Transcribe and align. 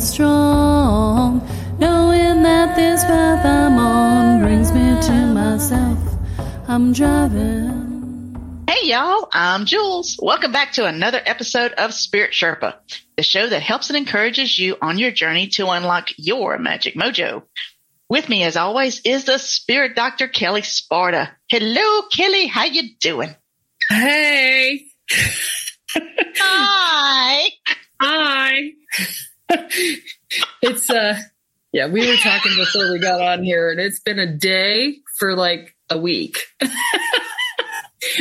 feeling 0.00 0.12
strong, 0.14 1.78
knowing 1.78 2.42
that 2.42 2.74
this 2.76 3.04
path 3.04 3.44
I'm 3.44 3.76
on 3.78 4.40
brings 4.42 4.72
me 4.72 4.98
to 5.00 5.26
myself. 5.34 5.98
I'm 6.68 6.92
driving. 6.92 8.64
Hey 8.68 8.88
y'all, 8.88 9.28
I'm 9.32 9.66
Jules. 9.66 10.18
Welcome 10.20 10.52
back 10.52 10.72
to 10.72 10.86
another 10.86 11.20
episode 11.24 11.72
of 11.72 11.92
Spirit 11.92 12.32
Sherpa, 12.32 12.76
the 13.16 13.22
show 13.22 13.46
that 13.46 13.62
helps 13.62 13.90
and 13.90 13.96
encourages 13.96 14.58
you 14.58 14.76
on 14.80 14.98
your 14.98 15.10
journey 15.10 15.48
to 15.48 15.68
unlock 15.68 16.08
your 16.16 16.58
magic 16.58 16.94
mojo. 16.94 17.42
With 18.08 18.28
me, 18.28 18.42
as 18.44 18.56
always, 18.56 19.02
is 19.04 19.24
the 19.24 19.38
spirit 19.38 19.94
doctor, 19.96 20.28
Kelle 20.28 20.62
Sparta. 20.62 21.30
Hello, 21.48 22.02
Kelle. 22.10 22.48
How 22.48 22.64
you 22.64 22.96
doing? 23.00 23.34
Hey. 23.88 24.86
Hi. 25.92 27.50
Hi. 28.00 28.72
it's 30.62 30.90
uh 30.90 31.18
yeah, 31.72 31.86
we 31.86 32.06
were 32.08 32.16
talking 32.16 32.56
before 32.56 32.90
we 32.90 32.98
got 32.98 33.20
on 33.20 33.44
here 33.44 33.70
and 33.70 33.80
it's 33.80 34.00
been 34.00 34.18
a 34.18 34.36
day 34.36 34.96
for 35.18 35.36
like 35.36 35.76
a 35.88 35.98
week. 35.98 36.38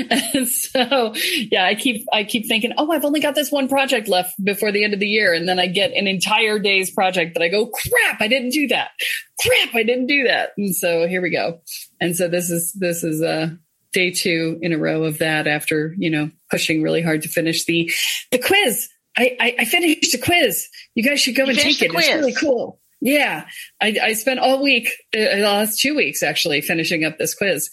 and 0.09 0.47
so 0.47 1.13
yeah, 1.51 1.65
I 1.65 1.75
keep 1.75 2.05
I 2.11 2.23
keep 2.23 2.47
thinking, 2.47 2.73
oh, 2.77 2.91
I've 2.91 3.05
only 3.05 3.21
got 3.21 3.35
this 3.35 3.51
one 3.51 3.67
project 3.67 4.07
left 4.07 4.33
before 4.43 4.71
the 4.71 4.83
end 4.83 4.93
of 4.93 4.99
the 4.99 5.07
year, 5.07 5.33
and 5.33 5.47
then 5.47 5.59
I 5.59 5.67
get 5.67 5.93
an 5.93 6.07
entire 6.07 6.59
day's 6.59 6.91
project 6.91 7.35
that 7.35 7.43
I 7.43 7.47
go, 7.47 7.67
crap, 7.67 8.21
I 8.21 8.27
didn't 8.27 8.51
do 8.51 8.67
that. 8.67 8.91
Crap, 9.39 9.75
I 9.75 9.83
didn't 9.83 10.07
do 10.07 10.25
that. 10.25 10.51
And 10.57 10.75
so 10.75 11.07
here 11.07 11.21
we 11.21 11.29
go. 11.29 11.61
And 11.99 12.15
so 12.15 12.27
this 12.27 12.49
is 12.49 12.73
this 12.73 13.03
is 13.03 13.21
uh 13.21 13.49
day 13.93 14.11
two 14.11 14.59
in 14.61 14.73
a 14.73 14.77
row 14.77 15.03
of 15.03 15.19
that 15.19 15.47
after 15.47 15.95
you 15.97 16.09
know 16.09 16.29
pushing 16.51 16.83
really 16.83 17.01
hard 17.01 17.21
to 17.23 17.29
finish 17.29 17.65
the 17.65 17.91
the 18.31 18.39
quiz. 18.39 18.89
I 19.17 19.35
I, 19.39 19.55
I 19.59 19.65
finished 19.65 20.13
a 20.13 20.17
quiz. 20.17 20.67
You 20.95 21.03
guys 21.03 21.19
should 21.21 21.35
go 21.35 21.43
You 21.43 21.51
and 21.51 21.59
take 21.59 21.81
it. 21.81 21.91
It's 21.93 22.07
really 22.07 22.33
cool. 22.33 22.79
Yeah, 23.01 23.45
I, 23.81 23.97
I 24.03 24.13
spent 24.13 24.39
all 24.41 24.61
week, 24.61 24.89
uh, 25.15 25.19
the 25.35 25.41
last 25.43 25.79
two 25.79 25.95
weeks 25.95 26.21
actually, 26.21 26.59
finishing 26.61 27.05
up 27.05 27.17
this 27.17 27.33
quiz 27.33 27.69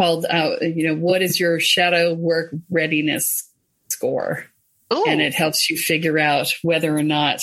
called, 0.00 0.24
uh, 0.30 0.56
you 0.60 0.86
know, 0.86 0.94
what 0.94 1.20
is 1.20 1.40
your 1.40 1.58
shadow 1.58 2.14
work 2.14 2.54
readiness 2.70 3.50
score? 3.88 4.44
Ooh. 4.92 5.04
And 5.08 5.20
it 5.20 5.34
helps 5.34 5.68
you 5.68 5.76
figure 5.76 6.16
out 6.18 6.54
whether 6.62 6.96
or 6.96 7.02
not 7.02 7.40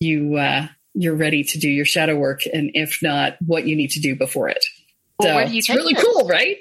you 0.00 0.36
uh, 0.36 0.68
you're 0.92 1.16
ready 1.16 1.44
to 1.44 1.58
do 1.58 1.68
your 1.68 1.86
shadow 1.86 2.16
work, 2.16 2.42
and 2.52 2.70
if 2.74 2.98
not, 3.02 3.36
what 3.44 3.66
you 3.66 3.74
need 3.74 3.92
to 3.92 4.00
do 4.00 4.14
before 4.14 4.48
it. 4.50 4.64
Well, 5.18 5.28
so 5.30 5.34
where 5.34 5.46
do 5.46 5.52
you 5.52 5.58
it's 5.58 5.70
really 5.70 5.94
it? 5.94 6.04
cool, 6.04 6.28
right? 6.28 6.58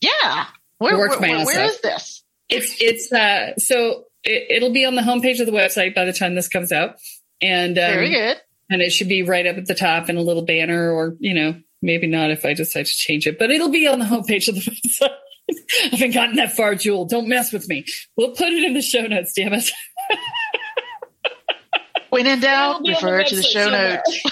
yeah. 0.00 0.46
Where, 0.78 0.96
where, 0.96 1.08
where- 1.18 1.44
where 1.44 1.64
is 1.64 1.80
this? 1.82 2.24
It's 2.48 2.80
it's 2.80 3.12
uh, 3.12 3.52
so 3.58 4.04
it, 4.28 4.46
it'll 4.56 4.72
be 4.72 4.84
on 4.84 4.94
the 4.94 5.02
homepage 5.02 5.40
of 5.40 5.46
the 5.46 5.52
website 5.52 5.94
by 5.94 6.04
the 6.04 6.12
time 6.12 6.34
this 6.34 6.48
comes 6.48 6.70
out, 6.72 6.96
and 7.40 7.78
um, 7.78 7.84
Very 7.84 8.10
good. 8.10 8.36
and 8.70 8.82
it 8.82 8.90
should 8.92 9.08
be 9.08 9.22
right 9.22 9.46
up 9.46 9.56
at 9.56 9.66
the 9.66 9.74
top 9.74 10.08
in 10.08 10.16
a 10.16 10.22
little 10.22 10.44
banner 10.44 10.90
or 10.92 11.16
you 11.20 11.34
know 11.34 11.54
maybe 11.80 12.06
not 12.08 12.30
if 12.32 12.44
i 12.44 12.54
decide 12.54 12.86
to 12.86 12.92
change 12.92 13.24
it 13.28 13.38
but 13.38 13.52
it'll 13.52 13.68
be 13.70 13.86
on 13.86 14.00
the 14.00 14.04
homepage 14.04 14.48
of 14.48 14.54
the 14.56 14.60
website. 15.00 15.10
I 15.50 15.88
haven't 15.92 16.12
gotten 16.12 16.36
that 16.36 16.52
far 16.52 16.74
jewel. 16.74 17.06
Don't 17.06 17.26
mess 17.26 17.52
with 17.54 17.68
me. 17.68 17.86
We'll 18.18 18.32
put 18.32 18.48
it 18.48 18.62
in 18.64 18.74
the 18.74 18.82
show 18.82 19.06
notes 19.06 19.32
damn 19.34 19.54
it. 19.54 19.70
When 22.10 22.26
in 22.26 22.40
doubt, 22.40 22.80
It'll 22.80 22.82
be 22.86 22.94
on 22.94 23.00
the 23.00 23.06
refer 23.06 23.24
to 23.24 23.36
the 23.36 23.42
show 23.42 23.62
somewhere. 23.64 24.02
notes. 24.06 24.22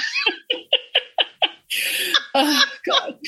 oh 2.34 2.64
god. 2.86 3.18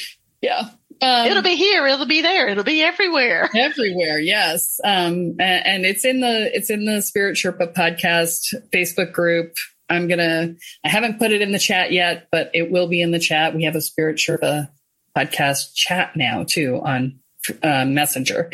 Yeah 0.43 0.63
um, 1.01 1.27
It'll 1.29 1.43
be 1.43 1.57
here. 1.57 1.87
It'll 1.87 2.07
be 2.07 2.23
there. 2.23 2.49
It'll 2.49 2.65
be 2.65 2.83
everywhere. 2.83 3.49
everywhere 3.57 4.19
yes 4.19 4.81
um 4.85 5.37
a- 5.41 5.43
and 5.43 5.85
it's 5.87 6.05
in 6.05 6.21
the 6.21 6.51
it's 6.57 6.71
in 6.71 6.85
the 6.85 7.01
spirit 7.03 7.37
sherpa 7.37 7.73
podcast 7.75 8.55
facebook 8.73 9.13
group 9.13 9.55
i'm 9.89 10.09
gonna 10.09 10.55
i 10.85 10.89
haven't 10.89 11.19
put 11.19 11.33
it 11.33 11.41
in 11.43 11.53
the 11.53 11.59
chat 11.59 11.93
yet 11.93 12.27
but 12.33 12.51
it 12.55 12.71
will 12.71 12.89
be 12.89 13.01
in 13.01 13.11
the 13.11 13.19
chat 13.19 13.55
we 13.55 13.65
have 13.65 13.75
a 13.77 13.81
spirit 13.81 14.17
sherpa 14.17 14.69
podcast 15.17 15.75
chat 15.75 16.13
now 16.17 16.45
too 16.47 16.81
on 16.85 17.19
uh, 17.63 17.85
messenger 17.85 18.51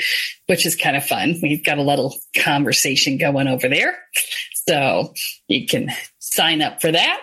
which 0.47 0.67
is 0.67 0.77
kind 0.77 0.97
of 0.97 1.05
fun 1.05 1.35
we've 1.43 1.65
got 1.65 1.79
a 1.79 1.83
little 1.83 2.15
conversation 2.37 3.19
going 3.19 3.49
over 3.49 3.69
there 3.69 3.97
so 4.69 5.13
you 5.49 5.67
can 5.67 5.91
sign 6.19 6.63
up 6.63 6.81
for 6.81 6.93
that 6.93 7.21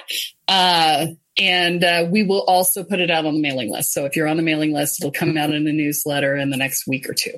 uh 0.52 1.08
and 1.40 1.82
uh, 1.84 2.06
we 2.12 2.24
will 2.24 2.42
also 2.44 2.84
put 2.84 3.00
it 3.00 3.10
out 3.10 3.26
on 3.26 3.36
the 3.36 3.40
mailing 3.40 3.72
list. 3.72 3.94
So 3.94 4.04
if 4.06 4.18
you're 4.18 4.28
on 4.28 4.36
the 4.36 4.44
mailing 4.44 4.74
list, 4.74 5.00
it'll 5.00 5.14
come 5.14 5.38
out 5.38 5.50
in 5.50 5.66
a 5.66 5.72
newsletter 5.72 6.36
in 6.36 6.50
the 6.50 6.58
next 6.58 6.86
week 6.86 7.10
or 7.10 7.14
two, 7.14 7.32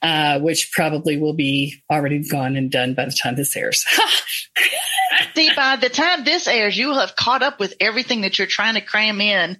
uh, 0.00 0.40
which 0.40 0.72
probably 0.72 1.18
will 1.18 1.34
be 1.34 1.74
already 1.92 2.26
gone 2.26 2.56
and 2.56 2.70
done 2.70 2.94
by 2.94 3.04
the 3.04 3.12
time 3.12 3.36
this 3.36 3.54
airs. 3.54 3.84
See, 5.34 5.50
by 5.54 5.76
the 5.76 5.90
time 5.90 6.24
this 6.24 6.48
airs, 6.48 6.76
you 6.76 6.88
will 6.88 6.98
have 6.98 7.16
caught 7.16 7.42
up 7.42 7.60
with 7.60 7.74
everything 7.80 8.22
that 8.22 8.38
you're 8.38 8.46
trying 8.48 8.74
to 8.74 8.80
cram 8.80 9.20
in 9.20 9.58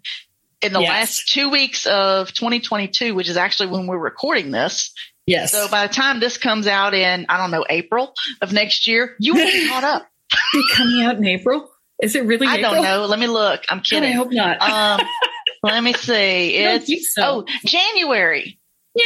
in 0.62 0.72
the 0.72 0.80
Yes. 0.80 0.88
last 0.88 1.28
two 1.28 1.50
weeks 1.50 1.84
of 1.86 2.32
2022, 2.32 3.14
which 3.14 3.28
is 3.28 3.36
actually 3.36 3.68
when 3.68 3.86
we're 3.86 3.98
recording 3.98 4.50
this. 4.50 4.92
yes. 5.26 5.52
So 5.52 5.68
by 5.68 5.86
the 5.86 5.92
time 5.92 6.20
this 6.20 6.38
comes 6.38 6.66
out 6.66 6.94
in, 6.94 7.26
I 7.28 7.36
don't 7.36 7.50
know, 7.50 7.66
April 7.68 8.14
of 8.40 8.52
next 8.52 8.86
year, 8.86 9.14
you 9.20 9.34
will 9.34 9.46
be 9.46 9.68
caught 9.68 9.84
up. 9.84 10.08
Be 10.52 10.64
coming 10.74 11.02
out 11.04 11.16
in 11.16 11.26
April? 11.26 11.70
Is 12.02 12.14
it 12.14 12.24
really? 12.24 12.46
I 12.46 12.56
April? 12.56 12.74
don't 12.74 12.82
know. 12.84 13.06
Let 13.06 13.18
me 13.18 13.26
look. 13.26 13.62
I'm 13.68 13.80
kidding. 13.80 14.08
I 14.08 14.12
hope 14.12 14.28
not. 14.30 14.60
Um, 14.60 15.06
let 15.62 15.82
me 15.82 15.92
see. 15.92 16.54
It's 16.54 17.14
so. 17.14 17.22
oh 17.24 17.44
January. 17.64 18.58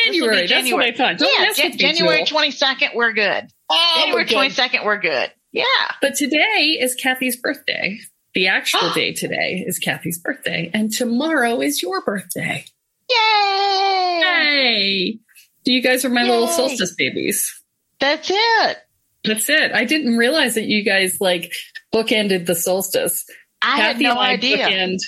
January. 0.05 0.47
That's 0.47 0.73
what 0.73 0.85
I 0.85 0.93
thought. 0.93 1.19
Don't 1.19 1.31
yeah, 1.39 1.53
Jan- 1.53 1.77
January 1.77 2.25
22nd. 2.25 2.95
We're 2.95 3.13
good. 3.13 3.49
Oh, 3.71 4.01
January 4.01 4.25
22nd. 4.27 4.85
We're 4.85 5.01
good. 5.01 5.31
Yeah. 5.53 5.65
But 6.01 6.15
today 6.15 6.79
is 6.81 6.95
Kathy's 6.95 7.37
birthday. 7.37 7.99
The 8.35 8.49
actual 8.49 8.91
day 8.95 9.13
today 9.13 9.65
is 9.67 9.79
Kathy's 9.79 10.19
birthday, 10.19 10.71
and 10.73 10.91
tomorrow 10.91 11.61
is 11.61 11.83
your 11.83 12.03
birthday. 12.03 12.65
Yay! 13.11 14.21
Hey, 14.23 15.19
Do 15.65 15.73
you 15.73 15.83
guys 15.83 16.05
are 16.05 16.09
my 16.11 16.23
little 16.23 16.47
solstice 16.47 16.95
babies. 16.95 17.63
That's 18.01 18.31
it. 18.33 18.79
That's 19.25 19.49
it. 19.49 19.73
I 19.73 19.85
didn't 19.85 20.17
realize 20.17 20.55
that 20.55 20.65
you 20.65 20.83
guys 20.83 21.19
like 21.21 21.53
bookended 21.93 22.47
the 22.47 22.55
solstice. 22.55 23.25
I 23.63 23.77
had 23.77 23.93
Kathy 23.95 24.05
no 24.05 24.11
and 24.13 24.19
I 24.21 24.33
idea. 24.33 24.59
Bookend, 24.69 24.99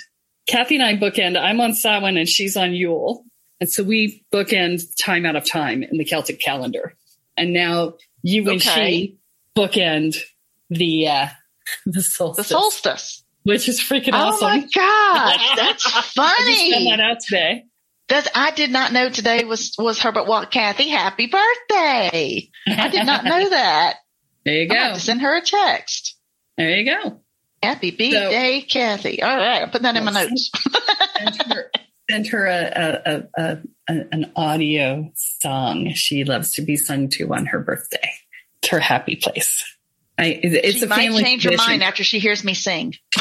Kathy 0.49 0.77
and 0.77 0.85
I 0.85 0.97
bookend. 0.97 1.41
I'm 1.41 1.61
on 1.61 1.75
Samhain 1.75 2.17
and 2.17 2.29
she's 2.29 2.57
on 2.57 2.73
Yule. 2.75 3.25
And 3.61 3.71
so 3.71 3.83
we 3.83 4.25
bookend 4.33 4.83
time 5.03 5.25
out 5.27 5.37
of 5.37 5.49
time 5.49 5.83
in 5.83 5.97
the 5.99 6.05
Celtic 6.05 6.41
calendar. 6.41 6.95
And 7.37 7.53
now 7.53 7.95
you 8.23 8.43
and 8.51 8.61
Okay. 8.61 8.91
she 8.91 9.19
bookend 9.57 10.17
the 10.71 11.09
uh 11.09 11.27
the 11.87 11.93
The 11.93 12.03
solstice, 12.03 12.47
solstice. 12.49 13.25
which 13.45 13.69
is 13.69 13.81
freaking 13.81 14.11
Oh 14.13 14.29
awesome. 14.29 14.47
Oh 14.47 14.49
my 14.51 14.69
gosh, 14.75 15.57
that's 15.57 15.87
I 15.97 16.03
funny. 16.03 16.73
found 16.73 16.87
that 16.87 17.01
out 17.01 17.21
today. 17.21 17.65
That's, 18.07 18.29
I 18.35 18.51
did 18.51 18.71
not 18.71 18.93
know 18.93 19.09
today 19.09 19.45
was 19.45 19.75
was 19.79 19.99
Herbert 19.99 20.29
Well, 20.29 20.45
Kathy, 20.47 20.89
happy 20.89 21.27
birthday! 21.27 22.51
I 22.67 22.89
did 22.89 23.07
not 23.07 23.25
know 23.25 23.49
that. 23.51 23.97
There 24.45 24.55
you 24.63 24.69
go. 24.69 24.93
to 24.95 25.01
send 25.01 25.23
her 25.23 25.35
a 25.37 25.41
text. 25.41 26.14
There 26.57 26.71
you 26.71 26.85
go. 26.85 27.21
Happy 27.63 27.91
birthday, 27.91 28.65
Kathy. 28.69 29.23
All 29.23 29.37
right, 29.37 29.63
I'll 29.63 29.69
put 29.71 29.83
that 29.83 29.97
in 29.97 30.05
my 30.05 30.11
notes. 30.13 30.51
send 31.19 31.53
her, 31.53 31.71
send 32.11 32.27
her 32.29 32.47
a, 32.47 33.03
a, 33.07 33.23
a, 33.43 33.59
an 33.89 34.33
audio 34.37 35.11
song 35.15 35.93
she 35.95 36.25
loves 36.25 36.53
to 36.55 36.63
be 36.63 36.77
sung 36.77 37.09
to 37.11 37.33
on 37.35 37.47
her 37.47 37.61
birthday. 37.61 38.11
It's 38.63 38.71
her 38.71 38.81
happy 38.81 39.17
place. 39.17 39.65
I, 40.19 40.27
it- 40.27 40.65
it's 40.65 40.79
she 40.79 40.85
a 40.85 40.89
might 40.89 40.97
family 40.97 41.25
change 41.25 41.45
her 41.45 41.57
mind 41.57 41.83
after 41.83 42.05
she 42.05 42.19
hears 42.19 42.45
me 42.45 42.55
sing 42.55 42.95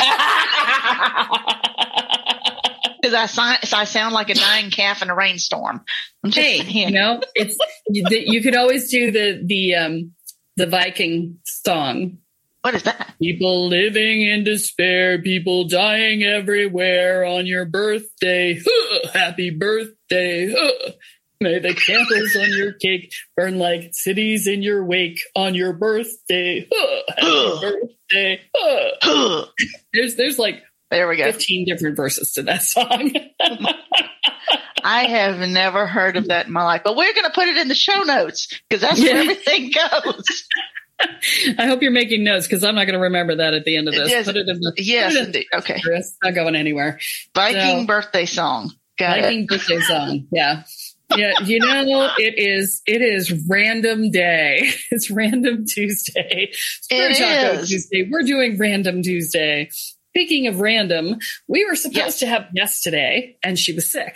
because 3.02 3.30
I, 3.38 3.58
I 3.74 3.84
sound 3.86 4.14
like 4.14 4.30
a 4.30 4.36
dying 4.36 4.70
calf 4.70 5.02
in 5.02 5.10
a 5.10 5.16
rainstorm. 5.16 5.84
I'm 6.24 6.32
just 6.32 6.46
hey, 6.48 6.60
saying. 6.60 6.90
you 6.90 6.92
know, 6.94 7.22
it's 7.36 7.58
you, 7.90 8.06
you 8.10 8.42
could 8.42 8.56
always 8.56 8.90
do 8.92 9.12
the 9.12 9.42
the 9.44 9.76
um 9.76 10.12
the 10.56 10.68
Viking 10.68 11.40
song. 11.44 12.20
What 12.63 12.75
is 12.75 12.83
that? 12.83 13.13
People 13.21 13.68
living 13.68 14.21
in 14.21 14.45
despair, 14.45 15.21
people 15.21 15.68
dying 15.68 16.24
everywhere 16.24 17.25
on 17.25 17.45
your 17.45 17.65
birthday. 17.65 18.57
Huh, 18.65 19.10
happy 19.13 19.50
birthday. 19.50 20.56
Huh. 20.57 20.92
May 21.42 21.60
the 21.60 21.74
candles 21.74 22.38
on 22.38 22.57
your 22.57 22.71
cake 22.71 23.12
burn 23.36 23.60
like 23.60 23.89
cities 23.92 24.48
in 24.48 24.62
your 24.62 24.86
wake 24.86 25.19
on 25.36 25.56
your 25.56 25.74
birthday. 25.74 26.65
Huh, 26.74 27.01
happy 27.18 27.81
birthday. 28.13 29.50
There's 29.94 30.15
there's 30.15 30.39
like 30.39 30.63
there 30.89 31.10
we 31.10 31.18
go. 31.18 31.25
15 31.25 31.65
different 31.65 31.98
verses 31.98 32.31
to 32.33 32.44
that 32.44 32.62
song. 32.62 33.12
I 34.86 35.06
have 35.06 35.39
never 35.50 35.86
heard 35.86 36.15
of 36.15 36.27
that 36.27 36.48
in 36.48 36.54
my 36.54 36.63
life, 36.63 36.81
but 36.86 36.95
we're 36.95 37.13
going 37.13 37.25
to 37.25 37.31
put 37.31 37.48
it 37.48 37.57
in 37.57 37.68
the 37.68 37.75
show 37.75 38.04
notes 38.04 38.48
because 38.69 38.81
that's 38.81 39.01
where 39.01 39.18
everything 39.18 39.71
goes. 39.71 40.48
I 41.58 41.66
hope 41.68 41.82
you're 41.82 41.92
making 41.92 42.24
notes 42.24 42.46
because 42.48 42.64
I'm 42.64 42.76
not 42.76 42.86
going 42.86 42.94
to 42.96 43.04
remember 43.04 43.36
that 43.36 43.54
at 43.54 43.66
the 43.66 43.78
end 43.78 43.88
of 43.88 43.94
this. 43.94 44.10
Yes. 44.10 44.26
Put 44.26 44.36
it 44.38 44.48
in 44.48 44.60
the 44.60 44.74
Yes, 44.78 45.16
it 45.16 45.26
indeed. 45.28 45.46
Okay. 45.54 45.82
It's 45.84 46.18
not 46.24 46.34
going 46.36 46.56
anywhere. 46.56 47.00
Viking 47.36 47.82
So- 47.82 47.86
birthday 47.88 48.26
song. 48.26 48.72
Got 49.00 49.20
Viking 49.22 49.48
birthday 49.48 49.80
song. 49.82 50.28
Yeah. 50.32 50.64
Yeah, 51.16 51.34
you 51.44 51.60
know, 51.60 52.10
it 52.18 52.36
is 52.38 52.82
it 52.88 53.02
is 53.04 53.48
random 53.48 54.10
day. 54.10 54.72
It's 54.92 55.12
random 55.12 55.66
Tuesday. 55.68 56.52
Spirit 56.54 57.12
It 57.12 57.18
Taco 57.18 57.60
is. 57.62 57.70
Tuesday. 57.70 58.08
We're 58.10 58.24
doing 58.24 58.58
random 58.58 59.04
Tuesday. 59.04 59.70
Speaking 60.16 60.48
of 60.48 60.60
random, 60.60 61.18
we 61.48 61.66
were 61.66 61.76
supposed 61.76 61.98
Yes. 61.98 62.20
to 62.20 62.28
have 62.28 62.54
guests 62.56 62.82
today, 62.82 63.38
and 63.44 63.60
she 63.60 63.74
was 63.74 63.92
sick, 63.92 64.16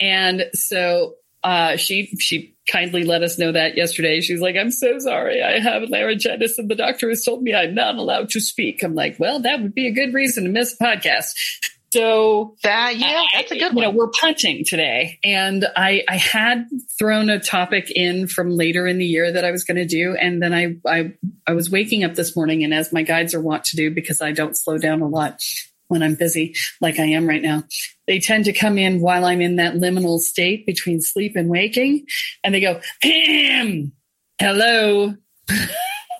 and 0.00 0.44
so 0.52 1.14
uh, 1.46 1.76
she 1.76 2.06
she 2.18 2.56
kindly 2.68 3.04
let 3.04 3.22
us 3.22 3.38
know 3.38 3.52
that 3.52 3.76
yesterday. 3.76 4.20
She's 4.20 4.40
like, 4.40 4.56
"I'm 4.56 4.72
so 4.72 4.98
sorry, 4.98 5.40
I 5.44 5.60
have 5.60 5.84
laryngitis, 5.88 6.58
and 6.58 6.68
the 6.68 6.74
doctor 6.74 7.08
has 7.08 7.22
told 7.22 7.44
me 7.44 7.54
I'm 7.54 7.72
not 7.72 7.94
allowed 7.94 8.30
to 8.30 8.40
speak." 8.40 8.82
I'm 8.82 8.96
like, 8.96 9.20
"Well, 9.20 9.38
that 9.40 9.62
would 9.62 9.72
be 9.72 9.86
a 9.86 9.92
good 9.92 10.12
reason 10.12 10.42
to 10.42 10.50
miss 10.50 10.74
a 10.78 10.84
podcast." 10.84 11.28
So 11.92 12.56
That, 12.64 12.96
yeah, 12.96 13.22
that's 13.32 13.52
a 13.52 13.54
good 13.54 13.74
you 13.74 13.80
know, 13.80 13.90
one. 13.90 13.96
we're 13.96 14.10
punching 14.10 14.64
today, 14.66 15.20
and 15.22 15.64
I 15.76 16.02
I 16.08 16.16
had 16.16 16.66
thrown 16.98 17.30
a 17.30 17.38
topic 17.38 17.92
in 17.92 18.26
from 18.26 18.50
later 18.50 18.84
in 18.88 18.98
the 18.98 19.06
year 19.06 19.30
that 19.30 19.44
I 19.44 19.52
was 19.52 19.62
going 19.62 19.76
to 19.76 19.86
do, 19.86 20.16
and 20.20 20.42
then 20.42 20.52
I 20.52 20.74
I 20.84 21.12
I 21.46 21.52
was 21.52 21.70
waking 21.70 22.02
up 22.02 22.16
this 22.16 22.34
morning, 22.34 22.64
and 22.64 22.74
as 22.74 22.92
my 22.92 23.02
guides 23.02 23.34
are 23.34 23.40
wont 23.40 23.62
to 23.66 23.76
do, 23.76 23.92
because 23.92 24.20
I 24.20 24.32
don't 24.32 24.56
slow 24.56 24.78
down 24.78 25.00
a 25.00 25.06
lot 25.06 25.40
when 25.88 26.02
I'm 26.02 26.14
busy 26.14 26.54
like 26.80 26.98
I 26.98 27.04
am 27.04 27.28
right 27.28 27.42
now, 27.42 27.64
they 28.06 28.18
tend 28.18 28.44
to 28.46 28.52
come 28.52 28.78
in 28.78 29.00
while 29.00 29.24
I'm 29.24 29.40
in 29.40 29.56
that 29.56 29.74
liminal 29.74 30.18
state 30.18 30.66
between 30.66 31.00
sleep 31.00 31.32
and 31.36 31.48
waking, 31.48 32.06
and 32.44 32.54
they 32.54 32.60
go, 32.60 32.80
"Ahem, 33.04 33.92
hello." 34.40 35.14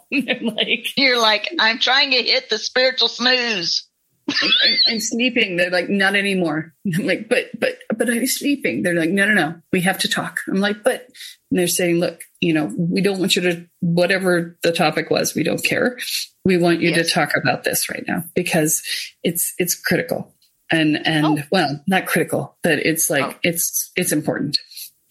Like, 0.08 0.96
You're 0.96 1.20
like, 1.20 1.52
I'm 1.58 1.80
trying 1.80 2.12
to 2.12 2.16
hit 2.16 2.48
the 2.48 2.58
spiritual 2.58 3.08
snooze. 3.08 3.85
I'm, 4.28 4.50
I'm 4.88 5.00
sleeping. 5.00 5.56
They're 5.56 5.70
like, 5.70 5.88
not 5.88 6.16
anymore. 6.16 6.74
I'm 6.96 7.06
like, 7.06 7.28
but, 7.28 7.46
but, 7.58 7.78
but 7.96 8.10
I'm 8.10 8.26
sleeping. 8.26 8.82
They're 8.82 8.94
like, 8.98 9.10
no, 9.10 9.24
no, 9.26 9.34
no, 9.34 9.54
we 9.72 9.80
have 9.82 9.98
to 10.00 10.08
talk. 10.08 10.38
I'm 10.48 10.56
like, 10.60 10.82
but, 10.82 11.06
and 11.50 11.58
they're 11.60 11.68
saying, 11.68 12.00
look, 12.00 12.22
you 12.40 12.52
know, 12.52 12.72
we 12.76 13.00
don't 13.02 13.18
want 13.20 13.36
you 13.36 13.42
to, 13.42 13.66
whatever 13.80 14.58
the 14.62 14.72
topic 14.72 15.10
was, 15.10 15.34
we 15.34 15.42
don't 15.44 15.62
care. 15.64 15.96
We 16.44 16.56
want 16.58 16.80
you 16.80 16.90
Yes. 16.90 17.06
to 17.06 17.12
talk 17.12 17.36
about 17.36 17.62
this 17.64 17.88
right 17.88 18.04
now 18.06 18.24
because 18.34 18.82
it's, 19.22 19.54
it's 19.58 19.74
critical 19.80 20.34
and, 20.70 20.96
and 21.06 21.26
Oh. 21.26 21.42
well, 21.52 21.82
not 21.86 22.06
critical, 22.06 22.56
but 22.64 22.80
it's 22.80 23.08
like, 23.08 23.24
Oh. 23.24 23.34
it's, 23.44 23.92
it's 23.96 24.12
important. 24.12 24.58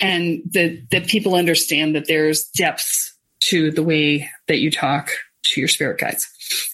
And 0.01 0.41
that, 0.51 0.87
that 0.91 1.07
people 1.07 1.35
understand 1.35 1.95
that 1.95 2.07
there's 2.07 2.49
depths 2.49 3.13
to 3.45 3.71
the 3.71 3.83
way 3.83 4.29
that 4.49 4.59
you 4.59 4.71
talk 4.71 5.09
to 5.43 5.61
your 5.61 5.67
spirit 5.69 5.99
guides 5.99 6.27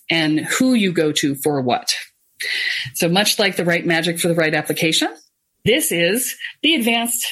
and 0.09 0.39
who 0.39 0.73
you 0.73 0.91
go 0.91 1.11
to 1.11 1.35
for 1.35 1.61
what. 1.61 1.93
So 2.95 3.09
much 3.09 3.39
like 3.39 3.55
the 3.55 3.65
right 3.65 3.85
magic 3.85 4.19
for 4.19 4.27
the 4.27 4.35
right 4.35 4.53
application, 4.53 5.09
this 5.65 5.91
is 5.91 6.35
the 6.61 6.75
advanced 6.75 7.25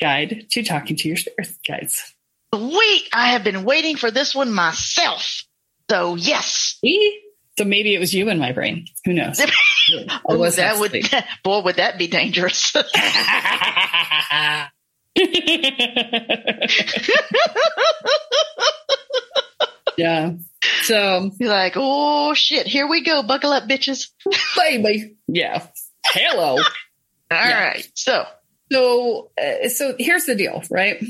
guide 0.00 0.46
to 0.50 0.62
talking 0.62 0.96
to 0.96 1.08
your 1.08 1.16
spirit 1.16 1.50
guides. 1.66 2.14
Sweet. 2.54 3.08
I 3.12 3.32
have 3.32 3.44
been 3.44 3.64
waiting 3.64 3.96
for 3.96 4.10
this 4.10 4.34
one 4.34 4.52
myself. 4.52 5.44
So, 5.90 6.16
yes. 6.16 6.78
See? 6.80 7.20
So 7.58 7.64
maybe 7.64 7.94
it 7.94 7.98
was 7.98 8.12
you 8.12 8.28
in 8.28 8.38
my 8.38 8.52
brain. 8.52 8.86
Who 9.04 9.14
knows? 9.14 9.40
Was 10.24 10.56
that 10.56 10.80
would, 10.80 10.92
boy, 11.44 11.62
would 11.62 11.76
that 11.76 11.96
be 11.96 12.08
dangerous. 12.08 12.74
yeah. 19.96 20.32
So, 20.82 21.30
Be 21.38 21.46
like, 21.46 21.74
oh 21.76 22.34
shit, 22.34 22.66
here 22.66 22.86
we 22.88 23.02
go. 23.02 23.22
Buckle 23.22 23.52
up, 23.52 23.64
bitches. 23.64 24.08
baby. 24.56 25.16
Yeah. 25.26 25.66
Hello. 26.04 26.56
All 26.56 26.62
Yeah. 27.30 27.64
right. 27.68 27.88
So, 27.94 28.24
So, 28.72 29.30
uh, 29.40 29.68
so 29.68 29.94
here's 29.98 30.24
the 30.24 30.34
deal, 30.34 30.62
right? 30.70 31.02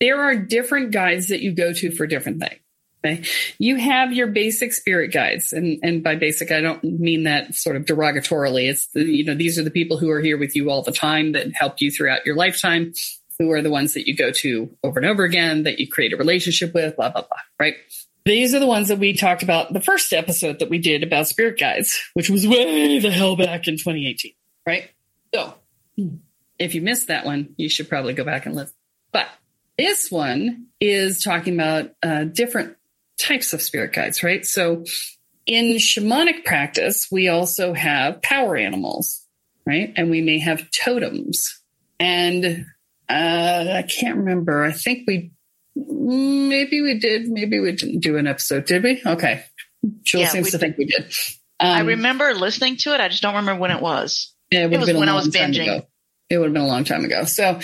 There 0.00 0.20
are 0.20 0.34
different 0.36 0.90
guides 0.90 1.28
that 1.28 1.40
you 1.40 1.52
go 1.52 1.72
to 1.72 1.90
for 1.90 2.06
different 2.06 2.40
things. 2.40 2.60
Okay? 3.06 3.22
You 3.58 3.76
have 3.76 4.12
your 4.14 4.28
basic 4.28 4.72
spirit 4.72 5.12
guides, 5.12 5.52
and 5.52 5.78
and 5.82 6.02
by 6.02 6.14
basic, 6.16 6.50
I 6.50 6.62
don't 6.62 6.82
mean 6.82 7.24
that 7.24 7.54
sort 7.54 7.76
of 7.76 7.84
derogatorily. 7.84 8.68
It's 8.70 8.86
the, 8.94 9.04
you 9.04 9.24
know 9.24 9.34
these 9.34 9.58
are 9.58 9.62
the 9.62 9.70
people 9.70 9.98
who 9.98 10.08
are 10.10 10.20
here 10.22 10.38
with 10.38 10.56
you 10.56 10.70
all 10.70 10.82
the 10.82 10.90
time 10.92 11.32
that 11.32 11.48
help 11.54 11.82
you 11.82 11.90
throughout 11.90 12.24
your 12.24 12.34
lifetime, 12.34 12.94
who 13.38 13.50
are 13.52 13.60
the 13.60 13.70
ones 13.70 13.92
that 13.92 14.06
you 14.08 14.16
go 14.16 14.30
to 14.32 14.74
over 14.82 14.98
and 14.98 15.06
over 15.06 15.22
again, 15.24 15.64
that 15.64 15.78
you 15.78 15.86
create 15.86 16.14
a 16.14 16.16
relationship 16.16 16.72
with, 16.72 16.96
blah 16.96 17.10
blah 17.10 17.20
blah. 17.22 17.38
Right? 17.60 17.74
These 18.24 18.54
are 18.54 18.58
the 18.58 18.66
ones 18.66 18.88
that 18.88 18.98
we 18.98 19.12
talked 19.12 19.42
about 19.42 19.72
the 19.72 19.80
first 19.80 20.12
episode 20.12 20.60
that 20.60 20.70
we 20.70 20.78
did 20.78 21.02
about 21.02 21.28
spirit 21.28 21.58
guides, 21.58 22.00
which 22.14 22.30
was 22.30 22.46
way 22.46 22.98
the 22.98 23.10
hell 23.10 23.36
back 23.36 23.68
in 23.68 23.74
2018. 23.74 24.32
Right? 24.66 24.90
So 25.34 25.54
if 26.58 26.74
you 26.74 26.80
missed 26.80 27.08
that 27.08 27.26
one, 27.26 27.54
you 27.56 27.68
should 27.68 27.88
probably 27.88 28.14
go 28.14 28.24
back 28.24 28.46
and 28.46 28.54
listen. 28.54 28.74
But 29.12 29.26
this 29.76 30.10
one 30.10 30.68
is 30.80 31.22
talking 31.22 31.54
about 31.54 31.90
uh, 32.02 32.24
different 32.24 32.76
types 33.18 33.52
of 33.52 33.60
spirit 33.60 33.92
guides, 33.92 34.22
right? 34.22 34.44
So 34.46 34.84
in 35.46 35.76
shamanic 35.76 36.44
practice, 36.44 37.08
we 37.10 37.28
also 37.28 37.74
have 37.74 38.22
power 38.22 38.56
animals, 38.56 39.26
right? 39.66 39.92
And 39.96 40.10
we 40.10 40.22
may 40.22 40.38
have 40.38 40.70
totems. 40.70 41.60
And 42.00 42.66
uh, 43.08 43.66
I 43.70 43.82
can't 43.82 44.18
remember. 44.18 44.64
I 44.64 44.72
think 44.72 45.04
we 45.06 45.32
maybe 46.04 46.80
we 46.82 46.98
did, 46.98 47.28
maybe 47.28 47.58
we 47.60 47.72
didn't 47.72 48.00
do 48.00 48.16
an 48.16 48.26
episode, 48.26 48.66
did 48.66 48.82
we? 48.82 49.02
Okay. 49.04 49.44
Jill 50.02 50.22
Yeah, 50.22 50.28
seems 50.28 50.50
to 50.52 50.58
think 50.58 50.76
we 50.78 50.86
did. 50.86 51.12
I 51.60 51.80
Um, 51.80 51.86
remember 51.86 52.34
listening 52.34 52.76
to 52.78 52.94
it. 52.94 53.00
I 53.00 53.08
just 53.08 53.22
don't 53.22 53.34
remember 53.34 53.60
when 53.60 53.70
it 53.70 53.80
was. 53.80 54.32
It 54.50 54.62
would 54.64 54.72
have 54.72 54.80
was 54.80 54.88
been 54.88 54.96
a 54.96 54.98
when 55.00 55.08
I 55.08 55.12
long 55.12 55.24
was 55.26 55.34
time 55.34 55.52
binging. 55.52 55.62
ago. 55.62 55.86
It 56.30 56.38
would 56.38 56.46
have 56.46 56.52
been 56.54 56.62
a 56.62 56.66
long 56.66 56.84
time 56.84 57.04
ago. 57.04 57.24
So, 57.24 57.60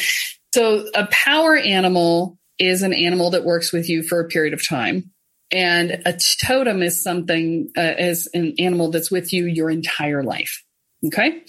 so 0.55 0.87
a 0.95 1.07
power 1.11 1.57
animal 1.57 2.39
is 2.59 2.83
an 2.83 2.93
animal 2.93 3.31
that 3.31 3.45
works 3.45 3.73
with 3.73 3.89
you 3.89 4.03
for 4.03 4.21
a 4.21 4.29
period 4.29 4.53
of 4.55 4.67
time, 4.67 5.11
and 5.51 6.03
a 6.05 6.19
totem 6.45 6.83
is 6.83 7.03
something 7.03 7.71
uh, 7.77 7.95
is 7.99 8.29
an 8.35 8.55
animal 8.59 8.91
that's 8.91 9.11
with 9.11 9.33
you 9.33 9.47
your 9.47 9.71
entire 9.71 10.23
life. 10.23 10.63
Okay, 11.07 11.41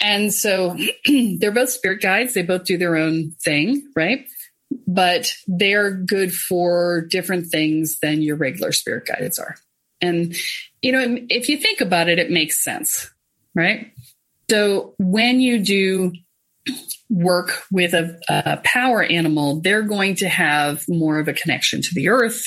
and 0.00 0.32
so 0.34 0.76
they're 1.38 1.50
both 1.50 1.70
spirit 1.70 2.02
guides. 2.02 2.34
They 2.34 2.42
both 2.42 2.64
do 2.64 2.76
their 2.76 2.96
own 2.96 3.32
thing, 3.42 3.90
right? 3.96 4.26
But 4.86 5.32
they're 5.46 5.92
good 5.92 6.32
for 6.32 7.06
different 7.10 7.46
things 7.46 7.98
than 8.00 8.22
your 8.22 8.36
regular 8.36 8.72
spirit 8.72 9.06
guides 9.06 9.38
are. 9.38 9.56
And, 10.00 10.36
you 10.82 10.92
know, 10.92 11.18
if 11.30 11.48
you 11.48 11.56
think 11.56 11.80
about 11.80 12.08
it, 12.08 12.18
it 12.18 12.30
makes 12.30 12.62
sense, 12.62 13.10
right? 13.54 13.92
So 14.50 14.94
when 14.98 15.40
you 15.40 15.58
do 15.58 16.12
work 17.08 17.62
with 17.70 17.94
a, 17.94 18.18
a 18.28 18.58
power 18.64 19.02
animal, 19.02 19.60
they're 19.60 19.82
going 19.82 20.16
to 20.16 20.28
have 20.28 20.84
more 20.88 21.18
of 21.18 21.28
a 21.28 21.32
connection 21.32 21.80
to 21.82 21.94
the 21.94 22.08
earth. 22.08 22.44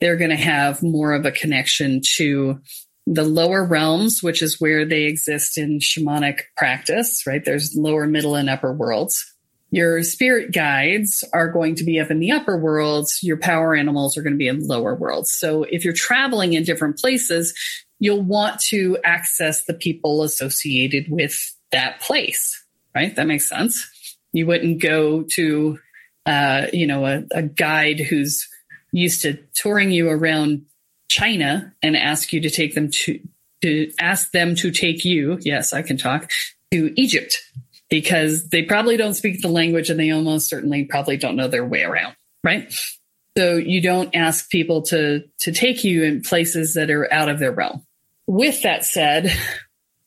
They're 0.00 0.16
going 0.16 0.30
to 0.30 0.36
have 0.36 0.82
more 0.82 1.12
of 1.14 1.26
a 1.26 1.32
connection 1.32 2.00
to 2.16 2.60
the 3.06 3.24
lower 3.24 3.64
realms, 3.64 4.22
which 4.22 4.42
is 4.42 4.60
where 4.60 4.84
they 4.84 5.04
exist 5.04 5.58
in 5.58 5.78
shamanic 5.78 6.40
practice, 6.56 7.26
right? 7.26 7.44
There's 7.44 7.74
lower, 7.76 8.06
middle, 8.06 8.34
and 8.34 8.48
upper 8.48 8.72
worlds. 8.72 9.33
Your 9.74 10.04
spirit 10.04 10.52
guides 10.52 11.24
are 11.32 11.50
going 11.50 11.74
to 11.74 11.82
be 11.82 11.98
up 11.98 12.08
in 12.08 12.20
the 12.20 12.30
upper 12.30 12.56
worlds. 12.56 13.18
Your 13.24 13.36
power 13.36 13.74
animals 13.74 14.16
are 14.16 14.22
going 14.22 14.34
to 14.34 14.38
be 14.38 14.46
in 14.46 14.64
lower 14.64 14.94
worlds. 14.94 15.32
So 15.32 15.64
if 15.64 15.84
you're 15.84 15.92
traveling 15.92 16.52
in 16.52 16.62
different 16.62 16.96
places, 16.96 17.52
you'll 17.98 18.22
want 18.22 18.60
to 18.68 18.98
access 19.02 19.64
the 19.64 19.74
people 19.74 20.22
associated 20.22 21.06
with 21.08 21.36
that 21.72 22.00
place, 22.00 22.64
right? 22.94 23.16
That 23.16 23.26
makes 23.26 23.48
sense. 23.48 23.84
You 24.30 24.46
wouldn't 24.46 24.80
go 24.80 25.24
to, 25.32 25.80
uh, 26.24 26.66
you 26.72 26.86
know, 26.86 27.04
a, 27.04 27.24
a 27.32 27.42
guide 27.42 27.98
who's 27.98 28.48
used 28.92 29.22
to 29.22 29.38
touring 29.54 29.90
you 29.90 30.08
around 30.08 30.66
China 31.08 31.74
and 31.82 31.96
ask 31.96 32.32
you 32.32 32.40
to 32.42 32.50
take 32.50 32.76
them 32.76 32.92
to, 32.92 33.18
to 33.62 33.90
ask 33.98 34.30
them 34.30 34.54
to 34.54 34.70
take 34.70 35.04
you. 35.04 35.36
Yes, 35.40 35.72
I 35.72 35.82
can 35.82 35.96
talk 35.96 36.30
to 36.70 36.92
Egypt 36.96 37.42
because 37.90 38.48
they 38.48 38.62
probably 38.62 38.96
don't 38.96 39.14
speak 39.14 39.40
the 39.40 39.48
language 39.48 39.90
and 39.90 40.00
they 40.00 40.10
almost 40.10 40.48
certainly 40.48 40.84
probably 40.84 41.16
don't 41.16 41.36
know 41.36 41.48
their 41.48 41.64
way 41.64 41.82
around. 41.82 42.16
Right. 42.42 42.72
So 43.36 43.56
you 43.56 43.80
don't 43.80 44.14
ask 44.14 44.48
people 44.50 44.82
to, 44.82 45.24
to 45.40 45.52
take 45.52 45.84
you 45.84 46.04
in 46.04 46.22
places 46.22 46.74
that 46.74 46.90
are 46.90 47.12
out 47.12 47.28
of 47.28 47.38
their 47.38 47.52
realm. 47.52 47.84
With 48.26 48.62
that 48.62 48.84
said, 48.84 49.32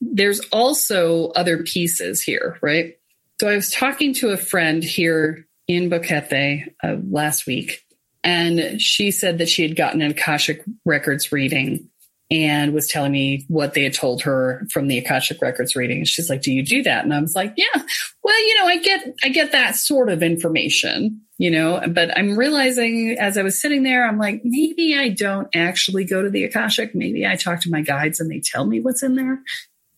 there's 0.01 0.39
also 0.51 1.29
other 1.29 1.63
pieces 1.63 2.21
here, 2.21 2.57
right? 2.61 2.97
So 3.39 3.47
I 3.47 3.55
was 3.55 3.71
talking 3.71 4.13
to 4.15 4.29
a 4.29 4.37
friend 4.37 4.83
here 4.83 5.45
in 5.67 5.89
Boquete 5.89 6.73
uh, 6.83 6.95
last 7.09 7.45
week, 7.45 7.85
and 8.23 8.81
she 8.81 9.11
said 9.11 9.37
that 9.37 9.49
she 9.49 9.63
had 9.63 9.75
gotten 9.75 10.01
an 10.01 10.11
Akashic 10.11 10.63
Records 10.85 11.31
reading 11.31 11.89
and 12.29 12.73
was 12.73 12.87
telling 12.87 13.11
me 13.11 13.45
what 13.47 13.73
they 13.73 13.83
had 13.83 13.93
told 13.93 14.21
her 14.23 14.65
from 14.71 14.87
the 14.87 14.97
Akashic 14.97 15.41
Records 15.41 15.75
reading. 15.75 16.03
She's 16.03 16.29
like, 16.29 16.41
"Do 16.41 16.51
you 16.51 16.63
do 16.63 16.83
that?" 16.83 17.03
And 17.03 17.13
I 17.13 17.21
was 17.21 17.35
like, 17.35 17.53
"Yeah. 17.55 17.81
Well, 18.23 18.47
you 18.47 18.59
know, 18.59 18.67
I 18.67 18.77
get 18.77 19.15
I 19.23 19.29
get 19.29 19.53
that 19.53 19.75
sort 19.75 20.09
of 20.09 20.21
information, 20.21 21.21
you 21.37 21.51
know, 21.51 21.81
but 21.87 22.17
I'm 22.17 22.37
realizing 22.37 23.15
as 23.19 23.37
I 23.37 23.43
was 23.43 23.61
sitting 23.61 23.83
there, 23.83 24.05
I'm 24.05 24.17
like, 24.17 24.41
maybe 24.43 24.97
I 24.97 25.09
don't 25.09 25.47
actually 25.55 26.03
go 26.03 26.21
to 26.21 26.29
the 26.29 26.43
Akashic. 26.43 26.93
Maybe 26.93 27.25
I 27.25 27.35
talk 27.35 27.61
to 27.61 27.71
my 27.71 27.81
guides 27.81 28.19
and 28.19 28.29
they 28.29 28.41
tell 28.43 28.65
me 28.65 28.81
what's 28.81 29.03
in 29.03 29.15
there. 29.15 29.41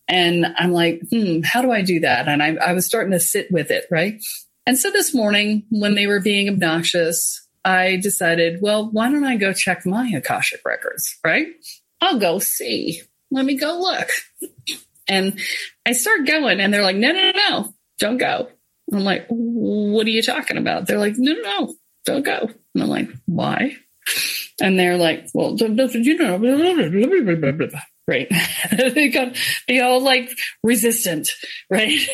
And 0.06 0.46
I'm 0.58 0.72
like, 0.72 1.02
hmm, 1.10 1.40
how 1.42 1.62
do 1.62 1.70
I 1.70 1.82
do 1.82 2.00
that? 2.00 2.28
And 2.28 2.42
I, 2.42 2.56
I 2.56 2.72
was 2.72 2.84
starting 2.84 3.12
to 3.12 3.20
sit 3.20 3.50
with 3.50 3.70
it, 3.70 3.86
right? 3.90 4.20
And 4.66 4.78
so 4.78 4.90
this 4.90 5.14
morning, 5.14 5.64
when 5.70 5.94
they 5.94 6.06
were 6.06 6.20
being 6.20 6.48
obnoxious, 6.48 7.46
I 7.64 7.96
decided, 7.96 8.60
well, 8.60 8.90
why 8.90 9.10
don't 9.10 9.24
I 9.24 9.36
go 9.36 9.52
check 9.52 9.86
my 9.86 10.08
Akashic 10.08 10.60
records, 10.64 11.18
right? 11.24 11.46
I'll 12.00 12.18
go 12.18 12.38
see. 12.38 13.02
Let 13.30 13.44
me 13.44 13.56
go 13.56 13.78
look. 13.78 14.08
And 15.08 15.40
I 15.86 15.92
start 15.92 16.26
going, 16.26 16.60
and 16.60 16.72
they're 16.72 16.82
like, 16.82 16.96
no, 16.96 17.12
no, 17.12 17.32
no, 17.32 17.74
don't 17.98 18.18
go. 18.18 18.48
I'm 18.92 19.00
like, 19.00 19.26
what 19.28 20.06
are 20.06 20.10
you 20.10 20.22
talking 20.22 20.56
about? 20.56 20.86
They're 20.86 20.98
like, 20.98 21.14
no, 21.16 21.32
no, 21.32 21.40
no, 21.42 21.74
don't 22.04 22.24
go. 22.24 22.50
And 22.74 22.82
I'm 22.82 22.88
like, 22.88 23.08
why? 23.26 23.76
And 24.60 24.78
they're 24.78 24.98
like, 24.98 25.28
well, 25.32 25.56
you 25.56 26.18
know, 26.18 26.38
right? 28.06 28.28
they 28.70 29.08
got 29.08 29.36
all 29.80 30.00
like 30.00 30.30
resistant, 30.62 31.28
right? 31.70 31.98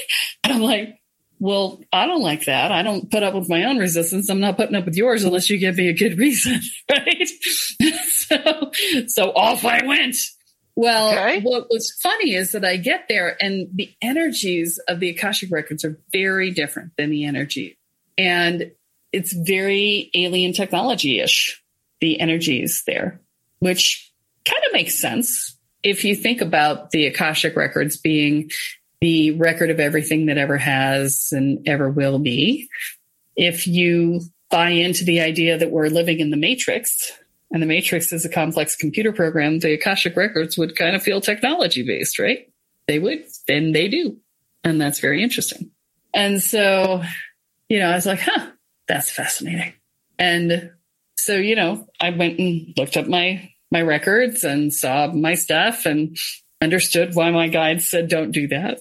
And 0.44 0.52
I'm 0.52 0.62
like, 0.62 1.00
well, 1.38 1.80
I 1.92 2.06
don't 2.06 2.22
like 2.22 2.46
that. 2.46 2.72
I 2.72 2.82
don't 2.82 3.10
put 3.10 3.22
up 3.22 3.34
with 3.34 3.48
my 3.48 3.64
own 3.64 3.78
resistance. 3.78 4.28
I'm 4.28 4.40
not 4.40 4.56
putting 4.56 4.74
up 4.74 4.84
with 4.84 4.96
yours 4.96 5.24
unless 5.24 5.50
you 5.50 5.58
give 5.58 5.76
me 5.76 5.88
a 5.88 5.92
good 5.92 6.18
reason, 6.18 6.60
right? 6.90 7.28
so, 8.08 8.70
so 9.06 9.30
off 9.32 9.64
I 9.64 9.84
went. 9.84 10.16
Well, 10.74 11.12
okay. 11.12 11.40
what 11.40 11.68
was 11.70 11.90
funny 12.02 12.34
is 12.34 12.52
that 12.52 12.64
I 12.64 12.76
get 12.76 13.06
there 13.08 13.36
and 13.42 13.68
the 13.74 13.90
energies 14.02 14.78
of 14.88 15.00
the 15.00 15.08
Akashic 15.08 15.50
records 15.50 15.84
are 15.84 15.98
very 16.12 16.50
different 16.50 16.92
than 16.98 17.10
the 17.10 17.24
energy. 17.24 17.78
And 18.18 18.72
it's 19.12 19.32
very 19.32 20.10
alien 20.14 20.52
technology 20.52 21.20
ish, 21.20 21.62
the 22.00 22.20
energies 22.20 22.82
there, 22.86 23.22
which 23.60 24.12
kind 24.44 24.62
of 24.66 24.72
makes 24.74 25.00
sense 25.00 25.56
if 25.82 26.04
you 26.04 26.16
think 26.16 26.40
about 26.40 26.90
the 26.90 27.06
Akashic 27.06 27.56
records 27.56 27.96
being 27.96 28.50
the 29.00 29.32
record 29.32 29.70
of 29.70 29.80
everything 29.80 30.26
that 30.26 30.38
ever 30.38 30.56
has 30.56 31.28
and 31.32 31.66
ever 31.68 31.90
will 31.90 32.18
be, 32.18 32.68
if 33.36 33.66
you 33.66 34.20
buy 34.50 34.70
into 34.70 35.04
the 35.04 35.20
idea 35.20 35.58
that 35.58 35.70
we're 35.70 35.88
living 35.88 36.20
in 36.20 36.30
the 36.30 36.36
matrix 36.36 37.12
and 37.50 37.62
the 37.62 37.66
matrix 37.66 38.12
is 38.12 38.24
a 38.24 38.30
complex 38.30 38.76
computer 38.76 39.12
program, 39.12 39.58
the 39.58 39.74
Akashic 39.74 40.16
records 40.16 40.56
would 40.56 40.76
kind 40.76 40.96
of 40.96 41.02
feel 41.02 41.20
technology 41.20 41.82
based, 41.82 42.18
right? 42.18 42.50
They 42.88 42.98
would, 42.98 43.24
and 43.48 43.74
they 43.74 43.88
do. 43.88 44.18
And 44.64 44.80
that's 44.80 45.00
very 45.00 45.22
interesting. 45.22 45.70
And 46.14 46.42
so, 46.42 47.02
you 47.68 47.78
know, 47.78 47.90
I 47.90 47.94
was 47.94 48.06
like, 48.06 48.20
huh, 48.20 48.50
that's 48.88 49.10
fascinating. 49.10 49.74
And 50.18 50.70
so, 51.16 51.34
you 51.34 51.56
know, 51.56 51.86
I 52.00 52.10
went 52.10 52.38
and 52.38 52.72
looked 52.76 52.96
up 52.96 53.06
my 53.06 53.50
my 53.70 53.82
records 53.82 54.44
and 54.44 54.72
saw 54.72 55.08
my 55.08 55.34
stuff 55.34 55.86
and 55.86 56.16
understood 56.60 57.14
why 57.14 57.30
my 57.30 57.48
guide 57.48 57.82
said 57.82 58.08
don't 58.08 58.32
do 58.32 58.48
that. 58.48 58.80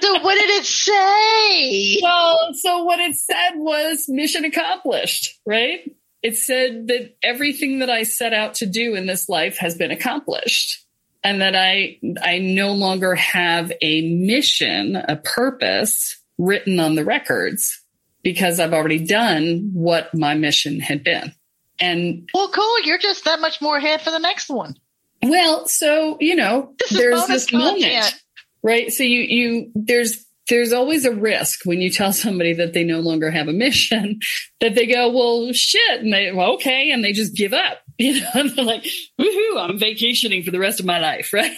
so 0.00 0.20
what 0.20 0.34
did 0.34 0.50
it 0.50 0.64
say? 0.64 2.00
Well, 2.02 2.50
so 2.54 2.84
what 2.84 3.00
it 3.00 3.14
said 3.16 3.52
was 3.56 4.06
mission 4.08 4.44
accomplished, 4.44 5.40
right? 5.46 5.80
It 6.22 6.36
said 6.36 6.88
that 6.88 7.16
everything 7.22 7.78
that 7.78 7.90
I 7.90 8.02
set 8.02 8.32
out 8.32 8.54
to 8.54 8.66
do 8.66 8.94
in 8.94 9.06
this 9.06 9.28
life 9.28 9.56
has 9.58 9.76
been 9.76 9.90
accomplished 9.90 10.84
and 11.22 11.40
that 11.40 11.54
I 11.54 11.98
I 12.22 12.38
no 12.38 12.72
longer 12.72 13.14
have 13.14 13.72
a 13.82 14.14
mission, 14.16 14.96
a 14.96 15.16
purpose 15.16 16.18
written 16.38 16.80
on 16.80 16.94
the 16.94 17.04
records 17.04 17.82
because 18.22 18.60
I've 18.60 18.72
already 18.72 19.04
done 19.04 19.70
what 19.72 20.14
my 20.14 20.34
mission 20.34 20.80
had 20.80 21.04
been. 21.04 21.32
And 21.80 22.28
well, 22.34 22.48
cool. 22.48 22.80
You're 22.82 22.98
just 22.98 23.24
that 23.24 23.40
much 23.40 23.60
more 23.60 23.76
ahead 23.76 24.02
for 24.02 24.10
the 24.10 24.18
next 24.18 24.48
one. 24.48 24.74
Well, 25.22 25.66
so 25.66 26.16
you 26.20 26.36
know, 26.36 26.74
this 26.78 26.90
there's 26.90 27.26
this 27.26 27.46
content. 27.50 27.80
moment, 27.82 28.22
right? 28.62 28.92
So 28.92 29.02
you 29.02 29.20
you 29.20 29.72
there's 29.74 30.24
there's 30.50 30.72
always 30.72 31.04
a 31.04 31.12
risk 31.12 31.60
when 31.64 31.80
you 31.80 31.90
tell 31.90 32.12
somebody 32.12 32.52
that 32.54 32.74
they 32.74 32.84
no 32.84 33.00
longer 33.00 33.30
have 33.30 33.48
a 33.48 33.52
mission 33.52 34.18
that 34.60 34.74
they 34.74 34.86
go, 34.86 35.10
well, 35.10 35.52
shit, 35.52 36.00
and 36.00 36.12
they 36.12 36.32
well, 36.32 36.54
okay, 36.54 36.90
and 36.90 37.02
they 37.02 37.12
just 37.12 37.34
give 37.34 37.52
up. 37.52 37.78
You 38.00 38.18
know, 38.18 38.30
and 38.32 38.48
they're 38.56 38.64
like, 38.64 38.86
woohoo, 39.20 39.58
I'm 39.58 39.78
vacationing 39.78 40.42
for 40.42 40.50
the 40.50 40.58
rest 40.58 40.80
of 40.80 40.86
my 40.86 41.00
life, 41.00 41.30
right? 41.34 41.52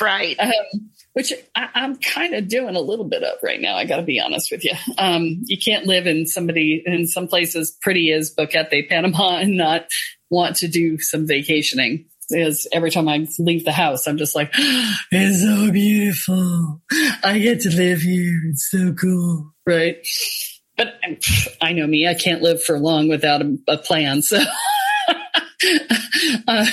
Right. 0.00 0.36
um, 0.40 0.52
which 1.20 1.34
I, 1.54 1.68
am 1.74 1.96
kind 1.96 2.34
of 2.34 2.48
doing 2.48 2.76
a 2.76 2.80
little 2.80 3.04
bit 3.04 3.22
of 3.22 3.36
right 3.42 3.60
now. 3.60 3.76
I 3.76 3.84
got 3.84 3.96
to 3.96 4.02
be 4.02 4.18
honest 4.18 4.50
with 4.50 4.64
you. 4.64 4.72
Um, 4.96 5.42
you 5.44 5.58
can't 5.58 5.84
live 5.84 6.06
in 6.06 6.26
somebody 6.26 6.82
in 6.86 7.06
some 7.06 7.28
places 7.28 7.76
pretty 7.82 8.10
as 8.10 8.34
Boquete, 8.34 8.88
Panama, 8.88 9.36
and 9.36 9.54
not 9.54 9.84
want 10.30 10.56
to 10.56 10.68
do 10.68 10.98
some 10.98 11.26
vacationing. 11.26 12.06
Because 12.30 12.66
every 12.72 12.90
time 12.90 13.06
I 13.06 13.26
leave 13.38 13.66
the 13.66 13.72
house, 13.72 14.06
I'm 14.06 14.16
just 14.16 14.34
like, 14.34 14.50
it's 14.56 15.42
so 15.42 15.70
beautiful. 15.70 16.80
I 17.22 17.38
get 17.38 17.60
to 17.60 17.68
live 17.68 18.00
here. 18.00 18.40
It's 18.48 18.70
so 18.70 18.94
cool, 18.94 19.52
right? 19.66 19.96
But 20.78 20.94
I 21.60 21.74
know 21.74 21.86
me. 21.86 22.08
I 22.08 22.14
can't 22.14 22.40
live 22.40 22.62
for 22.62 22.78
long 22.78 23.10
without 23.10 23.42
a, 23.42 23.58
a 23.68 23.76
plan. 23.76 24.22
So. 24.22 24.40
uh, 26.48 26.66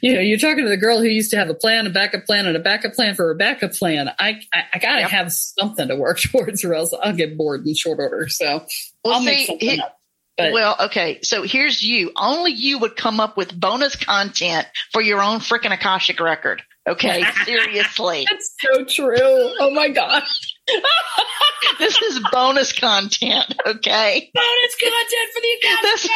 you 0.00 0.14
know, 0.14 0.20
you're 0.20 0.38
talking 0.38 0.64
to 0.64 0.70
the 0.70 0.76
girl 0.76 0.98
who 0.98 1.06
used 1.06 1.30
to 1.30 1.36
have 1.36 1.48
a 1.48 1.54
plan, 1.54 1.86
a 1.86 1.90
backup 1.90 2.24
plan, 2.24 2.46
and 2.46 2.56
a 2.56 2.60
backup 2.60 2.92
plan 2.94 3.14
for 3.14 3.30
a 3.30 3.34
backup 3.34 3.72
plan. 3.72 4.08
I 4.18 4.40
I, 4.52 4.62
I 4.74 4.78
got 4.78 4.94
to 4.96 5.00
yep. 5.02 5.10
have 5.10 5.32
something 5.32 5.88
to 5.88 5.96
work 5.96 6.20
towards, 6.32 6.64
or 6.64 6.74
else 6.74 6.94
I'll 7.02 7.14
get 7.14 7.36
bored 7.36 7.66
in 7.66 7.74
short 7.74 7.98
order. 7.98 8.28
So 8.28 8.66
well, 9.04 9.14
I'll 9.14 9.20
see, 9.20 9.26
make 9.26 9.46
something 9.46 9.80
up. 9.80 9.98
But, 10.38 10.52
well, 10.52 10.76
okay. 10.84 11.20
So 11.22 11.42
here's 11.42 11.82
you. 11.82 12.10
Only 12.16 12.52
you 12.52 12.78
would 12.78 12.96
come 12.96 13.20
up 13.20 13.36
with 13.36 13.58
bonus 13.58 13.96
content 13.96 14.66
for 14.90 15.02
your 15.02 15.22
own 15.22 15.40
freaking 15.40 15.72
Akashic 15.72 16.20
record. 16.20 16.62
Okay. 16.88 17.24
Seriously. 17.44 18.26
That's 18.28 18.54
so 18.58 18.84
true. 18.84 19.16
Oh 19.60 19.70
my 19.72 19.88
God. 19.90 20.22
this 21.78 22.00
is 22.00 22.20
bonus 22.32 22.72
content. 22.72 23.54
Okay. 23.66 24.30
Bonus 24.34 24.76
content 24.80 25.30
for 25.34 25.40
the 25.40 25.56
Akashic 25.60 26.10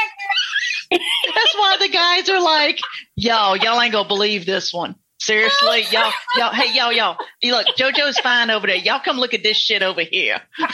That's 0.90 1.54
why 1.54 1.76
the 1.80 1.88
guys 1.88 2.28
are 2.28 2.40
like, 2.40 2.80
yo, 3.16 3.54
y'all 3.54 3.80
ain't 3.80 3.92
gonna 3.92 4.08
believe 4.08 4.46
this 4.46 4.72
one. 4.72 4.96
Seriously, 5.18 5.84
y'all, 5.90 6.12
y'all, 6.36 6.52
hey, 6.52 6.74
y'all, 6.74 6.92
y'all, 6.92 7.16
you 7.40 7.52
look, 7.52 7.66
JoJo's 7.78 8.18
fine 8.18 8.50
over 8.50 8.66
there. 8.66 8.76
Y'all 8.76 9.00
come 9.00 9.16
look 9.16 9.34
at 9.34 9.42
this 9.42 9.56
shit 9.56 9.82
over 9.82 10.02
here. 10.02 10.40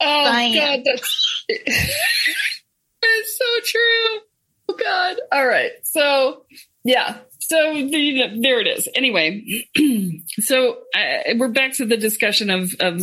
Oh 0.00 0.24
Diane. 0.24 0.54
God, 0.54 0.80
that's 0.84 1.44
it's 1.48 3.38
so 3.38 3.44
true. 3.64 4.20
Oh 4.68 4.76
God. 4.78 5.16
All 5.30 5.46
right. 5.46 5.72
So 5.82 6.44
yeah. 6.84 7.18
So 7.38 7.74
the, 7.74 8.38
there 8.40 8.60
it 8.60 8.66
is. 8.66 8.88
Anyway, 8.94 9.66
so 10.40 10.78
uh, 10.94 11.34
we're 11.36 11.48
back 11.48 11.74
to 11.74 11.86
the 11.86 11.96
discussion 11.96 12.50
of 12.50 12.72
of 12.80 13.02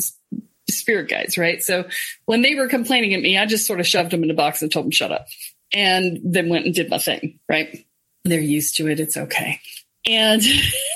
spirit 0.70 1.10
guides, 1.10 1.38
right? 1.38 1.62
So 1.62 1.88
when 2.26 2.42
they 2.42 2.56
were 2.56 2.68
complaining 2.68 3.14
at 3.14 3.22
me, 3.22 3.38
I 3.38 3.46
just 3.46 3.68
sort 3.68 3.80
of 3.80 3.88
shoved 3.88 4.12
them 4.12 4.24
in 4.24 4.32
a 4.32 4.36
box 4.36 4.62
and 4.62 4.72
told 4.72 4.86
them 4.86 4.92
shut 4.92 5.12
up, 5.12 5.28
and 5.74 6.20
then 6.24 6.50
went 6.50 6.66
and 6.66 6.74
did 6.74 6.90
my 6.90 6.98
thing. 6.98 7.40
Right? 7.50 7.86
They're 8.24 8.40
used 8.40 8.76
to 8.78 8.88
it. 8.88 9.00
It's 9.00 9.18
okay. 9.18 9.60
And 10.06 10.42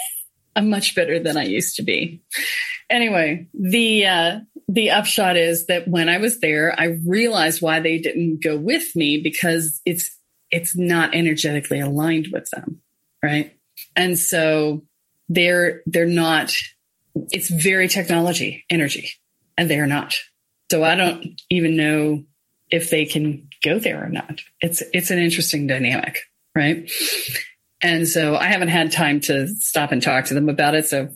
I'm 0.55 0.69
much 0.69 0.95
better 0.95 1.19
than 1.19 1.37
I 1.37 1.43
used 1.43 1.77
to 1.77 1.83
be. 1.83 2.21
Anyway, 2.89 3.47
the 3.53 4.05
uh, 4.05 4.39
the 4.67 4.91
upshot 4.91 5.37
is 5.37 5.67
that 5.67 5.87
when 5.87 6.09
I 6.09 6.17
was 6.17 6.39
there, 6.39 6.77
I 6.77 6.97
realized 7.05 7.61
why 7.61 7.79
they 7.79 7.99
didn't 7.99 8.43
go 8.43 8.57
with 8.57 8.95
me 8.95 9.21
because 9.21 9.81
it's 9.85 10.17
it's 10.49 10.75
not 10.75 11.15
energetically 11.15 11.79
aligned 11.79 12.27
with 12.31 12.49
them, 12.51 12.81
right? 13.23 13.55
And 13.95 14.19
so 14.19 14.83
they're 15.29 15.81
they're 15.85 16.05
not. 16.05 16.53
It's 17.31 17.49
very 17.49 17.87
technology 17.87 18.65
energy, 18.69 19.11
and 19.57 19.69
they're 19.69 19.87
not. 19.87 20.15
So 20.71 20.83
I 20.83 20.95
don't 20.95 21.39
even 21.49 21.75
know 21.75 22.23
if 22.69 22.89
they 22.89 23.05
can 23.05 23.49
go 23.63 23.79
there 23.79 24.03
or 24.05 24.09
not. 24.09 24.41
It's 24.61 24.81
it's 24.93 25.11
an 25.11 25.19
interesting 25.19 25.67
dynamic, 25.67 26.19
right? 26.55 26.89
And 27.83 28.07
so 28.07 28.35
I 28.35 28.45
haven't 28.45 28.67
had 28.67 28.91
time 28.91 29.21
to 29.21 29.47
stop 29.47 29.91
and 29.91 30.01
talk 30.03 30.25
to 30.25 30.33
them 30.35 30.49
about 30.49 30.75
it. 30.75 30.85
So 30.85 31.09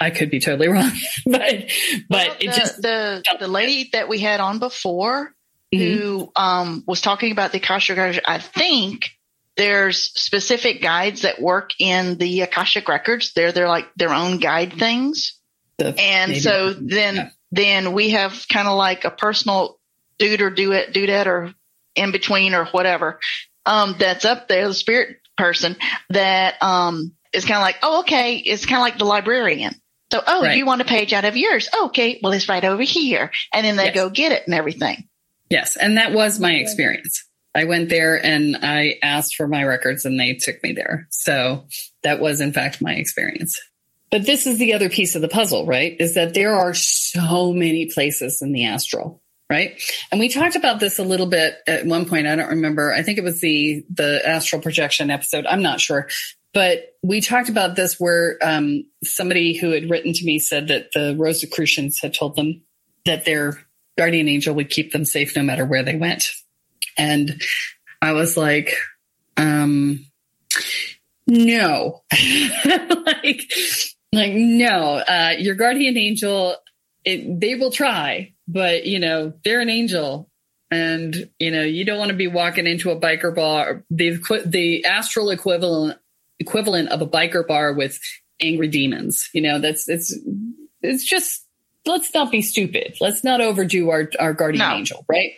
I 0.00 0.10
could 0.10 0.30
be 0.30 0.38
totally 0.40 0.68
wrong, 0.74 0.90
but 1.26 1.64
but 2.08 2.28
Well, 2.28 2.36
it 2.40 2.46
the, 2.46 2.56
just 2.56 2.80
the 2.82 3.22
the 3.40 3.48
lady 3.48 3.90
that 3.92 4.08
we 4.08 4.18
had 4.18 4.40
on 4.40 4.58
before 4.58 5.34
Mhm. 5.74 5.78
who 5.98 6.32
um, 6.36 6.84
was 6.86 7.00
talking 7.00 7.32
about 7.32 7.52
the 7.52 7.56
Akashic 7.58 7.96
records. 7.96 8.20
I 8.26 8.38
think 8.38 9.08
there's 9.56 9.98
specific 9.98 10.82
guides 10.82 11.22
that 11.22 11.40
work 11.40 11.70
in 11.78 12.18
the 12.18 12.42
Akashic 12.42 12.88
records. 12.88 13.32
They're 13.34 13.52
they're 13.52 13.68
like 13.68 13.88
their 13.96 14.12
own 14.12 14.38
guide 14.38 14.74
things, 14.74 15.38
the- 15.78 15.94
and 15.98 16.30
maybe- 16.32 16.40
so 16.40 16.72
then 16.74 17.16
Yeah. 17.16 17.28
Then 17.52 17.92
we 17.92 18.10
have 18.10 18.44
kind 18.52 18.66
of 18.66 18.76
like 18.76 19.04
a 19.04 19.10
personal 19.10 19.78
dude 20.18 20.40
or 20.40 20.50
do 20.50 20.72
it 20.72 20.92
do 20.92 21.06
that 21.06 21.26
or 21.28 21.54
in 21.94 22.10
between 22.10 22.54
or 22.54 22.64
whatever 22.66 23.20
um, 23.66 23.96
that's 23.98 24.24
up 24.24 24.48
there, 24.48 24.66
the 24.68 24.74
spirit 24.74 25.18
person 25.36 25.76
that 26.10 26.60
um, 26.62 27.12
is 27.32 27.44
kind 27.44 27.56
of 27.56 27.62
like, 27.62 27.76
oh, 27.82 28.00
okay, 28.00 28.36
it's 28.36 28.66
kind 28.66 28.78
of 28.78 28.82
like 28.82 28.98
the 28.98 29.04
librarian. 29.04 29.74
So, 30.12 30.20
oh, 30.26 30.42
Right. 30.42 30.58
you 30.58 30.66
want 30.66 30.80
a 30.82 30.84
page 30.84 31.12
out 31.12 31.24
of 31.24 31.36
yours? 31.36 31.68
Okay, 31.84 32.20
well, 32.22 32.32
it's 32.32 32.48
right 32.48 32.64
over 32.64 32.82
here. 32.82 33.30
And 33.52 33.64
then 33.64 33.76
they 33.76 33.86
Yes. 33.86 33.94
go 33.94 34.10
get 34.10 34.32
it 34.32 34.42
and 34.46 34.54
everything. 34.54 35.08
Yes, 35.48 35.76
and 35.76 35.96
that 35.96 36.12
was 36.12 36.40
my 36.40 36.54
experience. 36.54 37.24
I 37.54 37.64
went 37.64 37.88
there 37.90 38.22
and 38.24 38.56
I 38.62 38.98
asked 39.02 39.36
for 39.36 39.46
my 39.46 39.64
records 39.64 40.04
and 40.06 40.18
they 40.18 40.34
took 40.34 40.62
me 40.62 40.72
there. 40.72 41.06
So 41.10 41.66
that 42.02 42.18
was 42.20 42.40
in 42.40 42.52
fact 42.52 42.80
my 42.80 42.94
experience. 42.94 43.60
But 44.12 44.26
this 44.26 44.46
is 44.46 44.58
the 44.58 44.74
other 44.74 44.90
piece 44.90 45.14
of 45.16 45.22
the 45.22 45.28
puzzle, 45.28 45.64
right? 45.66 45.96
Is 45.98 46.14
that 46.14 46.34
there 46.34 46.54
are 46.54 46.74
so 46.74 47.52
many 47.52 47.86
places 47.86 48.42
in 48.42 48.52
the 48.52 48.66
astral, 48.66 49.22
right? 49.48 49.82
And 50.12 50.20
we 50.20 50.28
talked 50.28 50.54
about 50.54 50.80
this 50.80 50.98
a 50.98 51.02
little 51.02 51.26
bit 51.26 51.56
at 51.66 51.86
one 51.86 52.04
point. 52.04 52.26
I 52.26 52.36
don't 52.36 52.50
remember. 52.50 52.92
I 52.92 53.02
think 53.02 53.16
it 53.16 53.24
was 53.24 53.40
the 53.40 53.84
the 53.88 54.20
astral 54.24 54.60
projection 54.60 55.10
episode. 55.10 55.46
I'm 55.46 55.62
not 55.62 55.80
sure. 55.80 56.08
But 56.52 56.94
we 57.02 57.22
talked 57.22 57.48
about 57.48 57.74
this 57.74 57.98
where 57.98 58.36
um, 58.42 58.84
somebody 59.02 59.56
who 59.56 59.70
had 59.70 59.88
written 59.88 60.12
to 60.12 60.24
me 60.26 60.38
said 60.38 60.68
that 60.68 60.92
the 60.92 61.16
Rosicrucians 61.18 61.98
had 62.00 62.12
told 62.12 62.36
them 62.36 62.62
that 63.06 63.24
their 63.24 63.58
guardian 63.96 64.28
angel 64.28 64.54
would 64.54 64.68
keep 64.68 64.92
them 64.92 65.06
safe 65.06 65.34
no 65.34 65.42
matter 65.42 65.64
where 65.64 65.82
they 65.82 65.96
went. 65.96 66.26
And 66.98 67.40
I 68.02 68.12
was 68.12 68.36
like, 68.36 68.74
um, 69.38 70.04
no, 71.26 72.02
like, 73.06 73.50
like, 74.12 74.32
no, 74.32 74.96
uh, 74.96 75.34
your 75.38 75.54
guardian 75.54 75.96
angel, 75.96 76.56
it, 77.04 77.40
they 77.40 77.54
will 77.54 77.70
try, 77.72 78.32
but 78.46 78.84
you 78.86 78.98
know, 78.98 79.32
they're 79.44 79.60
an 79.60 79.70
angel 79.70 80.28
and 80.70 81.28
you 81.38 81.50
know, 81.50 81.62
you 81.62 81.84
don't 81.84 81.98
want 81.98 82.10
to 82.10 82.16
be 82.16 82.26
walking 82.28 82.66
into 82.66 82.90
a 82.90 83.00
biker 83.00 83.34
bar, 83.34 83.84
the, 83.90 84.18
the 84.46 84.84
astral 84.84 85.30
equivalent, 85.30 85.98
equivalent 86.38 86.88
of 86.90 87.02
a 87.02 87.06
biker 87.06 87.46
bar 87.46 87.72
with 87.72 87.98
angry 88.40 88.68
demons. 88.68 89.28
You 89.34 89.42
know, 89.42 89.58
that's, 89.58 89.88
it's, 89.88 90.16
it's 90.82 91.04
just, 91.04 91.46
let's 91.86 92.12
not 92.14 92.30
be 92.30 92.42
stupid. 92.42 92.96
Let's 93.00 93.24
not 93.24 93.40
overdo 93.40 93.90
our, 93.90 94.10
our 94.20 94.32
guardian 94.32 94.68
No. 94.68 94.76
angel, 94.76 95.04
right? 95.08 95.32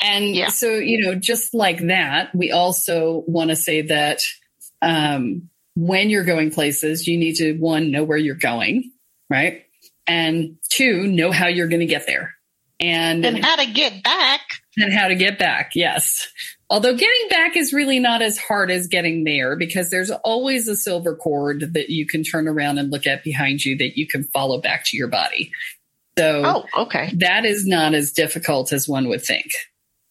And 0.00 0.34
Yeah. 0.34 0.48
so, 0.48 0.70
you 0.74 1.00
know, 1.04 1.14
just 1.14 1.54
like 1.54 1.86
that, 1.86 2.34
we 2.34 2.50
also 2.52 3.24
want 3.26 3.50
to 3.50 3.56
say 3.56 3.82
that 3.82 4.20
um, 4.82 5.48
when 5.78 6.10
you're 6.10 6.24
going 6.24 6.50
places, 6.50 7.06
you 7.06 7.16
need 7.16 7.36
to 7.36 7.52
one, 7.54 7.92
know 7.92 8.02
where 8.02 8.18
you're 8.18 8.34
going, 8.34 8.90
right? 9.30 9.62
And 10.08 10.56
two, 10.72 11.06
know 11.06 11.30
how 11.30 11.46
you're 11.46 11.68
going 11.68 11.80
to 11.80 11.86
get 11.86 12.04
there. 12.06 12.34
And, 12.80 13.24
And 13.24 13.44
how 13.44 13.56
to 13.56 13.66
get 13.66 14.02
back. 14.02 14.40
and 14.76 14.92
how 14.92 15.06
to 15.08 15.14
get 15.14 15.38
back. 15.38 15.72
Yes. 15.74 16.26
Although 16.70 16.96
getting 16.96 17.28
back 17.30 17.56
is 17.56 17.72
really 17.72 17.98
not 18.00 18.22
as 18.22 18.38
hard 18.38 18.70
as 18.70 18.88
getting 18.88 19.22
there 19.24 19.56
because 19.56 19.90
there's 19.90 20.10
always 20.10 20.66
a 20.68 20.76
silver 20.76 21.14
cord 21.14 21.74
that 21.74 21.90
you 21.90 22.06
can 22.06 22.24
turn 22.24 22.48
around 22.48 22.78
and 22.78 22.90
look 22.90 23.06
at 23.06 23.22
behind 23.24 23.64
you 23.64 23.76
that 23.78 23.96
you 23.96 24.06
can 24.06 24.24
follow 24.24 24.60
back 24.60 24.84
to 24.86 24.96
your 24.96 25.08
body. 25.08 25.50
So 26.18 26.42
Oh, 26.74 26.82
okay. 26.82 27.10
that 27.18 27.44
is 27.44 27.66
not 27.66 27.94
as 27.94 28.10
difficult 28.12 28.72
as 28.72 28.88
one 28.88 29.08
would 29.08 29.22
think. 29.24 29.46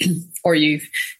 or 0.43 0.56
you, 0.56 0.80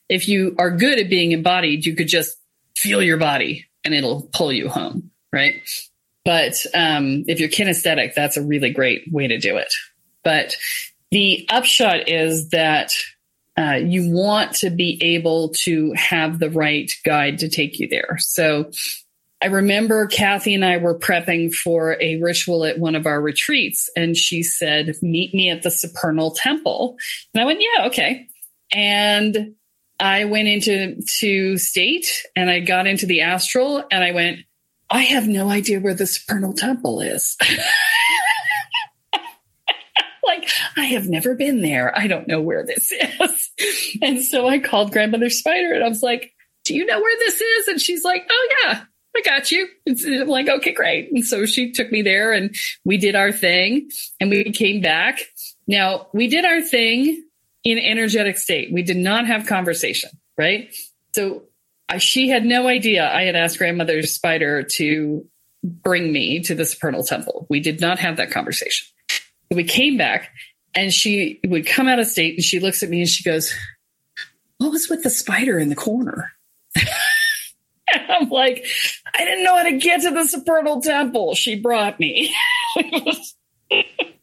if 0.10 0.28
you 0.30 0.56
are 0.58 0.72
good 0.72 1.00
at 1.00 1.10
being 1.10 1.34
embodied, 1.34 1.86
you 1.86 1.96
could 1.96 2.08
just 2.08 2.38
feel 2.78 3.02
your 3.02 3.18
body 3.18 3.66
and 3.84 3.94
it'll 3.94 4.30
pull 4.34 4.52
you 4.52 4.70
home. 4.70 5.12
Right. 5.32 5.62
But, 6.26 6.56
um, 6.74 7.24
if 7.28 7.40
you're 7.40 7.50
kinesthetic, 7.50 8.14
that's 8.14 8.38
a 8.38 8.44
really 8.44 8.72
great 8.72 9.04
way 9.12 9.28
to 9.28 9.38
do 9.38 9.58
it. 9.58 9.74
But 10.24 10.56
the 11.12 11.46
upshot 11.50 12.10
is 12.10 12.50
that, 12.50 12.92
uh, 13.58 13.80
you 13.82 14.12
want 14.12 14.54
to 14.54 14.70
be 14.70 15.00
able 15.02 15.50
to 15.50 15.94
have 15.94 16.40
the 16.40 16.50
right 16.50 16.92
guide 17.06 17.40
to 17.40 17.50
take 17.50 17.80
you 17.80 17.88
there. 17.88 18.18
So 18.20 18.72
I 19.42 19.48
remember 19.48 20.08
Kathy 20.08 20.56
and 20.56 20.66
I 20.66 20.78
were 20.78 20.98
prepping 20.98 21.54
for 21.54 21.98
a 22.02 22.20
ritual 22.22 22.66
at 22.66 22.80
one 22.80 22.96
of 22.96 23.06
our 23.06 23.22
retreats, 23.22 23.90
and 23.96 24.18
she 24.18 24.42
said, 24.42 24.96
Meet 25.02 25.34
me 25.34 25.50
at 25.50 25.62
the 25.62 25.70
Supernal 25.70 26.36
Temple. 26.36 26.98
And 27.34 27.42
I 27.42 27.46
went, 27.46 27.62
Yeah, 27.62 27.88
okay. 27.88 28.28
And 28.72 29.56
I 30.00 30.26
went 30.26 30.48
into 30.48 31.02
to 31.20 31.58
state 31.58 32.08
and 32.36 32.50
I 32.50 32.60
got 32.60 32.88
into 32.88 33.06
the 33.06 33.22
astral 33.22 33.84
and 33.92 34.04
I 34.04 34.12
went, 34.12 34.40
I 34.90 35.02
have 35.02 35.28
no 35.28 35.50
idea 35.50 35.80
where 35.80 35.96
the 35.96 36.06
Supernal 36.06 36.54
Temple 36.54 37.02
is. 37.02 37.36
like, 40.24 40.50
I 40.76 40.86
have 40.86 41.08
never 41.08 41.36
been 41.36 41.62
there. 41.62 41.98
I 41.98 42.08
don't 42.08 42.28
know 42.28 42.42
where 42.42 42.66
this 42.66 42.92
is. 42.92 43.98
and 44.02 44.24
so 44.24 44.48
I 44.48 44.60
called 44.60 44.92
Grandmother 44.92 45.30
Spider 45.30 45.74
and 45.74 45.84
I 45.84 45.90
was 45.90 46.04
like, 46.04 46.32
Do 46.64 46.76
you 46.76 46.86
know 46.86 47.02
where 47.02 47.18
this 47.20 47.42
is? 47.42 47.68
And 47.68 47.82
she's 47.82 48.04
like, 48.04 48.28
Oh, 48.30 48.50
yeah, 48.64 48.84
I 49.16 49.22
got 49.26 49.52
you. 49.52 49.68
It's, 49.86 50.06
I'm 50.06 50.28
like, 50.28 50.48
Okay, 50.48 50.74
great. 50.74 51.12
And 51.12 51.26
so 51.26 51.46
she 51.46 51.72
took 51.72 51.92
me 51.92 52.04
there 52.04 52.32
and 52.32 52.56
we 52.86 52.98
did 52.98 53.16
our 53.16 53.32
thing 53.32 53.90
and 54.20 54.30
we 54.30 54.52
came 54.52 54.82
back. 54.82 55.20
Now, 55.68 56.08
we 56.14 56.28
did 56.28 56.46
our 56.46 56.62
thing 56.62 57.27
in 57.68 57.78
energetic 57.80 58.38
state. 58.38 58.72
We 58.72 58.82
did 58.82 58.96
not 58.96 59.28
have 59.28 59.46
conversation, 59.46 60.10
right? 60.38 60.74
So 61.14 61.44
I, 61.90 61.98
she 61.98 62.30
had 62.30 62.46
no 62.46 62.68
idea 62.68 63.12
I 63.14 63.24
had 63.24 63.36
asked 63.36 63.58
grandmother 63.58 64.02
spider 64.04 64.64
to 64.76 65.26
bring 65.64 66.14
me 66.14 66.40
to 66.44 66.56
the 66.56 66.64
supernal 66.64 67.04
temple. 67.04 67.46
We 67.50 67.60
did 67.60 67.82
not 67.82 68.00
have 68.00 68.16
that 68.18 68.32
conversation. 68.32 68.88
We 69.52 69.66
came 69.66 69.98
back 69.98 70.30
and 70.76 70.94
she 70.94 71.42
would 71.46 71.66
come 71.66 71.90
out 71.90 72.00
of 72.00 72.08
state 72.08 72.36
and 72.36 72.44
she 72.44 72.62
looks 72.62 72.84
at 72.84 72.90
me 72.90 73.02
and 73.02 73.10
she 73.10 73.26
goes, 73.26 73.54
what 74.60 74.72
was 74.72 74.88
with 74.90 75.04
the 75.04 75.10
spider 75.10 75.60
in 75.60 75.68
the 75.68 75.76
corner? 75.76 76.32
I'm 78.10 78.30
like, 78.30 78.66
I 79.14 79.26
didn't 79.26 79.44
know 79.44 79.58
how 79.58 79.64
to 79.64 79.78
get 79.78 80.04
to 80.04 80.12
the 80.12 80.26
supernal 80.26 80.82
temple. 80.82 81.36
She 81.36 81.60
brought 81.60 82.00
me. 82.00 82.34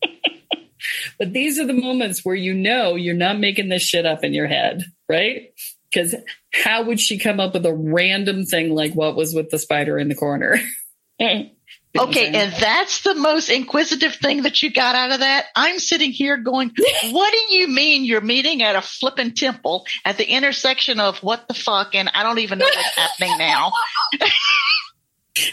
But 1.24 1.32
these 1.32 1.58
are 1.58 1.66
the 1.66 1.72
moments 1.72 2.22
where 2.22 2.34
you 2.34 2.52
know 2.52 2.96
you're 2.96 3.14
not 3.14 3.38
making 3.38 3.70
this 3.70 3.80
shit 3.80 4.04
up 4.04 4.24
in 4.24 4.34
your 4.34 4.46
head, 4.46 4.84
right? 5.08 5.54
Because 5.90 6.14
how 6.52 6.84
would 6.84 7.00
she 7.00 7.16
come 7.16 7.40
up 7.40 7.54
with 7.54 7.64
a 7.64 7.72
random 7.72 8.44
thing 8.44 8.74
like 8.74 8.92
what 8.92 9.16
was 9.16 9.34
with 9.34 9.48
the 9.48 9.58
spider 9.58 9.98
in 9.98 10.10
the 10.10 10.14
corner? 10.14 10.58
Okay, 11.96 12.26
and 12.26 12.52
that's 12.52 13.02
the 13.02 13.14
most 13.14 13.48
inquisitive 13.48 14.16
thing 14.16 14.42
that 14.42 14.62
you 14.62 14.70
got 14.70 14.96
out 14.96 15.12
of 15.12 15.20
that. 15.20 15.46
I'm 15.56 15.78
sitting 15.78 16.10
here 16.10 16.36
going, 16.36 16.72
what 17.10 17.32
do 17.32 17.54
you 17.54 17.68
mean 17.68 18.04
you're 18.04 18.20
meeting 18.20 18.62
at 18.62 18.76
a 18.76 18.82
flippin' 18.82 19.32
temple 19.32 19.86
at 20.04 20.18
the 20.18 20.28
intersection 20.28 21.00
of 21.00 21.22
what 21.22 21.48
the 21.48 21.54
fuck? 21.54 21.94
And 21.94 22.10
I 22.12 22.22
don't 22.22 22.40
even 22.40 22.58
know 22.58 22.66
what's 22.66 22.96
happening 22.96 23.38
now. 23.38 23.70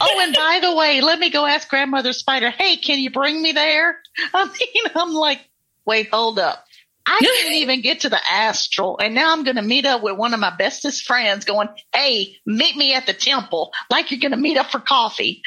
oh, 0.02 0.20
and 0.20 0.36
by 0.36 0.60
the 0.62 0.76
way, 0.76 1.00
let 1.00 1.18
me 1.18 1.30
go 1.30 1.46
ask 1.46 1.70
grandmother 1.70 2.12
spider, 2.12 2.50
hey, 2.50 2.76
can 2.76 3.00
you 3.00 3.12
bring 3.12 3.42
me 3.42 3.54
there? 3.54 4.00
I 4.34 4.46
mean, 4.46 4.92
I'm 4.96 5.14
like, 5.14 5.40
wait, 5.86 6.10
hold 6.12 6.40
up. 6.40 6.64
I 7.06 7.18
didn't 7.20 7.54
even 7.54 7.82
get 7.82 8.02
to 8.02 8.10
the 8.10 8.20
astral, 8.30 9.00
and 9.00 9.16
now 9.16 9.32
I'm 9.32 9.44
going 9.44 9.56
to 9.56 9.64
meet 9.64 9.86
up 9.86 10.04
with 10.04 10.18
one 10.18 10.34
of 10.34 10.40
my 10.40 10.56
bestest 10.56 11.04
friends. 11.06 11.46
Going, 11.46 11.68
hey, 11.96 12.38
meet 12.46 12.76
me 12.76 12.94
at 12.94 13.08
the 13.08 13.14
temple, 13.14 13.74
like 13.90 14.12
you're 14.12 14.20
going 14.20 14.32
to 14.32 14.38
meet 14.38 14.58
up 14.58 14.70
for 14.72 14.80
coffee, 14.80 15.42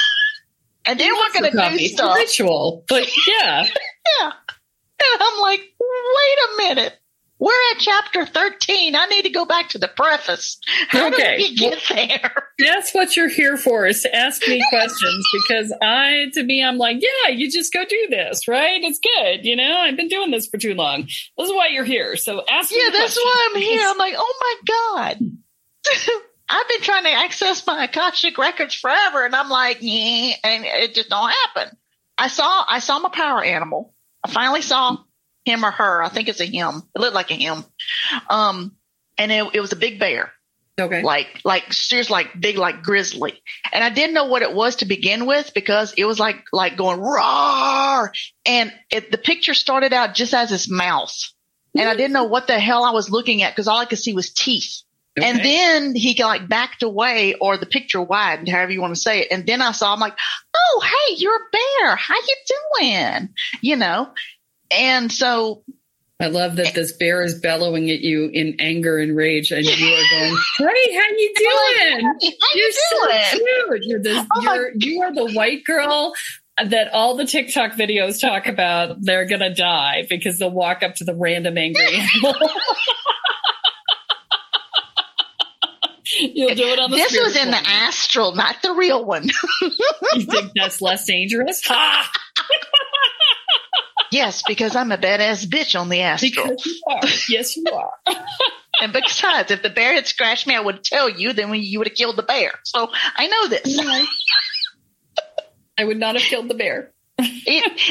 and 0.86 0.98
then 0.98 1.12
we're 1.12 1.40
going 1.40 1.52
to 1.52 1.78
do 1.78 1.88
stuff. 1.88 2.16
ritual, 2.16 2.84
but 2.88 3.06
yeah. 3.28 3.64
Yeah, 3.64 4.32
and 5.00 5.22
I'm 5.22 5.40
like, 5.40 5.60
wait 5.78 6.38
a 6.38 6.56
minute. 6.56 6.98
We're 7.40 7.52
at 7.72 7.78
chapter 7.78 8.26
13. 8.26 8.96
I 8.96 9.06
need 9.06 9.22
to 9.22 9.30
go 9.30 9.44
back 9.44 9.68
to 9.70 9.78
the 9.78 9.86
preface. 9.88 10.58
How 10.88 11.06
Okay. 11.08 11.38
did 11.38 11.50
we 11.50 11.54
get 11.56 11.78
there? 11.88 12.48
That's 12.58 12.92
what 12.92 13.16
you're 13.16 13.28
here 13.28 13.56
for 13.56 13.86
is 13.86 14.02
to 14.02 14.14
ask 14.14 14.46
me 14.48 14.60
questions 14.70 15.24
because 15.32 15.72
I, 15.80 16.26
to 16.34 16.42
me, 16.42 16.64
I'm 16.64 16.78
like, 16.78 16.96
yeah, 17.00 17.32
you 17.32 17.48
just 17.50 17.72
go 17.72 17.84
do 17.84 18.06
this, 18.10 18.48
right? 18.48 18.82
It's 18.82 18.98
good. 18.98 19.44
You 19.44 19.54
know, 19.54 19.76
I've 19.78 19.96
been 19.96 20.08
doing 20.08 20.32
this 20.32 20.48
for 20.48 20.58
too 20.58 20.74
long. 20.74 21.02
This 21.02 21.48
is 21.48 21.52
why 21.52 21.68
you're 21.68 21.84
here. 21.84 22.16
So 22.16 22.42
ask 22.50 22.72
me. 22.72 22.78
Yeah, 22.82 22.90
that's 22.90 23.14
questions. 23.14 23.24
why 23.24 23.48
I'm 23.54 23.60
here. 23.62 23.82
I'm 23.88 23.98
like, 23.98 24.14
oh 24.16 24.34
my 24.40 24.54
God. 25.06 25.16
Hmm. 25.18 26.10
I've 26.50 26.68
been 26.68 26.80
trying 26.80 27.04
to 27.04 27.10
access 27.12 27.66
my 27.66 27.84
Akashic 27.84 28.38
records 28.38 28.74
forever, 28.74 29.24
and 29.26 29.36
I'm 29.36 29.50
like, 29.50 29.78
yeah, 29.80 30.32
and 30.42 30.64
it 30.64 30.94
just 30.94 31.10
don't 31.10 31.30
happen. 31.30 31.76
I 32.16 32.28
saw 32.28 32.64
I 32.66 32.78
saw 32.78 32.98
my 32.98 33.10
power 33.10 33.44
animal. 33.44 33.94
I 34.24 34.30
finally 34.30 34.62
saw 34.62 34.96
him 35.48 35.64
or 35.64 35.70
her. 35.70 36.02
I 36.02 36.08
think 36.08 36.28
it's 36.28 36.40
a 36.40 36.44
him. 36.46 36.82
It 36.94 37.00
looked 37.00 37.14
like 37.14 37.30
a 37.30 37.34
him. 37.34 37.64
Um, 38.28 38.76
and 39.16 39.32
it, 39.32 39.44
it 39.54 39.60
was 39.60 39.72
a 39.72 39.76
big 39.76 39.98
bear, 39.98 40.32
Okay. 40.80 41.02
like 41.02 41.40
like 41.44 41.72
seriously, 41.72 42.12
like 42.12 42.40
big, 42.40 42.56
like 42.58 42.82
grizzly. 42.82 43.42
And 43.72 43.82
I 43.82 43.90
didn't 43.90 44.14
know 44.14 44.26
what 44.26 44.42
it 44.42 44.52
was 44.54 44.76
to 44.76 44.86
begin 44.86 45.26
with 45.26 45.52
because 45.54 45.92
it 45.96 46.04
was 46.04 46.20
like 46.20 46.44
like 46.52 46.76
going 46.76 47.00
roar, 47.00 48.12
and 48.46 48.72
it, 48.90 49.10
the 49.10 49.18
picture 49.18 49.54
started 49.54 49.92
out 49.92 50.14
just 50.14 50.34
as 50.34 50.50
his 50.50 50.70
mouth 50.70 51.14
and 51.76 51.88
I 51.88 51.94
didn't 51.94 52.12
know 52.12 52.24
what 52.24 52.46
the 52.46 52.58
hell 52.58 52.84
I 52.84 52.90
was 52.90 53.10
looking 53.10 53.42
at 53.42 53.52
because 53.54 53.68
all 53.68 53.78
I 53.78 53.84
could 53.84 53.98
see 53.98 54.12
was 54.12 54.30
teeth. 54.30 54.82
And 55.20 55.40
then 55.40 55.96
he 55.96 56.14
like 56.22 56.48
backed 56.48 56.84
away, 56.84 57.34
or 57.34 57.56
the 57.56 57.66
picture 57.66 58.00
widened, 58.00 58.48
however 58.48 58.70
you 58.70 58.80
want 58.80 58.94
to 58.94 59.00
say 59.00 59.22
it. 59.22 59.28
And 59.32 59.44
then 59.44 59.60
I 59.60 59.72
saw, 59.72 59.92
I'm 59.92 59.98
like, 59.98 60.16
"Oh, 60.54 60.80
hey, 60.84 61.14
you're 61.16 61.34
a 61.34 61.50
bear. 61.50 61.96
How 61.96 62.14
you 62.14 62.36
doing?" 62.80 63.28
You 63.60 63.76
know. 63.76 64.12
And 64.70 65.10
so, 65.10 65.62
I 66.20 66.26
love 66.26 66.56
that 66.56 66.74
this 66.74 66.92
bear 66.92 67.22
is 67.22 67.38
bellowing 67.40 67.90
at 67.90 68.00
you 68.00 68.28
in 68.32 68.56
anger 68.58 68.98
and 68.98 69.16
rage, 69.16 69.50
and 69.52 69.64
you 69.64 69.86
are 69.94 70.20
going, 70.20 70.36
"Hey, 70.58 70.94
how 70.94 71.08
you 71.16 71.34
doing? 71.36 72.14
hey, 72.20 72.36
how 72.40 72.48
You're 72.54 72.66
you 72.66 72.72
so 72.72 73.06
doing? 73.06 73.22
cute. 73.30 73.84
You're 73.84 74.02
this. 74.02 74.26
Oh 74.34 74.42
you're 74.42 74.70
you 74.74 75.02
are 75.02 75.14
the 75.14 75.32
white 75.32 75.64
girl." 75.64 76.12
That 76.60 76.92
all 76.92 77.14
the 77.16 77.24
TikTok 77.24 77.74
videos 77.74 78.20
talk 78.20 78.48
about, 78.48 78.96
they're 79.00 79.26
gonna 79.26 79.54
die 79.54 80.06
because 80.10 80.40
they'll 80.40 80.50
walk 80.50 80.82
up 80.82 80.96
to 80.96 81.04
the 81.04 81.14
random 81.14 81.56
angry 81.56 81.84
animal. 81.94 82.34
You'll 86.18 86.54
do 86.56 86.64
it 86.66 86.80
on 86.80 86.90
the. 86.90 86.96
This 86.96 87.12
was 87.12 87.36
in 87.36 87.42
spiritual 87.52 87.62
the 87.62 87.68
astral, 87.70 88.34
not 88.34 88.56
the 88.62 88.72
real 88.74 89.04
one. 89.04 89.28
You 90.14 90.22
think 90.24 90.50
that's 90.56 90.80
less 90.82 91.04
dangerous? 91.04 91.60
Ha! 91.66 92.10
yes, 94.10 94.42
because 94.46 94.76
I'm 94.76 94.92
a 94.92 94.98
badass 94.98 95.46
bitch 95.46 95.78
on 95.78 95.88
the 95.88 96.00
astral. 96.02 96.48
Because 96.48 96.66
you 96.66 96.82
are. 96.88 97.00
Yes, 97.28 97.56
you 97.56 97.64
are. 97.72 97.92
and 98.80 98.92
besides, 98.92 99.50
if 99.50 99.62
the 99.62 99.70
bear 99.70 99.94
had 99.94 100.06
scratched 100.06 100.46
me, 100.46 100.54
I 100.54 100.60
would 100.60 100.84
tell 100.84 101.08
you. 101.08 101.32
Then 101.32 101.52
you 101.54 101.78
would 101.78 101.88
have 101.88 101.96
killed 101.96 102.16
the 102.16 102.22
bear. 102.22 102.52
So 102.64 102.90
I 103.16 103.26
know 103.26 103.48
this. 103.48 103.78
I 105.78 105.84
would 105.84 105.98
not 105.98 106.16
have 106.16 106.24
killed 106.24 106.48
the 106.48 106.54
bear. 106.54 106.92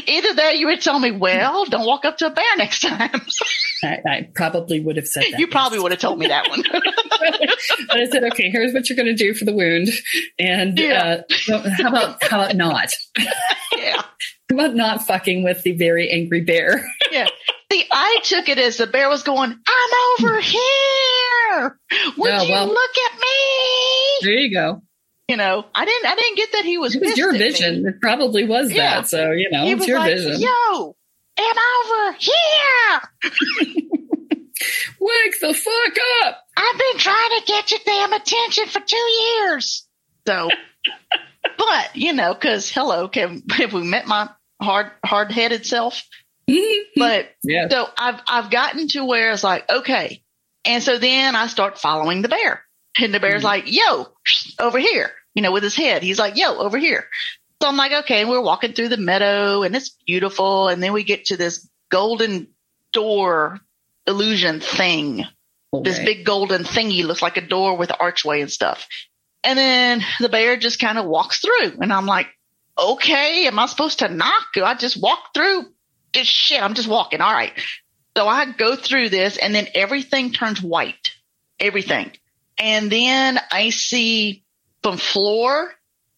Either 0.08 0.34
that, 0.36 0.58
you 0.58 0.68
would 0.68 0.82
tell 0.82 0.98
me, 1.00 1.12
"Well, 1.12 1.66
don't 1.66 1.86
walk 1.86 2.06
up 2.06 2.18
to 2.20 2.28
a 2.28 2.30
bear 2.30 2.46
next 2.58 2.80
time." 2.82 3.10
I, 3.84 3.98
I 4.08 4.30
probably 4.34 4.80
would 4.80 4.96
have 4.98 5.08
said 5.08 5.24
that. 5.32 5.40
you 5.40 5.48
probably 5.48 5.80
would 5.80 5.92
have 5.92 6.00
told 6.02 6.18
me 6.18 6.28
that 6.28 6.50
one. 6.50 6.64
but 6.72 7.98
I 7.98 8.06
said, 8.06 8.24
okay, 8.32 8.50
here's 8.50 8.74
what 8.74 8.90
you're 8.90 8.96
going 8.96 9.06
to 9.08 9.14
do 9.16 9.34
for 9.34 9.46
the 9.46 9.54
wound, 9.54 9.90
and 10.40 10.78
Yeah. 10.80 11.22
uh, 11.50 11.64
how 11.78 11.90
about 11.90 12.24
how 12.24 12.42
about 12.42 12.56
not? 12.56 12.90
yeah, 13.78 14.02
How 14.02 14.04
about 14.56 14.76
not 14.76 15.06
fucking 15.06 15.44
with 15.44 15.62
the 15.64 15.74
very 15.74 16.10
angry 16.10 16.42
bear? 16.42 16.86
yeah. 17.12 17.28
See, 17.72 17.84
I 17.92 18.20
took 18.24 18.48
it 18.48 18.58
as 18.60 18.78
the 18.78 18.88
bear 18.88 19.10
was 19.10 19.24
going, 19.24 19.52
"I'm 19.52 20.26
over 20.26 20.40
here. 20.40 21.80
Would 22.18 22.48
you 22.48 22.52
well- 22.54 22.68
look 22.68 22.92
at 23.12 23.20
me?" 23.20 23.28
There 24.22 24.34
you 24.34 24.54
go. 24.54 24.82
You 25.28 25.36
know, 25.36 25.66
I 25.76 25.84
didn't. 25.86 26.06
I 26.10 26.16
didn't 26.16 26.38
get 26.38 26.52
that 26.54 26.64
he 26.66 26.78
was. 26.78 26.96
It 26.96 27.02
was 27.02 27.18
your 27.18 27.30
at 27.30 27.34
me. 27.34 27.40
vision. 27.40 27.86
It 27.86 28.00
probably 28.02 28.46
was 28.46 28.72
Yeah. 28.72 29.02
that. 29.02 29.10
So 29.10 29.32
you 29.32 29.50
know, 29.52 29.66
He 29.66 29.72
it's 29.72 29.80
was 29.80 29.88
your 29.88 30.00
like, 30.00 30.14
vision. 30.16 30.40
"Yo, 30.40 30.96
I'm 31.38 31.58
over 31.58 32.18
here. 32.18 33.32
Wake 35.00 35.40
the 35.40 35.54
fuck 35.54 35.98
up! 36.26 36.38
I've 36.56 36.80
been 36.80 36.98
trying 36.98 37.40
to 37.40 37.46
get 37.46 37.72
your 37.72 37.80
damn 37.86 38.14
attention 38.14 38.66
for 38.68 38.80
two 38.80 38.96
years." 38.98 39.86
So, 40.26 40.50
but 41.58 41.96
you 41.96 42.14
know, 42.14 42.34
because 42.34 42.70
hello, 42.72 43.08
can 43.08 43.44
have 43.52 43.74
we 43.74 43.84
met 43.84 44.08
my 44.08 44.30
hard 44.62 44.92
hard 45.06 45.32
headed 45.32 45.66
self? 45.66 46.04
Mm-hmm. 46.50 47.00
But 47.00 47.30
yeah. 47.44 47.68
so 47.70 47.88
I've 47.98 48.22
I've 48.28 48.50
gotten 48.50 48.88
to 48.90 49.04
where 49.06 49.32
it's 49.32 49.44
like, 49.44 49.70
okay. 49.70 50.24
And 50.66 50.82
so 50.82 50.98
then 50.98 51.36
I 51.36 51.48
start 51.48 51.78
following 51.78 52.22
the 52.22 52.30
bear. 52.30 52.64
And 53.00 53.14
the 53.14 53.20
bear's 53.20 53.42
Mhm. 53.42 53.46
like, 53.46 53.64
yo, 53.68 54.08
over 54.60 54.80
here, 54.80 55.12
you 55.36 55.42
know, 55.42 55.52
with 55.52 55.64
his 55.64 55.76
head. 55.76 56.04
He's 56.04 56.20
like, 56.20 56.36
yo, 56.36 56.58
over 56.58 56.78
here. 56.78 57.08
So 57.62 57.68
I'm 57.68 57.78
like, 57.78 57.92
okay, 57.92 58.22
and 58.22 58.30
we're 58.30 58.42
walking 58.42 58.74
through 58.74 58.90
the 58.90 58.98
meadow 58.98 59.64
and 59.64 59.76
it's 59.76 59.90
beautiful. 60.06 60.68
And 60.68 60.82
then 60.82 60.94
we 60.94 61.04
get 61.04 61.26
to 61.26 61.38
this 61.38 61.68
golden 61.90 62.48
door 62.94 63.60
illusion 64.06 64.60
thing. 64.60 65.26
This 65.84 66.00
big 66.00 66.26
golden 66.26 66.64
thingy 66.64 67.04
looks 67.04 67.22
like 67.22 67.38
a 67.38 67.42
door 67.42 67.78
with 67.78 67.90
an 67.90 67.98
archway 68.00 68.42
and 68.42 68.52
stuff. 68.52 68.88
And 69.44 69.58
then 69.60 70.04
the 70.20 70.30
bear 70.30 70.58
just 70.58 70.80
kind 70.80 70.98
of 70.98 71.06
walks 71.06 71.40
through. 71.40 71.78
And 71.82 71.92
I'm 71.92 72.06
like, 72.06 72.28
okay, 72.78 73.48
am 73.48 73.60
I 73.60 73.66
supposed 73.66 74.00
to 74.00 74.08
knock? 74.08 74.48
Do 74.54 74.64
I 74.64 74.76
just 74.76 75.02
walk 75.02 75.34
through? 75.34 75.66
Just 76.14 76.32
shit, 76.32 76.62
I'm 76.62 76.74
just 76.74 76.88
walking. 76.88 77.22
All 77.22 77.34
right. 77.34 77.54
So 78.16 78.28
I 78.28 78.46
go 78.52 78.76
through 78.76 79.10
this 79.10 79.38
and 79.38 79.54
then 79.54 79.68
everything 79.76 80.32
turns 80.32 80.62
white. 80.62 81.12
Everything. 81.60 82.12
And 82.60 82.92
then 82.92 83.40
I 83.52 83.70
see 83.70 84.44
from 84.84 84.98
floor 84.98 85.72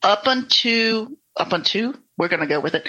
up 0.03 0.27
unto, 0.27 1.15
up 1.35 1.53
unto, 1.53 1.93
we're 2.17 2.27
going 2.29 2.41
to 2.41 2.47
go 2.47 2.59
with 2.59 2.75
it, 2.75 2.87